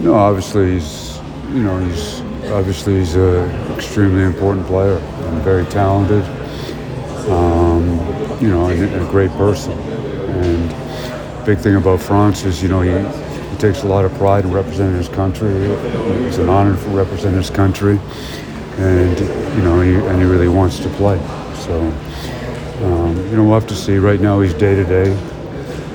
No, 0.00 0.14
obviously 0.14 0.72
he's, 0.72 1.18
you 1.48 1.62
know, 1.62 1.78
he's 1.78 2.20
obviously 2.50 2.98
he's 2.98 3.14
an 3.14 3.50
extremely 3.72 4.22
important 4.22 4.66
player 4.66 4.98
and 4.98 5.42
very 5.42 5.64
talented. 5.66 6.24
Um, 7.28 7.98
you 8.40 8.48
know, 8.48 8.68
and 8.68 8.94
a 8.94 9.10
great 9.10 9.30
person. 9.32 9.72
And 9.72 11.44
big 11.44 11.58
thing 11.58 11.76
about 11.76 12.00
France 12.00 12.44
is, 12.44 12.62
you 12.62 12.68
know, 12.68 12.80
he, 12.80 12.90
he 13.50 13.56
takes 13.56 13.82
a 13.82 13.86
lot 13.86 14.04
of 14.04 14.14
pride 14.14 14.44
in 14.44 14.52
representing 14.52 14.96
his 14.96 15.08
country. 15.08 15.52
It's 16.26 16.38
an 16.38 16.48
honor 16.48 16.76
for 16.76 16.90
representing 16.90 17.38
his 17.38 17.50
country, 17.50 17.98
and 18.76 19.18
you 19.18 19.62
know, 19.62 19.80
he, 19.80 19.94
and 19.94 20.20
he 20.20 20.24
really 20.24 20.48
wants 20.48 20.78
to 20.80 20.88
play. 20.90 21.18
So, 21.56 21.90
um, 22.82 23.16
you 23.30 23.36
know, 23.36 23.44
we'll 23.44 23.54
have 23.54 23.68
to 23.68 23.74
see. 23.74 23.98
Right 23.98 24.20
now, 24.20 24.40
he's 24.40 24.54
day 24.54 24.74
to 24.74 24.84
day, 24.84 25.16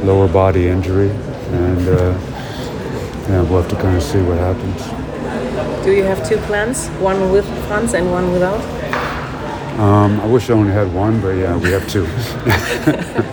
lower 0.04 0.28
body 0.28 0.68
injury, 0.68 1.10
and 1.10 1.88
uh, 1.88 2.18
yeah, 3.30 3.42
we'll 3.44 3.62
have 3.62 3.70
to 3.70 3.76
kind 3.76 3.96
of 3.96 4.04
see 4.04 4.22
what 4.22 4.38
happens. 4.38 5.84
Do 5.86 5.92
you 5.92 6.04
have 6.04 6.28
two 6.28 6.38
plans? 6.48 6.88
One 7.00 7.32
with 7.32 7.46
Franz 7.68 7.94
and 7.94 8.12
one 8.12 8.32
without? 8.32 8.62
Um, 9.80 10.20
I 10.22 10.28
wish 10.28 10.50
I 10.50 10.54
only 10.54 10.72
had 10.72 10.94
one, 10.94 11.20
but 11.20 11.36
yeah, 11.36 11.58
we 11.58 11.72
have 11.72 11.88
two. 11.90 12.04
yeah, 12.46 13.24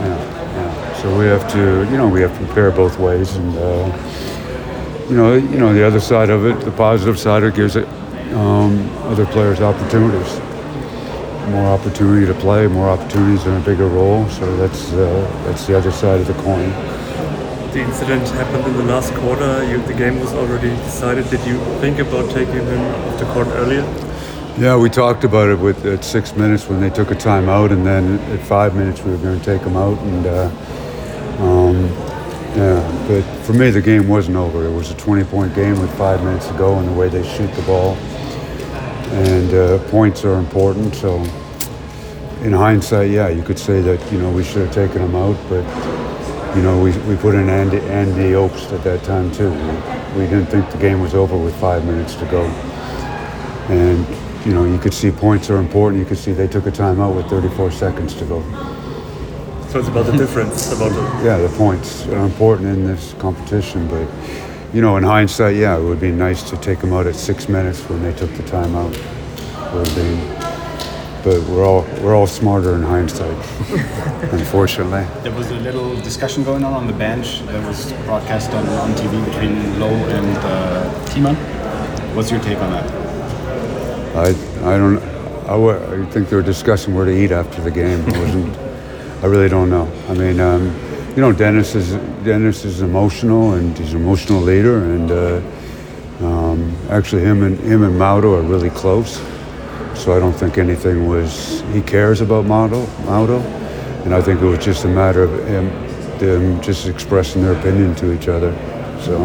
yeah. 0.00 1.02
So 1.02 1.18
we 1.18 1.26
have 1.26 1.50
to, 1.52 1.88
you 1.90 1.96
know, 1.96 2.08
we 2.08 2.20
have 2.20 2.36
to 2.38 2.44
prepare 2.46 2.70
both 2.70 2.98
ways, 2.98 3.36
and 3.36 3.56
uh, 3.56 5.06
you 5.08 5.16
know, 5.16 5.34
you 5.34 5.58
know, 5.58 5.72
the 5.72 5.86
other 5.86 6.00
side 6.00 6.30
of 6.30 6.46
it, 6.46 6.60
the 6.64 6.72
positive 6.72 7.18
side, 7.18 7.42
it 7.42 7.54
gives 7.54 7.76
it 7.76 7.86
um, 8.34 8.88
other 9.04 9.26
players 9.26 9.60
opportunities, 9.60 10.38
more 11.48 11.66
opportunity 11.66 12.26
to 12.26 12.34
play, 12.34 12.66
more 12.66 12.88
opportunities 12.88 13.46
in 13.46 13.54
a 13.54 13.60
bigger 13.60 13.86
role. 13.86 14.28
So 14.28 14.56
that's 14.56 14.92
uh, 14.92 15.42
that's 15.44 15.66
the 15.66 15.76
other 15.76 15.90
side 15.90 16.20
of 16.20 16.26
the 16.26 16.34
coin. 16.42 16.70
The 17.72 17.80
incident 17.80 18.28
happened 18.30 18.66
in 18.66 18.76
the 18.76 18.92
last 18.92 19.14
quarter. 19.14 19.64
You, 19.70 19.80
the 19.82 19.94
game 19.94 20.18
was 20.20 20.32
already 20.32 20.70
decided. 20.70 21.30
Did 21.30 21.46
you 21.46 21.58
think 21.80 21.98
about 21.98 22.30
taking 22.30 22.54
him 22.54 22.80
off 22.80 23.18
the 23.18 23.26
court 23.32 23.46
earlier? 23.48 23.82
Yeah, 24.58 24.76
we 24.76 24.90
talked 24.90 25.24
about 25.24 25.48
it 25.48 25.58
with 25.58 25.86
at 25.86 26.04
six 26.04 26.34
minutes 26.34 26.68
when 26.68 26.80
they 26.80 26.90
took 26.90 27.10
a 27.10 27.14
timeout, 27.14 27.70
and 27.70 27.86
then 27.86 28.18
at 28.32 28.40
five 28.46 28.74
minutes 28.74 29.02
we 29.02 29.12
were 29.12 29.18
going 29.18 29.38
to 29.38 29.44
take 29.44 29.62
him 29.62 29.76
out. 29.76 29.98
And 29.98 30.26
uh, 30.26 30.50
um, 31.40 31.84
yeah, 32.56 33.06
but 33.06 33.22
for 33.44 33.52
me 33.52 33.70
the 33.70 33.80
game 33.80 34.08
wasn't 34.08 34.36
over. 34.36 34.66
It 34.66 34.72
was 34.72 34.90
a 34.90 34.94
20-point 34.94 35.54
game 35.54 35.80
with 35.80 35.96
five 35.96 36.22
minutes 36.24 36.48
to 36.48 36.54
go, 36.58 36.76
and 36.76 36.88
the 36.88 36.92
way 36.92 37.08
they 37.08 37.22
shoot 37.36 37.52
the 37.54 37.62
ball. 37.62 37.96
And 39.12 39.54
uh, 39.54 39.78
points 39.90 40.24
are 40.24 40.34
important. 40.34 40.94
So 40.94 41.16
in 42.42 42.52
hindsight, 42.52 43.10
yeah, 43.10 43.28
you 43.28 43.42
could 43.42 43.58
say 43.58 43.80
that 43.80 44.12
you 44.12 44.18
know 44.18 44.30
we 44.30 44.44
should 44.44 44.66
have 44.66 44.74
taken 44.74 45.02
them 45.02 45.14
out, 45.14 45.36
but 45.48 45.64
you 46.56 46.62
know 46.62 46.80
we, 46.82 46.96
we 47.08 47.16
put 47.16 47.34
in 47.34 47.48
Andy 47.48 47.78
Andy 47.80 48.32
Obst 48.32 48.72
at 48.72 48.84
that 48.84 49.02
time 49.04 49.30
too. 49.32 49.50
We, 49.50 50.22
we 50.22 50.26
didn't 50.26 50.46
think 50.46 50.70
the 50.70 50.78
game 50.78 51.00
was 51.00 51.14
over 51.14 51.36
with 51.36 51.54
five 51.60 51.84
minutes 51.84 52.14
to 52.16 52.26
go, 52.26 52.44
and 53.68 54.06
you 54.44 54.54
know, 54.54 54.64
you 54.64 54.78
could 54.78 54.94
see 54.94 55.10
points 55.10 55.50
are 55.50 55.58
important. 55.58 56.00
You 56.00 56.06
could 56.06 56.18
see 56.18 56.32
they 56.32 56.48
took 56.48 56.66
a 56.66 56.70
timeout 56.70 57.14
with 57.14 57.26
34 57.28 57.70
seconds 57.70 58.14
to 58.14 58.24
go. 58.24 58.42
So 59.68 59.78
it's 59.78 59.88
about 59.88 60.06
the 60.06 60.16
difference, 60.16 60.72
about 60.72 60.92
the 60.92 61.00
Yeah, 61.24 61.36
the 61.38 61.54
points 61.56 62.06
are 62.08 62.24
important 62.24 62.68
in 62.68 62.86
this 62.86 63.14
competition, 63.18 63.86
but 63.88 64.08
you 64.72 64.80
know, 64.80 64.96
in 64.96 65.02
hindsight, 65.02 65.56
yeah, 65.56 65.76
it 65.76 65.82
would 65.82 66.00
be 66.00 66.12
nice 66.12 66.48
to 66.50 66.56
take 66.56 66.78
them 66.78 66.92
out 66.92 67.06
at 67.06 67.16
six 67.16 67.48
minutes 67.48 67.80
when 67.88 68.02
they 68.02 68.12
took 68.12 68.30
the 68.34 68.42
have 68.50 69.94
been, 69.94 70.18
but 71.24 71.48
we're 71.48 71.64
all 71.64 71.82
we're 72.02 72.14
all 72.14 72.26
smarter 72.26 72.74
in 72.74 72.82
hindsight, 72.82 73.36
unfortunately. 74.32 75.06
There 75.22 75.32
was 75.32 75.50
a 75.50 75.56
little 75.56 75.96
discussion 75.96 76.44
going 76.44 76.64
on 76.64 76.72
on 76.72 76.86
the 76.86 76.92
bench 76.92 77.40
that 77.46 77.66
was 77.66 77.92
broadcast 78.04 78.52
on, 78.52 78.66
on 78.68 78.92
TV 78.94 79.24
between 79.24 79.80
Lowe 79.80 79.88
and 79.88 80.36
uh, 80.38 80.90
Thiemann. 81.06 81.36
What's 82.14 82.30
your 82.30 82.40
take 82.40 82.58
on 82.58 82.70
that? 82.70 82.90
I 84.16 84.28
I 84.74 84.78
don't 84.78 84.98
I, 85.48 86.02
I 86.02 86.04
think 86.06 86.28
they 86.28 86.36
were 86.36 86.42
discussing 86.42 86.94
where 86.94 87.04
to 87.04 87.12
eat 87.12 87.32
after 87.32 87.60
the 87.60 87.70
game. 87.70 88.08
It 88.08 88.16
wasn't. 88.16 88.56
I 89.22 89.26
really 89.26 89.48
don't 89.48 89.68
know. 89.68 89.90
I 90.08 90.14
mean, 90.14 90.40
um, 90.40 90.70
you 91.16 91.22
know, 91.22 91.32
Dennis 91.32 91.74
is 91.74 91.92
Dennis 92.24 92.64
is 92.64 92.82
emotional 92.82 93.54
and 93.54 93.76
he's 93.76 93.94
an 93.94 94.00
emotional 94.00 94.40
leader, 94.40 94.84
and 94.84 95.10
uh, 95.10 95.40
um, 96.24 96.76
actually 96.88 97.22
him 97.22 97.42
and 97.42 97.58
him 97.58 97.82
and 97.82 97.94
Maudo 97.94 98.38
are 98.38 98.42
really 98.42 98.70
close. 98.70 99.20
So 99.94 100.16
I 100.16 100.18
don't 100.18 100.32
think 100.32 100.56
anything 100.56 101.08
was. 101.08 101.62
He 101.72 101.82
cares 101.82 102.20
about 102.20 102.44
Maudo, 102.44 102.86
Maudo, 103.04 103.40
and 104.04 104.14
I 104.14 104.22
think 104.22 104.40
it 104.40 104.46
was 104.46 104.64
just 104.64 104.84
a 104.84 104.88
matter 104.88 105.24
of 105.24 105.46
him, 105.46 105.68
them 106.18 106.60
just 106.62 106.86
expressing 106.86 107.42
their 107.42 107.58
opinion 107.58 107.94
to 107.96 108.12
each 108.12 108.28
other. 108.28 108.52
So, 109.02 109.18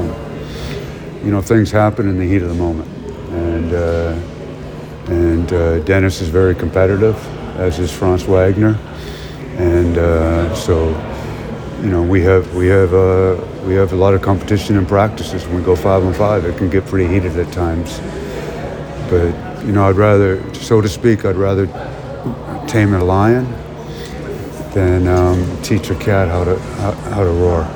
you 1.23 1.31
know, 1.31 1.41
things 1.41 1.71
happen 1.71 2.09
in 2.09 2.17
the 2.17 2.27
heat 2.27 2.41
of 2.41 2.49
the 2.49 2.55
moment, 2.55 2.88
and. 3.31 3.73
Uh, 3.73 4.31
and 5.07 5.53
uh, 5.53 5.79
Dennis 5.81 6.19
is 6.19 6.29
very 6.29 6.55
competitive, 6.55 7.15
as 7.59 7.77
is 7.77 7.91
Franz 7.91 8.23
Wagner, 8.23 8.75
and 9.57 9.99
uh, 9.99 10.55
so 10.55 10.95
you 11.82 11.89
know 11.89 12.01
we 12.01 12.21
have 12.21 12.55
we 12.55 12.67
have 12.67 12.93
uh, 12.93 13.36
we 13.65 13.76
have 13.76 13.93
a 13.93 13.95
lot 13.95 14.13
of 14.13 14.21
competition 14.21 14.78
in 14.78 14.86
practices. 14.86 15.45
When 15.45 15.57
we 15.57 15.63
go 15.63 15.76
five 15.76 16.03
on 16.03 16.13
five, 16.13 16.45
it 16.45 16.57
can 16.57 16.69
get 16.69 16.86
pretty 16.86 17.07
heated 17.11 17.38
at 17.38 17.51
times. 17.51 17.99
But 19.09 19.34
you 19.65 19.71
know, 19.71 19.88
I'd 19.89 19.95
rather, 19.95 20.53
so 20.53 20.82
to 20.82 20.88
speak, 20.88 21.26
I'd 21.26 21.36
rather 21.36 21.65
tame 22.67 22.93
a 22.93 23.03
lion 23.03 23.45
than 24.73 25.07
um, 25.07 25.61
teach 25.61 25.89
a 25.89 25.95
cat 25.95 26.28
how 26.28 26.43
to 26.43 26.59
how, 26.59 26.91
how 26.91 27.23
to 27.23 27.30
roar. 27.30 27.67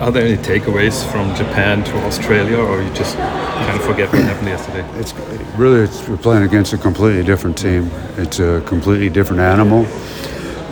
Are 0.00 0.10
there 0.10 0.26
any 0.26 0.36
takeaways 0.36 1.04
from 1.12 1.34
Japan 1.36 1.84
to 1.84 1.96
Australia, 2.06 2.56
or 2.56 2.82
you 2.82 2.92
just 2.92 3.16
kind 3.16 3.78
of 3.78 3.84
forget 3.84 4.12
what 4.12 4.22
happened 4.22 4.48
yesterday? 4.48 4.84
It's 4.98 5.14
really 5.56 5.82
it's, 5.82 6.08
we're 6.08 6.16
playing 6.16 6.42
against 6.42 6.72
a 6.72 6.78
completely 6.78 7.22
different 7.22 7.56
team. 7.56 7.90
It's 8.16 8.40
a 8.40 8.62
completely 8.66 9.10
different 9.10 9.40
animal. 9.40 9.86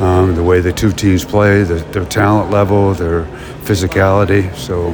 Um, 0.00 0.34
the 0.34 0.42
way 0.42 0.60
the 0.60 0.72
two 0.72 0.92
teams 0.92 1.24
play, 1.24 1.62
the, 1.62 1.74
their 1.92 2.06
talent 2.06 2.50
level, 2.50 2.94
their 2.94 3.24
physicality. 3.64 4.54
So 4.56 4.88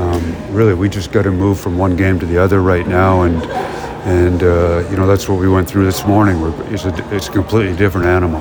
um, 0.00 0.54
really, 0.54 0.72
we 0.72 0.88
just 0.88 1.12
got 1.12 1.22
to 1.22 1.30
move 1.30 1.60
from 1.60 1.76
one 1.76 1.96
game 1.96 2.18
to 2.18 2.26
the 2.26 2.38
other 2.38 2.62
right 2.62 2.86
now, 2.86 3.22
and 3.22 3.42
and 4.04 4.42
uh, 4.42 4.88
you 4.90 4.96
know 4.96 5.06
that's 5.06 5.28
what 5.28 5.38
we 5.38 5.48
went 5.48 5.68
through 5.68 5.84
this 5.84 6.06
morning. 6.06 6.40
We're, 6.40 6.72
it's 6.72 6.86
a 6.86 7.14
it's 7.14 7.28
a 7.28 7.32
completely 7.32 7.76
different 7.76 8.06
animal. 8.06 8.40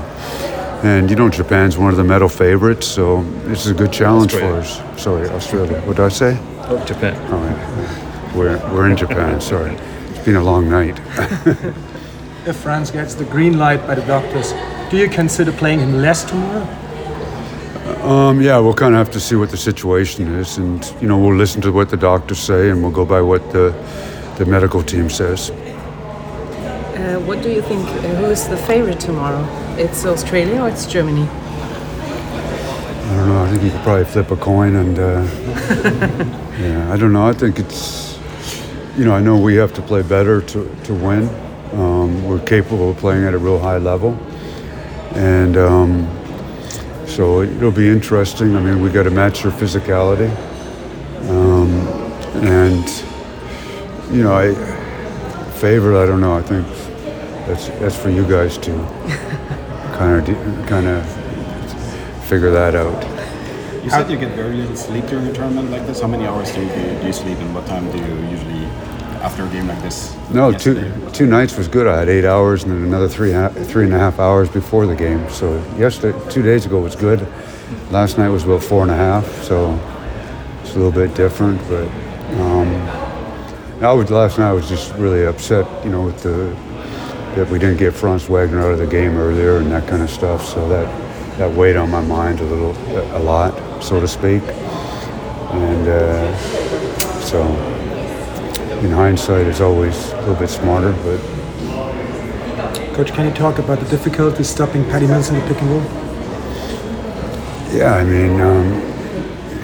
And 0.84 1.10
you 1.10 1.16
know 1.16 1.30
Japan's 1.30 1.78
one 1.78 1.92
of 1.92 1.98
the 1.98 2.04
medal 2.04 2.30
favorites, 2.30 2.88
so 2.88 3.24
this 3.44 3.66
is 3.66 3.72
a 3.72 3.76
good 3.76 3.92
challenge 3.92 4.32
for 4.32 4.56
us. 4.56 4.82
Sorry, 5.00 5.30
Australia. 5.30 5.80
What 5.82 5.98
did 5.98 6.06
I 6.06 6.10
say? 6.10 6.40
Oh, 6.62 6.84
Japan. 6.86 7.16
All 7.32 7.40
right. 7.40 8.36
We're, 8.36 8.58
we're 8.74 8.90
in 8.90 8.96
Japan, 8.96 9.42
sorry. 9.42 9.76
It's 9.76 10.26
been 10.26 10.38
a 10.38 10.44
long 10.44 10.70
night. 10.70 11.00
If 12.44 12.56
France 12.56 12.90
gets 12.90 13.14
the 13.14 13.26
green 13.26 13.60
light 13.60 13.86
by 13.86 13.94
the 13.94 14.02
doctors, 14.02 14.52
do 14.92 14.98
you 14.98 15.10
consider 15.10 15.54
playing 15.54 15.80
him 15.80 15.94
less 16.02 16.26
tomorrow? 16.26 16.68
um, 18.04 18.42
yeah, 18.42 18.58
we'll 18.60 18.74
kind 18.74 18.94
of 18.94 19.00
have 19.00 19.12
to 19.12 19.20
see 19.20 19.36
what 19.36 19.50
the 19.50 19.58
situation 19.58 20.28
is, 20.36 20.58
and 20.58 20.94
you 21.02 21.08
know 21.08 21.18
we'll 21.18 21.36
listen 21.36 21.62
to 21.62 21.72
what 21.72 21.90
the 21.90 21.98
doctors 21.98 22.40
say, 22.40 22.70
and 22.70 22.82
we'll 22.84 22.92
go 22.92 23.06
by 23.06 23.22
what 23.22 23.52
the 23.52 23.74
the 24.38 24.46
medical 24.46 24.84
team 24.84 25.10
says. 25.10 25.50
Uh, 25.50 27.20
what 27.26 27.42
do 27.42 27.50
you 27.50 27.62
think? 27.62 27.88
Uh, 27.88 28.16
who 28.20 28.26
is 28.26 28.48
the 28.48 28.58
favorite 28.58 29.00
tomorrow? 29.00 29.46
It's 29.78 30.06
Australia 30.06 30.62
or 30.62 30.70
it's 30.70 30.86
Germany? 30.86 31.28
I 31.28 33.16
don't 33.16 33.30
know. 33.30 33.44
I 33.44 33.50
think 33.50 33.64
you 33.64 33.72
could 33.72 33.82
probably 33.82 34.06
flip 34.06 34.32
a 34.32 34.38
coin 34.38 34.76
and 34.76 35.00
uh, 35.00 35.02
yeah, 36.60 36.94
I 36.94 36.98
don't 36.98 37.14
know. 37.14 37.28
I 37.28 37.34
think 37.34 37.60
it's 37.60 38.20
you 38.98 39.06
know 39.06 39.14
I 39.14 39.22
know 39.22 39.38
we 39.38 39.56
have 39.56 39.74
to 39.74 39.82
play 39.82 40.02
better 40.02 40.42
to 40.42 40.76
to 40.84 40.94
win. 40.94 41.30
Um, 41.74 42.26
we're 42.26 42.46
capable 42.46 42.92
of 42.92 42.98
playing 42.98 43.24
at 43.24 43.34
a 43.34 43.38
real 43.38 43.60
high 43.60 43.78
level, 43.78 44.18
and 45.16 45.58
um, 45.58 46.08
so 47.08 47.42
it'll 47.42 47.72
be 47.72 47.90
interesting. 47.90 48.56
I 48.56 48.62
mean, 48.62 48.82
we 48.82 48.90
got 48.90 49.04
to 49.04 49.12
match 49.12 49.44
their 49.44 49.52
physicality, 49.52 50.30
um, 51.30 51.70
and 52.44 52.88
you 54.14 54.24
know 54.24 54.34
I 54.34 54.54
favorite. 55.60 56.02
I 56.02 56.06
don't 56.06 56.22
know. 56.22 56.36
I 56.36 56.42
think 56.42 56.68
that's 57.48 57.68
that's 57.80 57.96
for 57.96 58.10
you 58.10 58.28
guys 58.28 58.58
to 58.60 58.72
kind 59.98 60.28
of 60.28 60.68
kind 60.68 60.88
of 60.88 61.06
figure 62.26 62.52
that 62.52 62.76
out. 62.76 63.04
You 63.84 63.90
said 63.90 64.10
you 64.10 64.18
get 64.18 64.36
very 64.36 64.56
little 64.56 64.76
sleep 64.76 65.06
during 65.08 65.28
a 65.28 65.34
tournament 65.34 65.72
like 65.72 65.86
this. 65.88 66.02
How 66.02 66.08
many 66.08 66.26
hours 66.26 66.52
do 66.54 66.62
you, 66.62 66.70
do 66.70 67.08
you 67.08 67.14
sleep, 67.14 67.38
and 67.40 67.54
what 67.54 67.66
time 67.66 67.92
do 67.92 67.98
you 67.98 68.16
usually 68.30 68.66
after 69.22 69.46
a 69.46 69.50
game 69.50 69.68
like 69.68 69.82
this? 69.82 70.16
No, 70.32 70.52
two 70.52 70.94
two 71.14 71.26
nights 71.26 71.58
was 71.58 71.68
good. 71.68 71.88
I 71.88 72.00
had 72.00 72.10
eight 72.10 72.26
hours 72.26 72.64
and 72.64 72.72
then 72.72 72.84
another 72.84 73.08
three 73.08 73.32
three 73.66 73.86
and 73.86 73.94
a 73.94 74.00
half 74.00 74.20
hours 74.20 74.50
before 74.50 74.86
the 74.86 74.96
game. 74.96 75.30
So 75.30 75.56
yesterday, 75.78 76.18
two 76.30 76.42
days 76.42 76.66
ago 76.66 76.80
was 76.80 76.96
good. 76.96 77.28
Last 77.90 78.18
night 78.18 78.30
was 78.30 78.44
about 78.44 78.64
four 78.64 78.82
and 78.84 78.92
a 78.92 78.96
half. 78.96 79.26
So 79.44 79.80
it's 80.62 80.76
a 80.76 80.80
little 80.80 80.92
bit 80.92 81.16
different, 81.16 81.60
but 81.68 81.88
um, 82.40 82.68
I 83.84 83.92
was 83.94 84.10
last 84.12 84.38
night. 84.38 84.50
I 84.50 84.54
was 84.54 84.68
just 84.68 84.94
really 84.96 85.26
upset, 85.26 85.66
you 85.84 85.92
know, 85.92 86.04
with 86.04 86.22
the 86.24 86.56
that 87.36 87.50
we 87.50 87.60
didn't 87.60 87.78
get 87.78 87.94
Franz 87.94 88.28
Wagner 88.28 88.62
out 88.62 88.74
of 88.74 88.80
the 88.80 88.88
game 88.88 89.18
earlier 89.18 89.58
and 89.58 89.72
that 89.72 89.88
kind 89.88 90.02
of 90.02 90.10
stuff. 90.10 90.46
So 90.46 90.68
that 90.70 90.88
that 91.38 91.52
weighed 91.52 91.76
on 91.76 91.90
my 91.90 92.02
mind 92.02 92.40
a 92.40 92.44
little, 92.44 92.72
a 93.16 93.20
lot, 93.20 93.82
so 93.82 94.00
to 94.00 94.08
speak. 94.08 94.44
And 94.44 95.88
uh, 95.88 96.38
so, 97.22 97.42
in 98.82 98.92
hindsight, 98.92 99.48
it's 99.48 99.62
always 99.62 100.12
a 100.12 100.20
little 100.22 100.36
bit 100.36 100.50
smarter, 100.50 100.92
but 101.04 101.20
Coach, 102.96 103.14
can 103.14 103.26
you 103.26 103.34
talk 103.34 103.58
about 103.58 103.80
the 103.80 103.90
difficulty 103.90 104.44
stopping 104.44 104.84
Paddy 104.86 105.08
Mills 105.08 105.30
in 105.30 105.36
the 105.36 105.42
pick 105.48 105.62
and 105.62 105.70
roll? 105.70 105.82
Yeah, 107.74 107.96
I 107.96 108.04
mean, 108.04 108.42
um, 108.42 108.70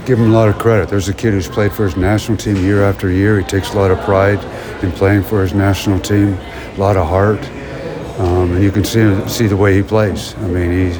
give 0.05 0.18
him 0.18 0.32
a 0.32 0.34
lot 0.34 0.47
of 0.47 0.57
credit. 0.57 0.88
There's 0.88 1.09
a 1.09 1.13
kid 1.13 1.34
who's 1.34 1.49
played 1.49 1.74
for 1.74 1.84
his 1.84 1.97
national 1.97 2.38
team 2.38 2.55
year 2.55 2.84
after 2.84 3.11
year. 3.11 3.38
He 3.38 3.43
takes 3.43 3.74
a 3.74 3.78
lot 3.78 3.91
of 3.91 3.99
pride 4.05 4.39
in 4.82 4.93
playing 4.93 5.24
for 5.24 5.41
his 5.41 5.53
national 5.53 5.99
team, 5.99 6.36
a 6.36 6.78
lot 6.78 6.95
of 6.95 7.05
heart, 7.05 7.43
um, 8.20 8.53
and 8.53 8.63
you 8.63 8.72
can 8.72 8.86
see 8.86 9.28
see 9.28 9.47
the 9.47 9.57
way 9.57 9.76
he 9.76 9.84
plays. 9.84 10.34
I 10.36 10.47
mean, 10.47 10.72
he's 10.72 10.97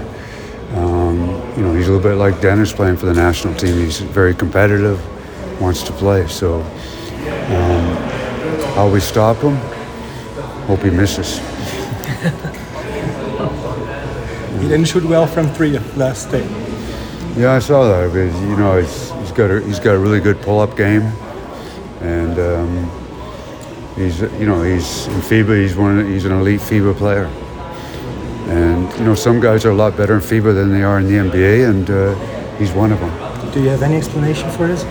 um, 0.76 1.20
you 1.56 1.64
know 1.64 1.74
he's 1.74 1.88
a 1.88 1.92
little 1.92 2.04
bit 2.04 2.16
like 2.16 2.42
Dennis 2.42 2.74
playing 2.74 2.98
for 2.98 3.06
the 3.06 3.14
national 3.14 3.56
team. 3.56 3.78
He's 3.78 4.02
very 4.02 4.36
competitive, 4.36 5.00
wants 5.62 5.84
to 5.84 5.94
play. 5.94 6.28
So, 6.28 6.60
how 8.78 8.88
we 8.88 9.00
stop 9.00 9.38
him? 9.38 9.56
Hope 10.68 10.82
he 10.82 10.92
misses. 10.92 11.40
He 14.62 14.68
didn't 14.68 14.86
shoot 14.86 15.04
well 15.04 15.26
from 15.26 15.48
three 15.50 15.80
last 15.96 16.30
day. 16.30 16.46
Yeah, 17.36 17.54
I 17.54 17.60
saw 17.60 17.88
that. 17.88 18.12
But, 18.12 18.40
you 18.48 18.56
know, 18.56 18.80
he's, 18.80 19.10
he's 19.14 19.32
got 19.32 19.50
a, 19.50 19.62
he's 19.62 19.80
got 19.80 19.96
a 19.96 19.98
really 19.98 20.20
good 20.20 20.40
pull-up 20.44 20.78
game, 20.78 21.04
and 22.02 22.38
um, 22.38 22.92
he's 23.96 24.22
you 24.22 24.46
know 24.46 24.62
he's 24.62 25.08
in 25.08 25.22
FIBA. 25.22 25.62
He's 25.62 25.76
one. 25.76 26.00
Of, 26.00 26.08
he's 26.08 26.26
an 26.26 26.34
elite 26.34 26.60
FIBA 26.60 26.96
player, 26.98 27.26
and 28.48 28.92
you 29.00 29.06
know 29.06 29.16
some 29.16 29.40
guys 29.40 29.66
are 29.66 29.72
a 29.72 29.76
lot 29.76 29.98
better 29.98 30.14
in 30.14 30.22
FIBA 30.22 30.54
than 30.54 30.72
they 30.72 30.84
are 30.84 31.00
in 31.00 31.08
the 31.08 31.30
NBA, 31.30 31.68
and 31.68 31.90
uh, 31.90 32.58
he's 32.58 32.74
one 32.74 32.92
of 32.92 33.00
them. 33.00 33.52
Do 33.52 33.64
you 33.64 33.70
have 33.70 33.82
any 33.82 33.96
explanation 33.96 34.52
for 34.52 34.68
this? 34.68 34.84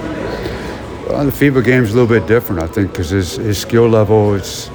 Well, 1.07 1.24
the 1.24 1.30
FIBA 1.30 1.64
game's 1.64 1.92
a 1.92 1.96
little 1.96 2.09
bit 2.09 2.26
different, 2.26 2.61
I 2.61 2.66
think, 2.66 2.90
because 2.90 3.11
his, 3.11 3.36
his 3.36 3.59
skill 3.59 3.88
level 3.88 4.34
is 4.34 4.68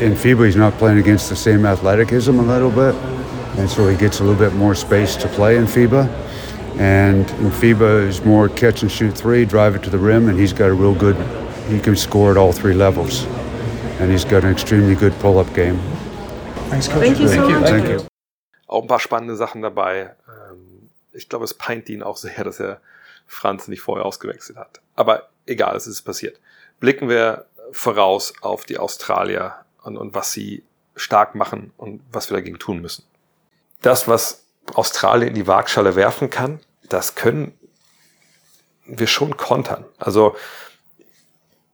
in 0.00 0.14
FIBA. 0.14 0.46
He's 0.46 0.56
not 0.56 0.72
playing 0.78 0.98
against 0.98 1.28
the 1.28 1.36
same 1.36 1.66
athleticism 1.66 2.38
a 2.38 2.42
little 2.42 2.70
bit, 2.70 2.94
and 3.58 3.68
so 3.68 3.86
he 3.88 3.96
gets 3.96 4.20
a 4.20 4.24
little 4.24 4.38
bit 4.38 4.54
more 4.54 4.74
space 4.74 5.16
to 5.16 5.28
play 5.28 5.56
in 5.58 5.66
FIBA. 5.66 6.08
And 6.78 7.28
in 7.32 7.50
FIBA 7.50 8.06
is 8.08 8.24
more 8.24 8.48
catch 8.48 8.80
and 8.82 8.90
shoot 8.90 9.12
three, 9.12 9.44
drive 9.44 9.74
it 9.74 9.82
to 9.82 9.90
the 9.90 9.98
rim, 9.98 10.30
and 10.30 10.38
he's 10.38 10.54
got 10.54 10.70
a 10.70 10.74
real 10.74 10.94
good. 10.94 11.16
He 11.68 11.78
can 11.78 11.94
score 11.94 12.30
at 12.30 12.38
all 12.38 12.52
three 12.52 12.74
levels, 12.74 13.26
and 14.00 14.10
he's 14.10 14.24
got 14.24 14.44
an 14.44 14.50
extremely 14.50 14.94
good 14.94 15.12
pull-up 15.20 15.52
game. 15.54 15.78
Thanks, 16.70 16.88
Coach. 16.88 17.00
Thank 17.00 17.18
you 17.20 17.28
so 17.28 17.48
much. 17.50 17.68
Thank 17.68 17.88
you. 17.88 18.06
Auch 18.66 18.82
ein 18.82 18.88
paar 18.88 19.00
spannende 19.00 19.36
Sachen 19.36 19.60
dabei. 19.60 20.14
Ähm, 20.26 20.88
Ich 21.12 21.28
glaube, 21.28 21.44
es 21.44 21.54
peint 21.54 21.88
ihn 21.90 22.02
auch 22.02 22.16
sehr, 22.16 22.44
dass 22.44 22.60
er 22.60 22.80
Franz 23.30 23.68
nicht 23.68 23.80
vorher 23.80 24.04
ausgewechselt 24.04 24.58
hat. 24.58 24.80
Aber 24.96 25.28
egal, 25.46 25.76
es 25.76 25.86
ist 25.86 26.02
passiert. 26.02 26.40
Blicken 26.80 27.08
wir 27.08 27.46
voraus 27.70 28.34
auf 28.40 28.64
die 28.64 28.76
Australier 28.76 29.54
und, 29.84 29.96
und 29.96 30.14
was 30.14 30.32
sie 30.32 30.64
stark 30.96 31.36
machen 31.36 31.72
und 31.76 32.02
was 32.10 32.28
wir 32.28 32.36
dagegen 32.36 32.58
tun 32.58 32.80
müssen. 32.80 33.04
Das, 33.82 34.08
was 34.08 34.46
Australien 34.74 35.28
in 35.28 35.34
die 35.36 35.46
Waagschale 35.46 35.94
werfen 35.94 36.28
kann, 36.28 36.58
das 36.88 37.14
können 37.14 37.56
wir 38.84 39.06
schon 39.06 39.36
kontern. 39.36 39.84
Also, 39.96 40.36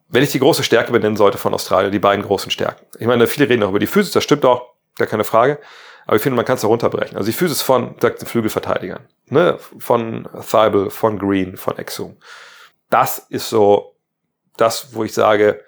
wenn 0.09 0.22
ich 0.22 0.32
die 0.32 0.38
große 0.38 0.62
Stärke 0.62 0.92
benennen 0.92 1.16
sollte 1.16 1.38
von 1.38 1.54
Australien, 1.54 1.90
die 1.90 1.98
beiden 1.98 2.24
großen 2.24 2.50
Stärken. 2.50 2.84
Ich 2.98 3.07
meine, 3.07 3.26
viele 3.26 3.48
reden 3.48 3.62
auch 3.62 3.70
über 3.70 3.78
die 3.78 3.86
Physis, 3.86 4.12
das 4.12 4.22
stimmt 4.22 4.44
auch, 4.44 4.76
gar 4.97 5.07
keine 5.07 5.24
Frage. 5.24 5.59
Aber 6.07 6.16
ich 6.16 6.22
finde, 6.22 6.36
man 6.36 6.44
kann 6.44 6.57
es 6.57 6.64
auch 6.64 6.68
runterbrechen. 6.68 7.16
Also 7.16 7.26
die 7.26 7.36
Physis 7.36 7.62
von 7.62 7.97
sagt, 8.01 8.20
den 8.20 8.28
Flügelverteidigern, 8.28 9.09
ne? 9.26 9.59
von 9.78 10.28
Thibel, 10.49 10.90
von 10.90 11.18
Green, 11.18 11.57
von 11.57 11.76
Exum. 11.78 12.16
Das 12.90 13.18
ist 13.18 13.51
so 13.51 13.97
das, 14.57 14.94
wo 14.94 15.03
ich 15.03 15.12
sage, 15.12 15.64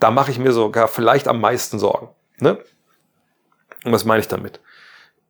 da 0.00 0.10
mache 0.10 0.32
ich 0.32 0.38
mir 0.38 0.52
sogar 0.52 0.88
vielleicht 0.88 1.28
am 1.28 1.40
meisten 1.40 1.78
Sorgen. 1.78 2.08
Ne? 2.38 2.58
Und 3.84 3.92
was 3.92 4.04
meine 4.04 4.20
ich 4.20 4.28
damit? 4.28 4.60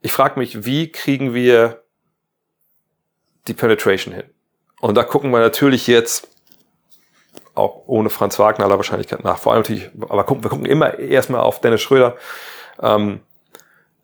Ich 0.01 0.13
frage 0.13 0.39
mich, 0.39 0.65
wie 0.65 0.91
kriegen 0.91 1.35
wir 1.35 1.83
die 3.47 3.55
Penetration 3.55 4.15
hin? 4.15 4.25
Und 4.81 4.97
da 4.97 5.05
gucken 5.05 5.31
wir 5.31 5.41
natürlich 5.41 5.87
jetzt 5.87 6.29
auch 7.55 7.83
ohne 7.87 8.11
Franz 8.11 8.39
Wagner 8.39 8.65
aller 8.65 8.79
Wahrscheinlichkeit 8.79 9.23
nach. 9.25 9.39
Vor 9.39 9.53
allem 9.53 9.63
natürlich, 9.63 9.91
aber 10.09 10.25
gucken, 10.25 10.43
wir 10.43 10.51
gucken 10.51 10.67
immer 10.67 10.99
erstmal 10.99 11.41
auf 11.41 11.61
Dennis 11.61 11.83
Schröder. 11.83 12.17
Ähm, 12.83 13.21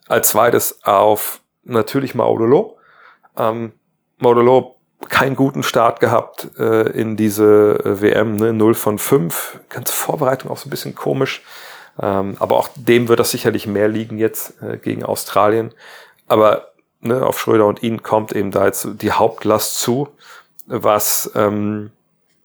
als 0.06 0.30
zweites 0.30 0.84
auf 0.84 1.40
natürlich 1.64 2.14
Maudolo. 2.14 2.78
Ähm, 3.36 3.72
Maudolo 4.18 4.76
keinen 5.08 5.36
guten 5.36 5.62
Start 5.62 6.00
gehabt 6.00 6.48
äh, 6.58 6.90
in 6.90 7.16
diese 7.16 7.78
äh, 7.84 8.00
WM, 8.00 8.36
ne? 8.36 8.52
0 8.52 8.74
von 8.74 8.98
5. 8.98 9.60
Ganze 9.68 9.92
Vorbereitung 9.92 10.50
auch 10.50 10.56
so 10.56 10.66
ein 10.66 10.70
bisschen 10.70 10.94
komisch. 10.94 11.42
Ähm, 12.00 12.36
aber 12.38 12.56
auch 12.56 12.68
dem 12.74 13.08
wird 13.08 13.20
das 13.20 13.30
sicherlich 13.30 13.66
mehr 13.66 13.88
liegen 13.88 14.18
jetzt 14.18 14.60
äh, 14.62 14.76
gegen 14.78 15.04
Australien. 15.04 15.72
Aber 16.26 16.72
ne, 17.00 17.24
auf 17.24 17.40
Schröder 17.40 17.66
und 17.66 17.82
ihn 17.82 18.02
kommt 18.02 18.32
eben 18.32 18.50
da 18.50 18.66
jetzt 18.66 18.88
die 19.02 19.12
Hauptlast 19.12 19.78
zu, 19.78 20.08
was 20.66 21.30
ähm, 21.34 21.90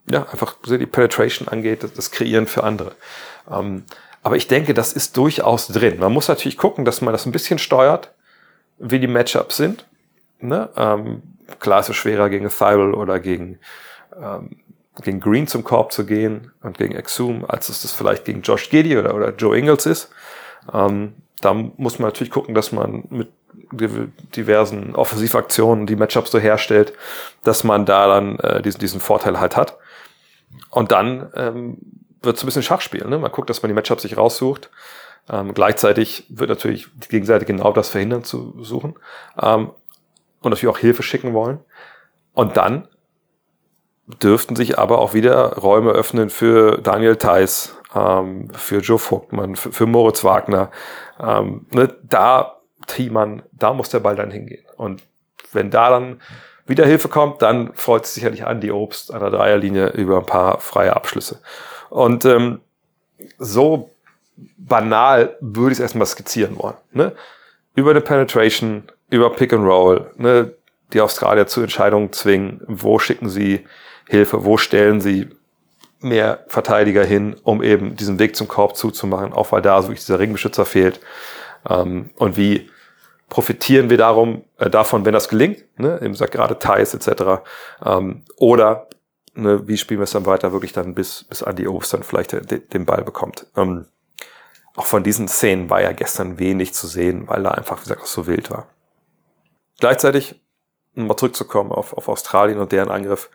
ja 0.10 0.28
einfach 0.32 0.56
die 0.66 0.86
Penetration 0.86 1.48
angeht, 1.48 1.84
das, 1.84 1.94
das 1.94 2.12
Kreieren 2.12 2.48
für 2.48 2.64
andere. 2.64 2.94
Ähm, 3.52 3.84
aber 4.24 4.38
ich 4.38 4.48
denke, 4.48 4.74
das 4.74 4.94
ist 4.94 5.18
durchaus 5.18 5.68
drin. 5.68 6.00
Man 6.00 6.14
muss 6.14 6.30
natürlich 6.30 6.58
gucken, 6.58 6.86
dass 6.86 7.02
man 7.02 7.14
das 7.14 7.26
ein 7.26 7.34
bisschen 7.34 7.60
steuert, 7.60 8.14
wie 8.80 9.00
die 9.00 9.08
Matchups 9.08 9.58
sind. 9.58 9.86
Ne? 10.40 10.70
Ähm, 10.78 11.22
klar 11.60 11.82
ist 11.82 11.90
es 11.90 11.98
schwerer 11.98 12.30
gegen 12.30 12.50
Thibel 12.50 12.94
oder 12.94 13.20
gegen, 13.20 13.60
ähm, 14.20 14.58
gegen 15.02 15.20
Green 15.20 15.48
zum 15.48 15.64
Korb 15.64 15.92
zu 15.92 16.06
gehen 16.06 16.52
und 16.62 16.78
gegen 16.78 16.96
Exum, 16.96 17.44
als 17.48 17.68
es 17.68 17.82
das 17.82 17.92
vielleicht 17.92 18.24
gegen 18.24 18.42
Josh 18.42 18.70
Giddy 18.70 18.98
oder, 18.98 19.14
oder 19.14 19.34
Joe 19.36 19.58
Ingles 19.58 19.86
ist. 19.86 20.10
Ähm, 20.74 21.16
da 21.42 21.54
muss 21.54 22.00
man 22.00 22.08
natürlich 22.08 22.32
gucken, 22.32 22.56
dass 22.56 22.72
man 22.72 23.04
mit 23.10 23.30
diversen 24.36 24.96
Offensivaktionen 24.96 25.86
die 25.86 25.98
Matchups 25.98 26.32
so 26.32 26.40
herstellt, 26.40 26.94
dass 27.44 27.64
man 27.64 27.86
da 27.86 28.08
dann 28.08 28.40
äh, 28.40 28.62
diesen, 28.62 28.80
diesen 28.80 29.00
Vorteil 29.02 29.40
halt 29.40 29.58
hat. 29.58 29.78
Und 30.70 30.92
dann 30.92 31.32
ähm, 31.36 31.78
wird 32.24 32.38
es 32.38 32.44
ein 32.44 32.46
bisschen 32.46 32.64
Schachspiel. 32.64 33.06
Ne? 33.06 33.18
Man 33.18 33.32
guckt, 33.32 33.50
dass 33.50 33.62
man 33.62 33.70
die 33.70 33.76
Matchups 33.76 34.04
sich 34.04 34.18
raussucht. 34.18 34.70
Ähm, 35.30 35.54
gleichzeitig 35.54 36.26
wird 36.30 36.50
natürlich 36.50 36.88
die 36.96 37.08
Gegenseite 37.08 37.46
genau 37.46 37.72
das 37.72 37.90
verhindern 37.90 38.24
zu 38.24 38.62
suchen. 38.64 38.96
Ähm, 39.42 39.72
und 40.42 40.52
natürlich 40.52 40.74
auch 40.74 40.80
Hilfe 40.80 41.04
schicken 41.04 41.34
wollen. 41.34 41.60
Und 42.34 42.58
dann 42.58 42.88
dürften 44.06 44.56
sich 44.56 44.78
aber 44.78 45.00
auch 45.00 45.14
wieder 45.14 45.58
Räume 45.58 45.92
öffnen 45.92 46.30
für 46.30 46.80
Daniel 46.82 47.16
Theiss, 47.16 47.76
ähm, 47.96 48.50
für 48.54 48.80
Joe 48.80 49.00
Vogtmann, 49.00 49.56
für, 49.56 49.72
für 49.72 49.86
Moritz 49.86 50.24
Wagner. 50.24 50.72
Ähm, 51.20 51.66
ne? 51.72 51.96
Da, 52.04 52.60
Thiemann, 52.88 53.44
da 53.54 53.74
muss 53.74 53.90
der 53.90 54.00
Ball 54.00 54.16
dann 54.16 54.32
hingehen. 54.32 54.66
Und 54.76 55.04
wenn 55.54 55.72
da 55.72 55.90
dann 55.90 56.22
wieder 56.66 56.86
Hilfe 56.86 57.08
kommt, 57.08 57.42
dann 57.42 57.74
freut 57.76 58.06
es 58.06 58.14
sicherlich 58.14 58.46
an 58.46 58.62
die 58.62 58.72
Obst 58.72 59.14
an 59.14 59.20
der 59.20 59.30
Dreierlinie 59.30 59.90
über 59.90 60.18
ein 60.18 60.26
paar 60.26 60.60
freie 60.60 60.96
Abschlüsse. 60.96 61.40
Und 61.94 62.26
ähm, 62.26 62.60
so 63.38 63.92
banal 64.58 65.38
würde 65.42 65.74
ich 65.74 65.78
es 65.78 65.82
erstmal 65.82 66.08
skizzieren 66.08 66.58
wollen. 66.58 66.74
Ne? 66.92 67.12
Über 67.76 67.92
eine 67.92 68.02
Penetration, 68.02 68.86
über 69.12 69.30
Pick 69.30 69.54
and 69.54 69.64
Roll, 69.64 70.10
ne? 70.18 70.56
die 70.92 71.02
Australier 71.02 71.46
zu 71.46 71.62
Entscheidungen 71.62 72.12
zwingen, 72.12 72.62
wo 72.66 72.98
schicken 72.98 73.30
sie 73.30 73.68
Hilfe, 74.08 74.44
wo 74.44 74.58
stellen 74.58 75.02
sie 75.02 75.30
mehr 76.00 76.44
Verteidiger 76.48 77.06
hin, 77.06 77.36
um 77.44 77.62
eben 77.62 77.96
diesen 77.96 78.18
Weg 78.18 78.36
zum 78.36 78.48
Korb 78.48 78.76
zuzumachen, 78.76 79.32
auch 79.32 79.52
weil 79.52 79.62
da 79.62 79.80
so 79.80 79.90
wirklich 79.90 80.04
dieser 80.04 80.18
Ringbeschützer 80.18 80.66
fehlt. 80.66 81.00
Ähm, 81.70 82.10
und 82.16 82.38
wie 82.38 82.72
profitieren 83.30 83.92
wir 83.92 84.00
darum, 84.00 84.46
äh, 84.58 84.68
davon, 84.68 85.06
wenn 85.06 85.14
das 85.14 85.30
gelingt, 85.30 85.64
ne? 85.78 86.00
eben 86.02 86.16
sagt 86.16 86.32
gerade 86.32 86.58
Thais 86.58 86.96
etc. 86.96 87.44
Ähm, 87.86 88.24
oder 88.38 88.88
ne, 89.36 89.68
wie 89.68 89.78
spielen 89.78 90.00
wir 90.00 90.06
es 90.06 90.12
dann 90.12 90.26
weiter, 90.26 90.52
wirklich 90.52 90.74
dann 90.74 90.94
bis, 90.94 91.24
bis 91.24 91.42
Andy 91.42 91.68
Obst 91.68 91.94
dann 91.94 92.04
vielleicht 92.04 92.34
den, 92.34 92.68
den 92.70 92.86
Ball 92.86 93.04
bekommt. 93.04 93.48
Ähm, 93.56 93.86
auch 94.76 94.86
von 94.86 95.04
diesen 95.04 95.28
Szenen 95.28 95.70
war 95.70 95.82
ja 95.82 95.92
gestern 95.92 96.40
wenig 96.40 96.74
zu 96.74 96.88
sehen, 96.88 97.28
weil 97.28 97.44
da 97.44 97.52
einfach, 97.52 97.78
wie 97.78 97.84
gesagt, 97.84 98.08
so 98.08 98.26
wild 98.28 98.50
war. 98.50 98.68
Gleichzeitig, 99.80 100.42
um 100.96 101.08
mal 101.08 101.18
zurückzukommen 101.18 101.72
auf, 101.72 101.94
auf 101.94 102.08
Australien 102.08 102.60
und 102.60 102.72
deren 102.72 102.90
Angriff, 102.90 103.30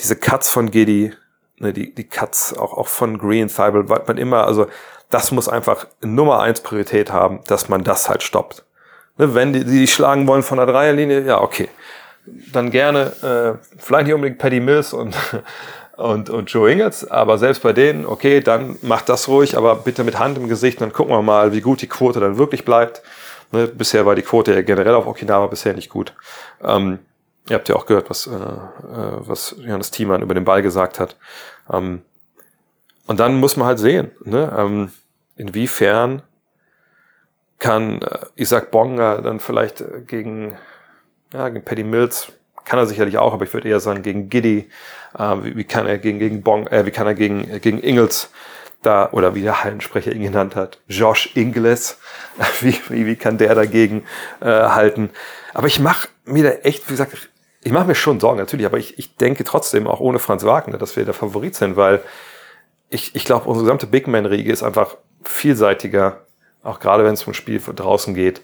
diese 0.00 0.16
Cuts 0.16 0.48
von 0.48 0.70
Giddy, 0.70 1.12
ne, 1.58 1.72
die, 1.72 1.94
die 1.94 2.08
Cuts 2.08 2.56
auch, 2.56 2.72
auch 2.72 2.88
von 2.88 3.18
Green, 3.18 3.48
Thibault, 3.48 3.88
man 3.88 4.16
immer, 4.16 4.46
also 4.46 4.68
das 5.10 5.32
muss 5.32 5.48
einfach 5.48 5.86
Nummer 6.02 6.40
eins 6.40 6.60
Priorität 6.60 7.12
haben, 7.12 7.40
dass 7.46 7.68
man 7.68 7.84
das 7.84 8.08
halt 8.08 8.22
stoppt. 8.22 8.64
Ne, 9.16 9.34
wenn 9.34 9.52
die, 9.52 9.64
die 9.64 9.86
schlagen 9.86 10.26
wollen 10.26 10.42
von 10.42 10.58
der 10.58 10.66
Dreierlinie, 10.66 11.22
ja, 11.24 11.40
okay. 11.40 11.68
Dann 12.52 12.70
gerne, 12.70 13.12
äh, 13.22 13.66
vielleicht 13.78 14.06
nicht 14.06 14.14
unbedingt 14.14 14.38
Paddy 14.38 14.60
Mills 14.60 14.92
und, 14.92 15.14
und, 15.96 16.30
und 16.30 16.50
Joe 16.50 16.70
Ingles, 16.70 17.10
aber 17.10 17.38
selbst 17.38 17.62
bei 17.62 17.72
denen, 17.72 18.06
okay, 18.06 18.40
dann 18.40 18.76
macht 18.82 19.08
das 19.08 19.28
ruhig, 19.28 19.56
aber 19.56 19.76
bitte 19.76 20.04
mit 20.04 20.18
Hand 20.18 20.38
im 20.38 20.48
Gesicht, 20.48 20.80
dann 20.80 20.92
gucken 20.92 21.14
wir 21.14 21.22
mal, 21.22 21.52
wie 21.52 21.60
gut 21.60 21.82
die 21.82 21.88
Quote 21.88 22.20
dann 22.20 22.38
wirklich 22.38 22.64
bleibt. 22.64 23.02
Ne, 23.50 23.66
bisher 23.66 24.04
war 24.04 24.14
die 24.14 24.22
Quote 24.22 24.52
ja 24.52 24.62
generell 24.62 24.94
auf 24.94 25.06
Okinawa 25.06 25.46
bisher 25.46 25.74
nicht 25.74 25.88
gut. 25.88 26.12
Ähm, 26.62 26.98
ihr 27.48 27.56
habt 27.56 27.68
ja 27.68 27.76
auch 27.76 27.86
gehört, 27.86 28.10
was, 28.10 28.26
äh, 28.26 28.30
äh, 28.30 29.12
was 29.20 29.56
Johannes 29.58 29.90
Thiemann 29.90 30.22
über 30.22 30.34
den 30.34 30.44
Ball 30.44 30.62
gesagt 30.62 31.00
hat. 31.00 31.16
Ähm, 31.72 32.02
und 33.06 33.20
dann 33.20 33.36
muss 33.36 33.56
man 33.56 33.66
halt 33.66 33.78
sehen, 33.78 34.10
ne, 34.24 34.54
ähm, 34.56 34.92
inwiefern 35.36 36.22
kann 37.58 38.02
äh, 38.02 38.18
Isaac 38.36 38.70
Bonga 38.70 39.20
dann 39.20 39.40
vielleicht 39.40 39.80
äh, 39.80 40.02
gegen, 40.06 40.56
ja, 41.32 41.48
gegen 41.48 41.64
Paddy 41.64 41.84
Mills, 41.84 42.32
kann 42.64 42.78
er 42.78 42.86
sicherlich 42.86 43.18
auch, 43.18 43.32
aber 43.32 43.44
ich 43.44 43.54
würde 43.54 43.68
eher 43.68 43.80
sagen 43.80 44.02
gegen 44.02 44.28
Giddy, 44.28 44.68
äh, 45.18 45.36
wie, 45.42 45.56
wie, 45.56 45.64
kann 45.64 45.86
er 45.86 45.98
gegen, 45.98 46.18
gegen 46.18 46.42
Bong, 46.42 46.66
äh, 46.68 46.84
wie 46.86 46.90
kann 46.90 47.06
er 47.06 47.14
gegen, 47.14 47.50
äh, 47.50 47.60
gegen 47.60 47.82
Ingles 47.82 48.30
da, 48.82 49.10
oder 49.10 49.34
wie 49.34 49.42
der 49.42 49.64
Hallensprecher 49.64 50.12
ihn 50.12 50.22
genannt 50.22 50.54
hat, 50.54 50.78
Josh 50.86 51.34
Ingles, 51.34 51.98
wie, 52.60 52.78
wie, 52.88 53.06
wie 53.06 53.16
kann 53.16 53.38
der 53.38 53.54
dagegen 53.54 54.04
äh, 54.40 54.46
halten? 54.46 55.10
Aber 55.54 55.66
ich 55.66 55.80
mache 55.80 56.08
mir 56.24 56.44
da 56.44 56.50
echt, 56.50 56.88
wie 56.88 56.92
gesagt, 56.92 57.30
ich 57.62 57.72
mache 57.72 57.86
mir 57.86 57.94
schon 57.94 58.20
Sorgen, 58.20 58.38
natürlich, 58.38 58.66
aber 58.66 58.78
ich, 58.78 58.98
ich 58.98 59.16
denke 59.16 59.44
trotzdem 59.44 59.86
auch 59.86 60.00
ohne 60.00 60.18
Franz 60.18 60.44
Wagner, 60.44 60.78
dass 60.78 60.96
wir 60.96 61.04
der 61.04 61.14
Favorit 61.14 61.54
sind, 61.54 61.76
weil 61.76 62.02
ich, 62.88 63.14
ich 63.14 63.24
glaube, 63.24 63.48
unsere 63.48 63.64
gesamte 63.64 63.86
Big 63.86 64.06
Man-Riege 64.06 64.52
ist 64.52 64.62
einfach 64.62 64.96
vielseitiger, 65.22 66.24
auch 66.62 66.80
gerade 66.80 67.04
wenn 67.04 67.14
es 67.14 67.22
vom 67.22 67.34
Spiel 67.34 67.60
draußen 67.60 68.14
geht, 68.14 68.42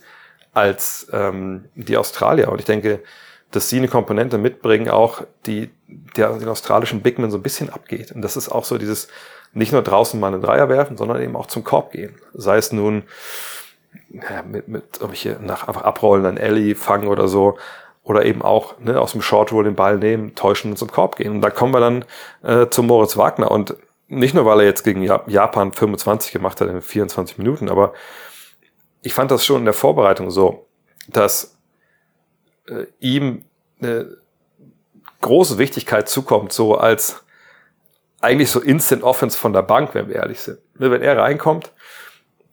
als 0.55 1.07
ähm, 1.13 1.67
die 1.75 1.97
Australier. 1.97 2.51
Und 2.51 2.61
ich 2.61 2.65
denke, 2.65 3.01
dass 3.51 3.69
sie 3.69 3.79
eine 3.79 3.89
Komponente 3.89 4.39
mitbringen, 4.39 4.89
auch 4.89 5.23
die 5.47 5.71
der 5.87 6.33
den 6.39 6.49
australischen 6.49 7.03
Big 7.03 7.19
Man 7.19 7.31
so 7.31 7.39
ein 7.39 7.43
bisschen 7.43 7.71
abgeht. 7.71 8.13
Und 8.13 8.23
das 8.23 8.37
ist 8.37 8.49
auch 8.49 8.65
so 8.65 8.79
dieses 8.79 9.09
nicht 9.53 9.73
nur 9.73 9.83
draußen 9.83 10.19
mal 10.19 10.33
einen 10.33 10.43
Dreier 10.43 10.69
werfen, 10.69 10.97
sondern 10.97 11.23
eben 11.23 11.37
auch 11.37 11.47
zum 11.47 11.63
Korb 11.63 11.93
gehen. 11.93 12.15
Sei 12.33 12.57
es 12.57 12.73
nun 12.73 13.05
ja, 14.11 14.43
mit, 14.43 14.69
mit 14.69 15.01
ob 15.01 15.13
ich 15.13 15.23
hier 15.23 15.39
nach 15.41 15.69
einfach 15.69 15.83
abrollen, 15.83 16.25
dann 16.25 16.37
Ellie 16.37 16.75
fangen 16.75 17.09
oder 17.09 17.29
so, 17.29 17.57
oder 18.03 18.25
eben 18.25 18.43
auch 18.43 18.79
ne, 18.81 19.01
aus 19.01 19.13
dem 19.13 19.23
Short 19.23 19.51
Roll 19.53 19.65
den 19.65 19.75
Ball 19.75 19.99
nehmen, 19.99 20.35
täuschen 20.35 20.73
und 20.73 20.77
zum 20.77 20.91
Korb 20.91 21.17
gehen. 21.17 21.33
Und 21.33 21.41
da 21.41 21.51
kommen 21.51 21.73
wir 21.73 21.81
dann 21.81 22.05
äh, 22.43 22.69
zu 22.69 22.83
Moritz 22.83 23.17
Wagner. 23.17 23.51
Und 23.51 23.77
nicht 24.09 24.35
nur, 24.35 24.45
weil 24.45 24.61
er 24.61 24.67
jetzt 24.67 24.85
gegen 24.85 25.03
Japan 25.03 25.73
25 25.73 26.33
gemacht 26.33 26.61
hat 26.61 26.69
in 26.69 26.83
24 26.83 27.39
Minuten, 27.39 27.71
aber 27.71 27.95
ich 29.05 29.13
fand 29.15 29.31
das 29.31 29.45
schon 29.45 29.59
in 29.61 29.65
der 29.67 29.75
Vorbereitung 29.75 30.31
so, 30.31 30.67
dass 31.09 31.57
äh, 32.67 32.87
ihm 32.99 33.45
eine 33.81 34.17
große 35.21 35.59
Wichtigkeit 35.59 36.09
zukommt, 36.09 36.53
so 36.53 36.77
als 36.77 37.23
eigentlich 38.21 38.51
so 38.51 38.61
Instant 38.61 39.03
Offense 39.03 39.37
von 39.39 39.53
der 39.53 39.63
Bank, 39.63 39.95
wenn 39.95 40.09
wir 40.09 40.17
ehrlich 40.17 40.41
sind. 40.41 40.59
Ne, 40.79 40.91
wenn 40.91 41.03
er 41.03 41.19
reinkommt, 41.19 41.71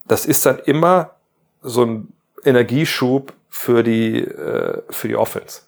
das 0.05 0.25
ist 0.25 0.45
dann 0.45 0.59
immer 0.59 1.15
so 1.61 1.85
ein 1.85 2.13
Energieschub 2.43 3.33
für 3.49 3.81
die, 3.81 4.19
äh, 4.19 4.81
für 4.89 5.07
die 5.07 5.15
Offense. 5.15 5.61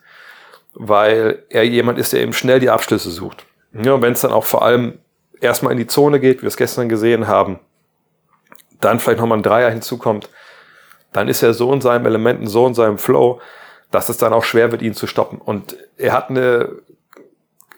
Weil 0.73 1.43
er 1.49 1.63
jemand 1.63 1.97
ist, 1.97 2.11
der 2.11 2.21
eben 2.21 2.34
schnell 2.34 2.59
die 2.59 2.69
Abschlüsse 2.69 3.09
sucht. 3.09 3.45
Ja, 3.71 4.01
wenn 4.01 4.13
es 4.13 4.21
dann 4.21 4.34
auch 4.34 4.43
vor 4.43 4.63
allem 4.63 4.99
erstmal 5.39 5.71
in 5.71 5.77
die 5.77 5.88
Zone 5.88 6.19
geht, 6.19 6.39
wie 6.39 6.41
wir 6.43 6.47
es 6.49 6.57
gestern 6.57 6.89
gesehen 6.89 7.27
haben, 7.27 7.59
dann 8.81 8.99
vielleicht 8.99 9.19
nochmal 9.19 9.38
ein 9.38 9.43
Dreier 9.43 9.69
hinzukommt, 9.69 10.29
dann 11.14 11.28
ist 11.28 11.43
er 11.43 11.53
so 11.53 11.72
in 11.74 11.82
seinem 11.82 12.05
Elementen, 12.05 12.47
so 12.47 12.68
in 12.68 12.74
seinem 12.74 12.97
Flow, 12.97 13.39
dass 13.91 14.09
es 14.09 14.18
dann 14.18 14.34
auch 14.34 14.43
schwer 14.43 14.72
wird, 14.72 14.82
ihn 14.82 14.93
zu 14.93 15.07
stoppen. 15.07 15.39
Und 15.39 15.78
er 15.97 16.14
hat 16.14 16.30
eine, 16.30 16.70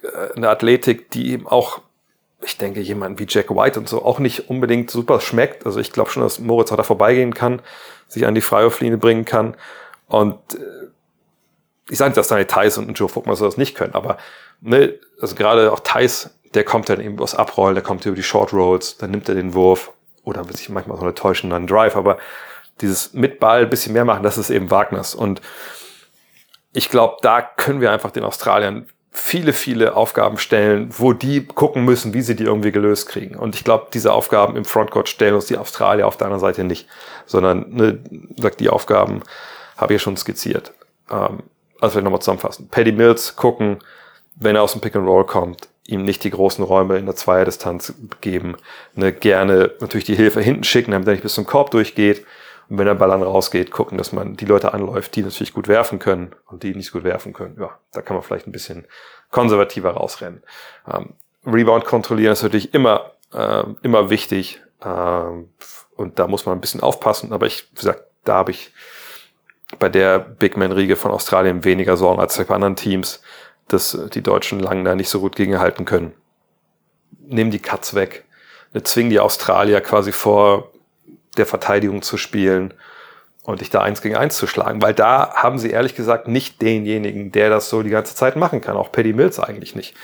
äh, 0.01 0.35
eine 0.35 0.49
Athletik, 0.49 1.11
die 1.11 1.33
ihm 1.33 1.47
auch, 1.47 1.81
ich 2.41 2.57
denke, 2.57 2.79
jemand 2.79 3.19
wie 3.19 3.25
Jack 3.27 3.49
White 3.49 3.79
und 3.79 3.89
so 3.89 4.03
auch 4.03 4.19
nicht 4.19 4.49
unbedingt 4.49 4.89
super 4.89 5.19
schmeckt. 5.19 5.65
Also 5.65 5.79
ich 5.79 5.91
glaube 5.91 6.09
schon, 6.09 6.23
dass 6.23 6.39
Moritz 6.39 6.71
auch 6.71 6.77
da 6.77 6.83
vorbeigehen 6.83 7.33
kann, 7.33 7.61
sich 8.07 8.25
an 8.25 8.35
die 8.35 8.41
Freiwurflinie 8.41 8.97
bringen 8.97 9.25
kann. 9.25 9.55
Und 10.07 10.39
äh, 10.53 10.87
ich 11.89 11.97
sage 11.97 12.09
nicht, 12.09 12.17
dass 12.17 12.29
Daniel 12.29 12.47
Thais 12.47 12.77
und 12.77 12.97
Joe 12.97 13.09
Fuckman 13.09 13.37
das 13.37 13.57
nicht 13.57 13.75
können, 13.75 13.93
aber 13.93 14.17
ne, 14.61 14.95
also 15.21 15.35
gerade 15.35 15.71
auch 15.71 15.81
Thais, 15.81 16.31
der 16.53 16.63
kommt 16.63 16.89
dann 16.89 17.01
eben 17.01 17.19
aus 17.19 17.35
Abrollen, 17.35 17.75
der 17.75 17.83
kommt 17.83 18.05
über 18.05 18.15
die 18.15 18.23
Short 18.23 18.53
Rolls, 18.53 18.97
dann 18.97 19.11
nimmt 19.11 19.29
er 19.29 19.35
den 19.35 19.53
Wurf 19.53 19.91
oder 20.23 20.45
wird 20.47 20.57
sich 20.57 20.69
manchmal 20.69 20.97
so 20.97 21.03
eine 21.03 21.13
täuschenden 21.13 21.67
Drive, 21.67 21.95
aber 21.95 22.17
dieses 22.81 23.13
mit 23.13 23.39
Ball 23.39 23.65
bisschen 23.67 23.93
mehr 23.93 24.05
machen, 24.05 24.23
das 24.23 24.37
ist 24.37 24.49
eben 24.49 24.69
Wagners. 24.69 25.15
Und 25.15 25.41
ich 26.73 26.89
glaube, 26.89 27.17
da 27.21 27.41
können 27.41 27.81
wir 27.81 27.91
einfach 27.91 28.11
den 28.11 28.23
Australiern 28.23 28.87
viele, 29.15 29.53
viele 29.53 29.95
Aufgaben 29.95 30.37
stellen, 30.37 30.89
wo 30.91 31.13
die 31.13 31.45
gucken 31.45 31.85
müssen, 31.85 32.13
wie 32.13 32.21
sie 32.21 32.35
die 32.35 32.43
irgendwie 32.43 32.73
gelöst 32.73 33.07
kriegen. 33.07 33.35
Und 33.35 33.55
ich 33.55 33.63
glaube, 33.63 33.87
diese 33.93 34.11
Aufgaben 34.11 34.57
im 34.57 34.65
Frontcourt 34.65 35.07
stellen 35.07 35.35
uns 35.35 35.45
die 35.45 35.57
Australier 35.57 36.05
auf 36.05 36.17
der 36.17 36.27
anderen 36.27 36.41
Seite 36.41 36.65
nicht, 36.65 36.87
sondern 37.25 37.65
ne, 37.69 37.99
die 38.59 38.69
Aufgaben 38.69 39.23
habe 39.77 39.93
ich 39.93 40.01
ja 40.01 40.03
schon 40.03 40.17
skizziert. 40.17 40.73
Ähm, 41.09 41.43
also 41.79 41.93
vielleicht 41.93 42.03
nochmal 42.03 42.19
zusammenfassen. 42.19 42.67
Paddy 42.69 42.91
Mills 42.91 43.37
gucken, 43.37 43.79
wenn 44.35 44.57
er 44.57 44.63
aus 44.63 44.73
dem 44.73 44.81
Pick 44.81 44.95
and 44.97 45.07
Roll 45.07 45.25
kommt, 45.25 45.69
ihm 45.87 46.03
nicht 46.03 46.23
die 46.23 46.31
großen 46.31 46.63
Räume 46.63 46.97
in 46.97 47.05
der 47.05 47.15
Zweierdistanz 47.15 47.93
geben, 48.19 48.57
ne, 48.95 49.13
gerne 49.13 49.71
natürlich 49.79 50.05
die 50.05 50.15
Hilfe 50.15 50.41
hinten 50.41 50.65
schicken, 50.65 50.91
damit 50.91 51.07
er 51.07 51.13
nicht 51.13 51.23
bis 51.23 51.35
zum 51.35 51.45
Korb 51.45 51.71
durchgeht. 51.71 52.25
Und 52.69 52.77
wenn 52.77 52.85
der 52.85 52.95
Ball 52.95 53.09
dann 53.09 53.23
rausgeht, 53.23 53.71
gucken, 53.71 53.97
dass 53.97 54.11
man 54.11 54.35
die 54.35 54.45
Leute 54.45 54.73
anläuft, 54.73 55.15
die 55.15 55.23
natürlich 55.23 55.53
gut 55.53 55.67
werfen 55.67 55.99
können 55.99 56.35
und 56.47 56.63
die 56.63 56.73
nicht 56.73 56.91
gut 56.91 57.03
werfen 57.03 57.33
können. 57.33 57.57
Ja, 57.59 57.77
da 57.91 58.01
kann 58.01 58.15
man 58.15 58.23
vielleicht 58.23 58.47
ein 58.47 58.51
bisschen 58.51 58.85
konservativer 59.31 59.91
rausrennen. 59.91 60.41
Ähm, 60.91 61.13
Rebound 61.45 61.85
kontrollieren 61.85 62.33
ist 62.33 62.43
natürlich 62.43 62.73
immer, 62.73 63.11
äh, 63.33 63.63
immer 63.83 64.09
wichtig. 64.09 64.61
Ähm, 64.83 65.49
und 65.95 66.19
da 66.19 66.27
muss 66.27 66.45
man 66.45 66.57
ein 66.57 66.61
bisschen 66.61 66.81
aufpassen. 66.81 67.33
Aber 67.33 67.45
ich, 67.45 67.67
wie 67.71 67.75
gesagt, 67.75 68.03
da 68.23 68.35
habe 68.35 68.51
ich 68.51 68.71
bei 69.79 69.89
der 69.89 70.19
Big 70.19 70.57
Man-Riege 70.57 70.95
von 70.95 71.11
Australien 71.11 71.63
weniger 71.63 71.97
Sorgen 71.97 72.19
als 72.19 72.37
bei 72.37 72.53
anderen 72.53 72.75
Teams, 72.75 73.21
dass 73.67 73.97
die 74.13 74.21
Deutschen 74.21 74.59
lang 74.59 74.83
da 74.83 74.95
nicht 74.95 75.09
so 75.09 75.19
gut 75.19 75.35
gegenhalten 75.35 75.85
können. 75.85 76.13
Nehmen 77.19 77.51
die 77.51 77.59
Cuts 77.59 77.95
weg, 77.95 78.25
zwingen 78.83 79.09
die 79.09 79.19
Australier 79.19 79.81
quasi 79.81 80.11
vor, 80.11 80.71
der 81.37 81.45
Verteidigung 81.45 82.01
zu 82.01 82.17
spielen 82.17 82.73
und 83.43 83.61
dich 83.61 83.69
da 83.69 83.81
eins 83.81 84.01
gegen 84.01 84.15
eins 84.15 84.37
zu 84.37 84.47
schlagen, 84.47 84.81
weil 84.81 84.93
da 84.93 85.33
haben 85.35 85.59
sie 85.59 85.69
ehrlich 85.69 85.95
gesagt 85.95 86.27
nicht 86.27 86.61
denjenigen, 86.61 87.31
der 87.31 87.49
das 87.49 87.69
so 87.69 87.83
die 87.83 87.89
ganze 87.89 88.15
Zeit 88.15 88.35
machen 88.35 88.61
kann, 88.61 88.75
auch 88.75 88.91
Paddy 88.91 89.13
Mills 89.13 89.39
eigentlich 89.39 89.75
nicht. 89.75 89.95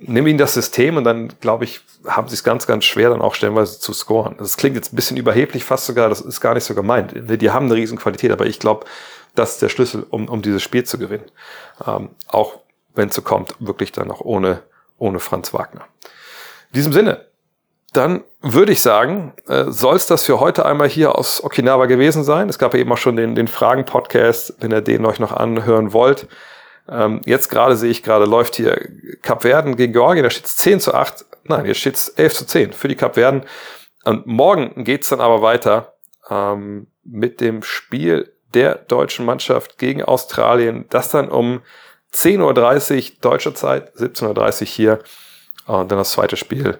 Nimm 0.00 0.26
ihnen 0.26 0.38
das 0.38 0.54
System 0.54 0.96
und 0.96 1.04
dann, 1.04 1.32
glaube 1.40 1.64
ich, 1.64 1.80
haben 2.06 2.26
sie 2.26 2.34
es 2.34 2.42
ganz, 2.42 2.66
ganz 2.66 2.84
schwer, 2.84 3.10
dann 3.10 3.22
auch 3.22 3.36
stellenweise 3.36 3.78
zu 3.78 3.92
scoren. 3.92 4.34
Das 4.38 4.56
klingt 4.56 4.74
jetzt 4.74 4.92
ein 4.92 4.96
bisschen 4.96 5.16
überheblich, 5.16 5.62
fast 5.62 5.86
sogar, 5.86 6.08
das 6.08 6.20
ist 6.20 6.40
gar 6.40 6.54
nicht 6.54 6.64
so 6.64 6.74
gemeint. 6.74 7.12
Die 7.14 7.50
haben 7.50 7.66
eine 7.66 7.76
riesen 7.76 7.98
Qualität, 7.98 8.32
aber 8.32 8.46
ich 8.46 8.58
glaube, 8.58 8.86
das 9.36 9.52
ist 9.52 9.62
der 9.62 9.68
Schlüssel, 9.68 10.04
um, 10.10 10.28
um 10.28 10.42
dieses 10.42 10.62
Spiel 10.62 10.82
zu 10.82 10.98
gewinnen. 10.98 11.30
Ähm, 11.86 12.10
auch 12.26 12.58
wenn 12.94 13.08
es 13.08 13.14
so 13.14 13.22
kommt, 13.22 13.54
wirklich 13.60 13.92
dann 13.92 14.08
noch 14.08 14.20
ohne, 14.20 14.62
ohne 14.98 15.20
Franz 15.20 15.54
Wagner. 15.54 15.86
In 16.72 16.74
diesem 16.74 16.92
Sinne, 16.92 17.24
dann 17.92 18.24
würde 18.40 18.72
ich 18.72 18.80
sagen, 18.80 19.34
äh, 19.46 19.64
soll 19.68 19.96
es 19.96 20.06
das 20.06 20.24
für 20.24 20.40
heute 20.40 20.64
einmal 20.64 20.88
hier 20.88 21.16
aus 21.16 21.44
Okinawa 21.44 21.86
gewesen 21.86 22.24
sein. 22.24 22.48
Es 22.48 22.58
gab 22.58 22.74
ja 22.74 22.80
eben 22.80 22.92
auch 22.92 22.98
schon 22.98 23.16
den, 23.16 23.34
den 23.34 23.48
Fragen-Podcast, 23.48 24.56
wenn 24.60 24.72
ihr 24.72 24.80
den 24.80 25.04
euch 25.04 25.20
noch 25.20 25.32
anhören 25.32 25.92
wollt. 25.92 26.26
Ähm, 26.88 27.20
jetzt 27.24 27.50
gerade 27.50 27.76
sehe 27.76 27.90
ich 27.90 28.02
gerade, 28.02 28.24
läuft 28.24 28.56
hier 28.56 28.88
Kap 29.22 29.42
Verden 29.42 29.76
gegen 29.76 29.92
Georgien, 29.92 30.24
da 30.24 30.30
steht 30.30 30.46
es 30.46 30.56
10 30.56 30.80
zu 30.80 30.94
8. 30.94 31.24
Nein, 31.44 31.64
hier 31.64 31.74
steht 31.74 31.94
es 31.94 32.08
11 32.08 32.34
zu 32.34 32.46
10 32.46 32.72
für 32.72 32.88
die 32.88 32.96
Kap 32.96 33.14
Verden. 33.14 33.44
Und 34.04 34.26
morgen 34.26 34.84
geht's 34.84 35.10
dann 35.10 35.20
aber 35.20 35.42
weiter 35.42 35.92
ähm, 36.30 36.88
mit 37.04 37.40
dem 37.40 37.62
Spiel 37.62 38.32
der 38.54 38.76
deutschen 38.76 39.24
Mannschaft 39.24 39.78
gegen 39.78 40.02
Australien. 40.02 40.86
Das 40.88 41.10
dann 41.10 41.28
um 41.28 41.60
10.30 42.12 42.40
Uhr 43.12 43.16
deutscher 43.20 43.54
Zeit, 43.54 43.94
17.30 43.96 44.62
Uhr 44.62 44.66
hier. 44.66 44.98
Und 45.66 45.92
dann 45.92 45.98
das 45.98 46.12
zweite 46.12 46.36
Spiel, 46.36 46.78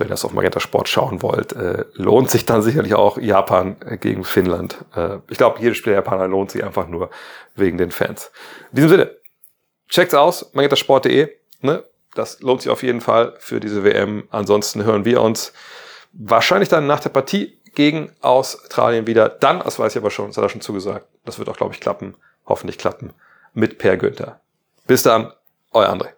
wenn 0.00 0.08
ihr 0.08 0.10
das 0.10 0.24
auf 0.24 0.32
Magenta 0.32 0.60
Sport 0.60 0.88
schauen 0.88 1.22
wollt, 1.22 1.52
äh, 1.52 1.84
lohnt 1.94 2.30
sich 2.30 2.46
dann 2.46 2.62
sicherlich 2.62 2.94
auch 2.94 3.18
Japan 3.18 3.76
gegen 4.00 4.24
Finnland. 4.24 4.84
Äh, 4.94 5.18
ich 5.28 5.38
glaube, 5.38 5.60
jedes 5.60 5.76
Spiel 5.76 5.92
der 5.92 6.00
Japaner 6.02 6.28
lohnt 6.28 6.50
sich 6.50 6.64
einfach 6.64 6.88
nur 6.88 7.10
wegen 7.54 7.78
den 7.78 7.90
Fans. 7.90 8.30
In 8.70 8.76
diesem 8.76 8.90
Sinne, 8.90 9.10
checkt's 9.88 10.14
aus, 10.14 10.52
magentasport.de. 10.54 11.28
Ne? 11.60 11.84
Das 12.14 12.40
lohnt 12.40 12.62
sich 12.62 12.70
auf 12.70 12.82
jeden 12.82 13.00
Fall 13.00 13.34
für 13.38 13.60
diese 13.60 13.84
WM. 13.84 14.28
Ansonsten 14.30 14.84
hören 14.84 15.04
wir 15.04 15.22
uns 15.22 15.52
wahrscheinlich 16.12 16.68
dann 16.68 16.86
nach 16.86 17.00
der 17.00 17.10
Partie 17.10 17.58
gegen 17.74 18.12
Australien 18.20 19.06
wieder. 19.06 19.28
Dann, 19.28 19.60
das 19.60 19.78
weiß 19.78 19.92
ich 19.92 19.98
aber 19.98 20.10
schon, 20.10 20.28
das 20.28 20.36
hat 20.36 20.44
er 20.44 20.48
schon 20.48 20.60
zugesagt. 20.60 21.06
Das 21.24 21.38
wird 21.38 21.48
auch, 21.48 21.56
glaube 21.56 21.74
ich, 21.74 21.80
klappen. 21.80 22.16
Hoffentlich 22.46 22.78
klappen. 22.78 23.12
Mit 23.52 23.78
Per 23.78 23.96
Günther. 23.96 24.40
Bis 24.86 25.02
dann, 25.02 25.32
euer 25.72 25.88
André. 25.88 26.17